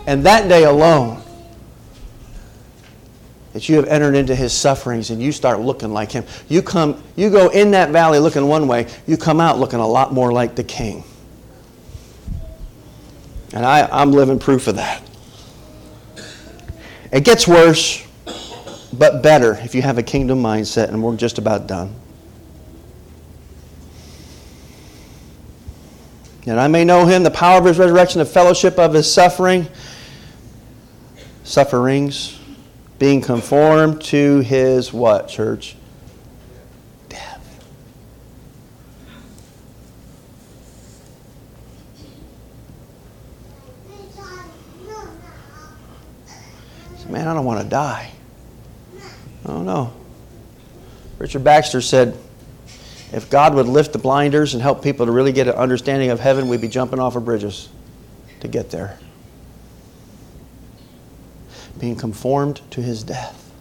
and 0.09 0.27
that 0.27 0.49
day 0.49 0.65
alone, 0.65 1.22
that 3.53 3.69
you 3.69 3.77
have 3.77 3.87
entered 3.87 4.15
into 4.15 4.35
his 4.35 4.53
sufferings 4.53 5.11
and 5.11 5.23
you 5.23 5.31
start 5.31 5.61
looking 5.61 5.93
like 5.93 6.11
him. 6.11 6.25
You 6.49 6.63
come 6.63 7.03
you 7.17 7.31
go 7.31 7.49
in 7.49 7.73
that 7.73 7.91
valley 7.91 8.19
looking 8.19 8.47
one 8.47 8.67
way, 8.67 8.89
you 9.07 9.17
come 9.17 9.41
out 9.41 9.59
looking 9.59 9.79
a 9.79 9.87
lot 9.87 10.13
more 10.13 10.33
like 10.33 10.55
the 10.55 10.65
king. 10.65 11.05
And 13.53 13.67
I, 13.67 13.87
I'm 13.93 14.13
living 14.13 14.39
proof 14.39 14.67
of 14.67 14.77
that. 14.77 15.03
It 17.13 17.25
gets 17.25 17.47
worse, 17.47 18.07
but 18.95 19.23
better 19.23 19.55
if 19.61 19.75
you 19.75 19.83
have 19.83 19.99
a 19.99 20.03
kingdom 20.03 20.43
mindset, 20.43 20.89
and 20.89 21.03
we're 21.03 21.17
just 21.17 21.37
about 21.37 21.67
done. 21.67 21.95
And 26.47 26.59
I 26.59 26.67
may 26.69 26.85
know 26.85 27.05
him, 27.05 27.23
the 27.23 27.31
power 27.31 27.59
of 27.59 27.67
his 27.67 27.79
resurrection, 27.79 28.21
the 28.21 28.25
fellowship 28.25 28.79
of 28.79 28.95
his 28.95 29.13
suffering, 29.13 29.69
sufferings 31.45 32.39
being 33.03 33.21
conformed 33.21 34.01
to 34.01 34.39
his 34.43 34.93
what, 34.93 35.27
church? 35.27 35.75
Death. 37.09 37.43
Man, 47.09 47.27
I 47.27 47.35
don't 47.35 47.45
want 47.45 47.61
to 47.61 47.69
die. 47.69 48.09
Oh 49.47 49.63
don't. 49.65 49.93
Richard 51.19 51.43
Baxter 51.43 51.81
said, 51.81 52.17
if 53.13 53.29
God 53.29 53.57
would 53.57 53.67
lift 53.67 53.93
the 53.93 53.99
blinders 53.99 54.55
and 54.55 54.63
help 54.63 54.81
people 54.81 55.07
to 55.07 55.11
really 55.11 55.33
get 55.33 55.49
an 55.49 55.55
understanding 55.55 56.11
of 56.11 56.21
heaven, 56.21 56.47
we'd 56.47 56.61
be 56.61 56.69
jumping 56.69 57.01
off 57.01 57.17
of 57.17 57.25
bridges 57.25 57.69
to 58.39 58.47
get 58.47 58.71
there 58.71 58.97
being 61.83 61.97
conformed 61.97 62.61
to 62.71 62.81
his 62.81 63.03
death. 63.03 63.53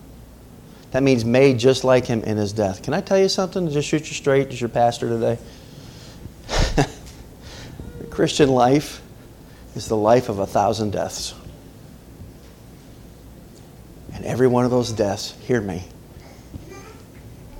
That 0.91 1.01
means 1.01 1.25
made 1.25 1.57
just 1.57 1.83
like 1.83 2.05
him 2.05 2.21
in 2.21 2.37
his 2.37 2.53
death. 2.53 2.83
Can 2.83 2.93
I 2.93 3.01
tell 3.01 3.17
you 3.17 3.27
something 3.27 3.65
to 3.65 3.73
just 3.73 3.87
shoot 3.87 4.01
you 4.01 4.13
straight 4.13 4.49
as 4.49 4.61
your 4.61 4.69
pastor 4.69 5.09
today? 5.09 5.39
the 6.75 8.05
Christian 8.11 8.49
life 8.49 9.01
is 9.73 9.87
the 9.87 9.97
life 9.97 10.29
of 10.29 10.37
a 10.37 10.45
thousand 10.45 10.91
deaths. 10.91 11.33
And 14.13 14.23
every 14.23 14.47
one 14.47 14.65
of 14.65 14.71
those 14.71 14.91
deaths, 14.91 15.33
hear 15.47 15.59
me, 15.59 15.83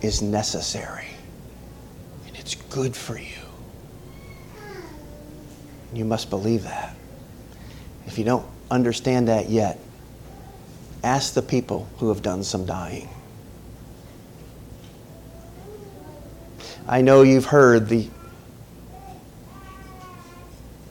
is 0.04 0.22
necessary. 0.22 1.08
And 2.28 2.38
it's 2.38 2.54
good 2.54 2.96
for 2.96 3.18
you. 3.18 3.26
You 5.92 6.06
must 6.06 6.30
believe 6.30 6.66
that. 6.66 6.96
If 8.06 8.20
you 8.20 8.26
don't 8.26 8.46
understand 8.70 9.28
that 9.28 9.50
yet, 9.50 9.80
Ask 11.04 11.34
the 11.34 11.42
people 11.42 11.90
who 11.98 12.10
have 12.10 12.22
done 12.22 12.44
some 12.44 12.66
dying. 12.66 13.10
I 16.88 17.02
know 17.02 17.22
you've 17.22 17.46
heard 17.46 17.88
the 17.88 18.08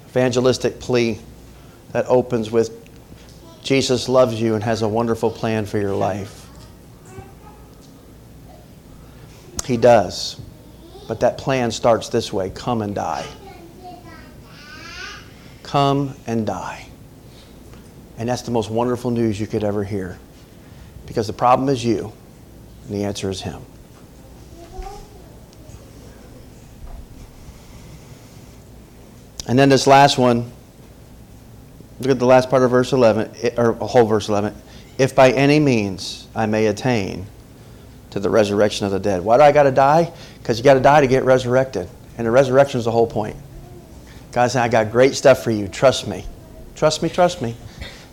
evangelistic 0.08 0.80
plea 0.80 1.18
that 1.92 2.06
opens 2.06 2.50
with 2.50 2.76
Jesus 3.62 4.08
loves 4.08 4.40
you 4.40 4.54
and 4.54 4.64
has 4.64 4.82
a 4.82 4.88
wonderful 4.88 5.30
plan 5.30 5.66
for 5.66 5.78
your 5.78 5.94
life. 5.94 6.46
He 9.64 9.76
does. 9.76 10.40
But 11.06 11.20
that 11.20 11.38
plan 11.38 11.70
starts 11.70 12.08
this 12.08 12.32
way 12.32 12.50
come 12.50 12.82
and 12.82 12.94
die. 12.94 13.26
Come 15.62 16.14
and 16.26 16.46
die. 16.46 16.89
And 18.20 18.28
that's 18.28 18.42
the 18.42 18.50
most 18.50 18.70
wonderful 18.70 19.10
news 19.10 19.40
you 19.40 19.46
could 19.46 19.64
ever 19.64 19.82
hear. 19.82 20.18
Because 21.06 21.26
the 21.26 21.32
problem 21.32 21.70
is 21.70 21.82
you, 21.82 22.12
and 22.84 22.94
the 22.94 23.04
answer 23.04 23.30
is 23.30 23.40
Him. 23.40 23.62
And 29.48 29.58
then 29.58 29.70
this 29.70 29.86
last 29.86 30.18
one, 30.18 30.52
look 31.98 32.10
at 32.10 32.18
the 32.18 32.26
last 32.26 32.50
part 32.50 32.62
of 32.62 32.70
verse 32.70 32.92
11, 32.92 33.30
eh, 33.40 33.54
or 33.56 33.70
a 33.70 33.86
whole 33.86 34.04
verse 34.04 34.28
11. 34.28 34.54
If 34.98 35.14
by 35.14 35.30
any 35.30 35.58
means 35.58 36.28
I 36.34 36.44
may 36.44 36.66
attain 36.66 37.26
to 38.10 38.20
the 38.20 38.28
resurrection 38.28 38.84
of 38.84 38.92
the 38.92 39.00
dead. 39.00 39.22
Why 39.22 39.38
do 39.38 39.44
I 39.44 39.50
got 39.50 39.62
to 39.62 39.70
die? 39.70 40.12
Because 40.38 40.58
you 40.58 40.64
got 40.64 40.74
to 40.74 40.80
die 40.80 41.00
to 41.00 41.06
get 41.06 41.24
resurrected. 41.24 41.88
And 42.18 42.26
the 42.26 42.30
resurrection 42.30 42.80
is 42.80 42.84
the 42.84 42.90
whole 42.90 43.06
point. 43.06 43.36
God 44.30 44.50
said, 44.50 44.62
I 44.62 44.68
got 44.68 44.92
great 44.92 45.14
stuff 45.14 45.42
for 45.42 45.50
you. 45.50 45.68
Trust 45.68 46.06
me. 46.06 46.26
Trust 46.74 47.02
me, 47.02 47.08
trust 47.08 47.40
me 47.40 47.56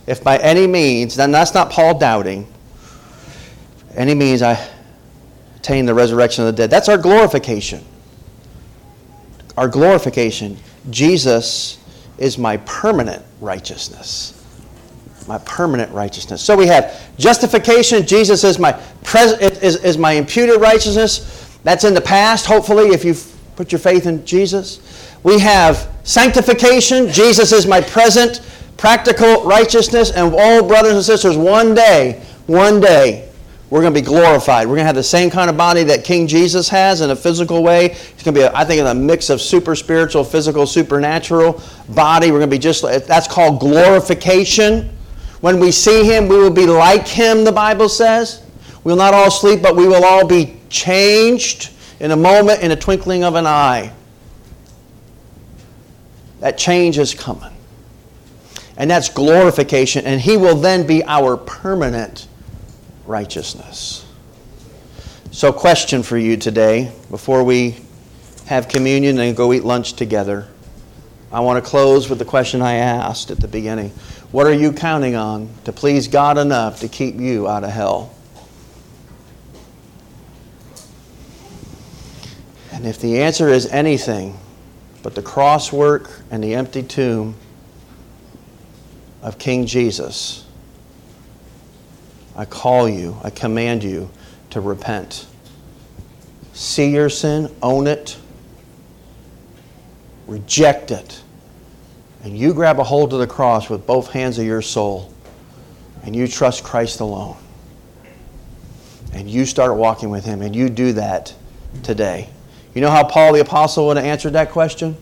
if 0.08 0.24
by 0.24 0.38
any 0.38 0.66
means, 0.66 1.14
then 1.14 1.30
that's 1.30 1.52
not 1.52 1.70
Paul 1.70 1.98
doubting, 1.98 2.50
any 3.94 4.14
means 4.14 4.40
I 4.40 4.58
attain 5.56 5.84
the 5.84 5.92
resurrection 5.92 6.46
of 6.46 6.56
the 6.56 6.62
dead. 6.62 6.70
That's 6.70 6.88
our 6.88 6.96
glorification. 6.96 7.84
Our 9.58 9.68
glorification. 9.68 10.56
Jesus 10.88 11.78
is 12.16 12.38
my 12.38 12.56
permanent 12.58 13.22
righteousness. 13.40 14.34
my 15.26 15.38
permanent 15.38 15.92
righteousness. 15.92 16.40
So 16.40 16.56
we 16.56 16.66
have 16.68 16.98
justification. 17.18 18.06
Jesus 18.06 18.44
is 18.44 18.58
my 18.58 18.72
pres- 19.04 19.38
is, 19.62 19.76
is 19.84 19.98
my 19.98 20.12
imputed 20.12 20.58
righteousness. 20.58 21.58
That's 21.64 21.84
in 21.84 21.92
the 21.92 22.00
past, 22.00 22.46
hopefully, 22.46 22.94
if 22.94 23.04
you've 23.04 23.30
put 23.54 23.70
your 23.70 23.78
faith 23.78 24.06
in 24.06 24.24
Jesus. 24.24 24.80
We 25.22 25.38
have 25.40 25.92
sanctification. 26.02 27.12
Jesus 27.12 27.52
is 27.52 27.66
my 27.66 27.82
present 27.82 28.40
practical 28.78 29.44
righteousness. 29.44 30.10
And 30.10 30.34
all 30.34 30.66
brothers 30.66 30.94
and 30.94 31.04
sisters, 31.04 31.36
one 31.36 31.74
day, 31.74 32.24
one 32.46 32.80
day, 32.80 33.28
we're 33.68 33.82
going 33.82 33.92
to 33.92 34.00
be 34.00 34.06
glorified. 34.06 34.66
We're 34.66 34.76
going 34.76 34.84
to 34.84 34.86
have 34.86 34.94
the 34.94 35.02
same 35.02 35.28
kind 35.28 35.50
of 35.50 35.58
body 35.58 35.82
that 35.84 36.02
King 36.02 36.26
Jesus 36.26 36.70
has 36.70 37.02
in 37.02 37.10
a 37.10 37.16
physical 37.16 37.62
way. 37.62 37.90
It's 37.90 38.22
going 38.22 38.34
to 38.34 38.40
be, 38.40 38.46
I 38.46 38.64
think, 38.64 38.80
a 38.80 38.94
mix 38.94 39.28
of 39.28 39.42
super 39.42 39.76
spiritual, 39.76 40.24
physical, 40.24 40.66
supernatural 40.66 41.62
body. 41.90 42.30
We're 42.30 42.38
going 42.38 42.50
to 42.50 42.56
be 42.56 42.60
just 42.60 42.82
that's 43.06 43.28
called 43.28 43.60
glorification. 43.60 44.88
When 45.42 45.60
we 45.60 45.70
see 45.70 46.04
him, 46.04 46.28
we 46.28 46.38
will 46.38 46.50
be 46.50 46.66
like 46.66 47.06
him, 47.06 47.44
the 47.44 47.52
Bible 47.52 47.90
says. 47.90 48.42
We 48.84 48.92
will 48.92 48.96
not 48.96 49.12
all 49.12 49.30
sleep, 49.30 49.60
but 49.60 49.76
we 49.76 49.86
will 49.86 50.04
all 50.04 50.26
be 50.26 50.58
changed 50.70 51.72
in 52.00 52.10
a 52.12 52.16
moment, 52.16 52.62
in 52.62 52.70
a 52.70 52.76
twinkling 52.76 53.22
of 53.22 53.34
an 53.34 53.46
eye. 53.46 53.92
That 56.40 56.56
change 56.56 56.98
is 56.98 57.12
coming. 57.12 57.52
And 58.78 58.88
that's 58.88 59.08
glorification. 59.08 60.06
And 60.06 60.20
he 60.20 60.36
will 60.36 60.54
then 60.54 60.86
be 60.86 61.04
our 61.04 61.36
permanent 61.36 62.28
righteousness. 63.04 64.06
So, 65.32 65.52
question 65.52 66.02
for 66.02 66.16
you 66.16 66.36
today 66.36 66.92
before 67.10 67.44
we 67.44 67.76
have 68.46 68.68
communion 68.68 69.18
and 69.18 69.36
go 69.36 69.52
eat 69.52 69.64
lunch 69.64 69.92
together. 69.92 70.48
I 71.30 71.40
want 71.40 71.62
to 71.62 71.70
close 71.70 72.08
with 72.08 72.18
the 72.18 72.24
question 72.24 72.62
I 72.62 72.76
asked 72.76 73.30
at 73.30 73.38
the 73.38 73.48
beginning. 73.48 73.90
What 74.30 74.46
are 74.46 74.52
you 74.54 74.72
counting 74.72 75.14
on 75.14 75.50
to 75.64 75.72
please 75.72 76.08
God 76.08 76.38
enough 76.38 76.80
to 76.80 76.88
keep 76.88 77.16
you 77.16 77.46
out 77.46 77.64
of 77.64 77.70
hell? 77.70 78.14
And 82.72 82.86
if 82.86 83.00
the 83.00 83.20
answer 83.20 83.48
is 83.48 83.66
anything 83.66 84.38
but 85.02 85.14
the 85.14 85.22
cross 85.22 85.72
work 85.72 86.22
and 86.30 86.42
the 86.42 86.54
empty 86.54 86.82
tomb 86.82 87.34
of 89.28 89.38
King 89.38 89.66
Jesus, 89.66 90.46
I 92.34 92.46
call 92.46 92.88
you, 92.88 93.14
I 93.22 93.28
command 93.28 93.84
you 93.84 94.08
to 94.50 94.60
repent. 94.62 95.26
See 96.54 96.88
your 96.88 97.10
sin, 97.10 97.54
own 97.62 97.86
it, 97.86 98.16
reject 100.26 100.90
it, 100.90 101.20
and 102.24 102.38
you 102.38 102.54
grab 102.54 102.78
a 102.78 102.84
hold 102.84 103.12
of 103.12 103.18
the 103.18 103.26
cross 103.26 103.68
with 103.68 103.86
both 103.86 104.10
hands 104.10 104.38
of 104.38 104.46
your 104.46 104.62
soul, 104.62 105.12
and 106.04 106.16
you 106.16 106.26
trust 106.26 106.64
Christ 106.64 107.00
alone. 107.00 107.36
And 109.12 109.28
you 109.28 109.44
start 109.44 109.76
walking 109.76 110.08
with 110.08 110.24
Him, 110.24 110.40
and 110.40 110.56
you 110.56 110.70
do 110.70 110.94
that 110.94 111.34
today. 111.82 112.30
You 112.74 112.80
know 112.80 112.90
how 112.90 113.04
Paul 113.04 113.34
the 113.34 113.40
Apostle 113.40 113.88
would 113.88 113.98
have 113.98 114.06
answered 114.06 114.32
that 114.32 114.52
question? 114.52 114.96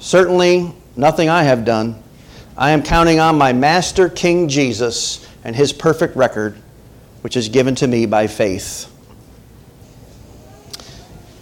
Certainly, 0.00 0.74
nothing 0.96 1.30
I 1.30 1.44
have 1.44 1.64
done. 1.64 2.01
I 2.56 2.72
am 2.72 2.82
counting 2.82 3.18
on 3.18 3.38
my 3.38 3.52
Master 3.52 4.08
King 4.08 4.48
Jesus 4.48 5.26
and 5.42 5.56
his 5.56 5.72
perfect 5.72 6.16
record, 6.16 6.56
which 7.22 7.36
is 7.36 7.48
given 7.48 7.74
to 7.76 7.86
me 7.86 8.04
by 8.06 8.26
faith. 8.26 8.88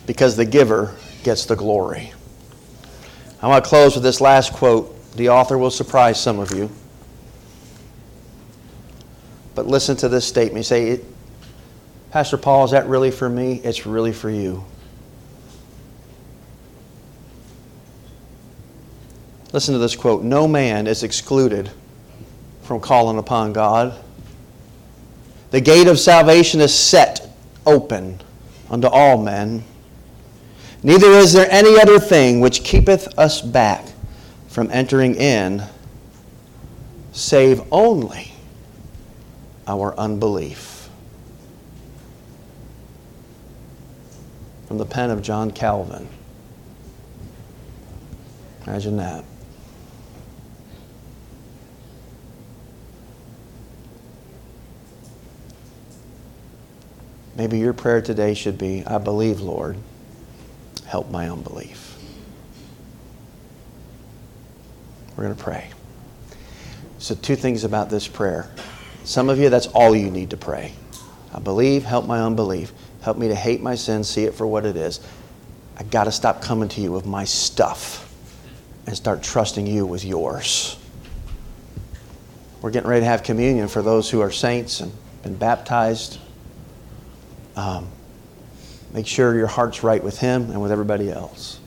Because 0.07 0.37
the 0.37 0.45
giver 0.45 0.95
gets 1.25 1.47
the 1.47 1.57
glory. 1.57 2.13
I 3.43 3.49
want 3.49 3.65
to 3.65 3.69
close 3.69 3.95
with 3.95 4.05
this 4.05 4.21
last 4.21 4.53
quote. 4.53 4.97
The 5.15 5.31
author 5.31 5.59
will 5.59 5.71
surprise 5.71 6.21
some 6.21 6.39
of 6.39 6.53
you. 6.53 6.71
But 9.55 9.67
listen 9.67 9.97
to 9.99 10.09
this 10.09 10.27
statement. 10.27 10.59
You 10.59 10.63
say, 10.63 11.01
Pastor 12.13 12.37
Paul, 12.37 12.65
is 12.65 12.71
that 12.71 12.87
really 12.87 13.11
for 13.11 13.29
me? 13.29 13.61
It's 13.65 13.85
really 13.85 14.13
for 14.13 14.31
you. 14.31 14.65
Listen 19.53 19.73
to 19.75 19.79
this 19.79 19.97
quote 19.97 20.23
No 20.23 20.47
man 20.47 20.87
is 20.87 21.03
excluded 21.03 21.71
from 22.63 22.81
calling 22.81 23.19
upon 23.19 23.53
God. 23.53 23.95
The 25.51 25.61
gate 25.61 25.89
of 25.89 25.99
salvation 25.99 26.61
is 26.61 26.73
set 26.73 27.29
open 27.67 28.21
unto 28.71 28.87
all 28.87 29.21
men. 29.21 29.65
Neither 30.83 31.09
is 31.09 31.33
there 31.33 31.51
any 31.51 31.79
other 31.81 31.99
thing 31.99 32.41
which 32.41 32.63
keepeth 32.63 33.19
us 33.19 33.43
back 33.43 33.85
from 34.49 34.71
entering 34.71 35.15
in, 35.17 35.63
save 37.13 37.61
only 37.73 38.33
our 39.67 39.95
unbelief. 39.99 40.89
From 44.69 44.79
the 44.79 44.87
pen 44.87 45.11
of 45.11 45.21
John 45.21 45.51
Calvin. 45.51 46.09
Imagine 48.67 48.97
that. 48.99 49.25
Maybe 57.37 57.59
your 57.59 57.72
prayer 57.72 58.03
today 58.03 58.35
should 58.35 58.59
be 58.59 58.85
I 58.87 58.99
believe, 58.99 59.41
Lord, 59.41 59.76
help 60.87 61.11
my 61.11 61.28
unbelief. 61.31 61.97
We're 65.16 65.24
going 65.24 65.37
to 65.37 65.43
pray. 65.43 65.70
So, 66.99 67.14
two 67.14 67.37
things 67.37 67.64
about 67.64 67.91
this 67.91 68.09
prayer. 68.09 68.51
Some 69.05 69.28
of 69.28 69.39
you, 69.39 69.49
that's 69.49 69.66
all 69.68 69.95
you 69.95 70.11
need 70.11 70.31
to 70.31 70.37
pray. 70.37 70.72
I 71.33 71.41
believe, 71.41 71.85
help 71.85 72.07
my 72.07 72.20
unbelief. 72.20 72.72
Help 73.03 73.16
me 73.16 73.28
to 73.28 73.35
hate 73.35 73.62
my 73.62 73.74
sin, 73.74 74.05
see 74.05 74.24
it 74.24 74.35
for 74.35 74.47
what 74.47 74.66
it 74.66 74.76
is. 74.76 75.01
I 75.78 75.85
got 75.85 76.05
to 76.05 76.12
stop 76.12 76.43
coming 76.43 76.68
to 76.70 76.81
you 76.81 76.93
with 76.93 77.07
my 77.07 77.24
stuff 77.24 78.07
and 78.87 78.97
start 78.97 79.22
trusting 79.22 79.66
you 79.66 79.87
with 79.87 80.05
yours. 80.05 80.76
We're 82.61 82.70
getting 82.70 82.91
ready 82.91 83.01
to 83.01 83.07
have 83.07 83.22
communion 83.22 83.68
for 83.68 83.81
those 83.81 84.11
who 84.11 84.20
are 84.20 84.31
saints 84.31 84.81
and 84.81 84.93
been 85.22 85.37
baptized. 85.37 86.18
Um, 87.57 87.89
make 88.93 89.07
sure 89.07 89.37
your 89.37 89.47
heart's 89.47 89.83
right 89.83 90.03
with 90.03 90.19
Him 90.19 90.51
and 90.51 90.61
with 90.63 90.73
everybody 90.73 91.11
else. 91.11 91.61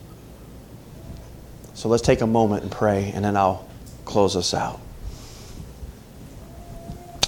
So 1.74 1.88
let's 1.88 2.02
take 2.02 2.20
a 2.20 2.26
moment 2.26 2.62
and 2.62 2.72
pray, 2.72 3.12
and 3.14 3.24
then 3.24 3.36
I'll 3.36 3.68
close 4.04 4.36
us 4.36 4.54
out. 4.54 4.80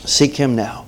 Seek 0.05 0.37
Him 0.37 0.55
now. 0.57 0.87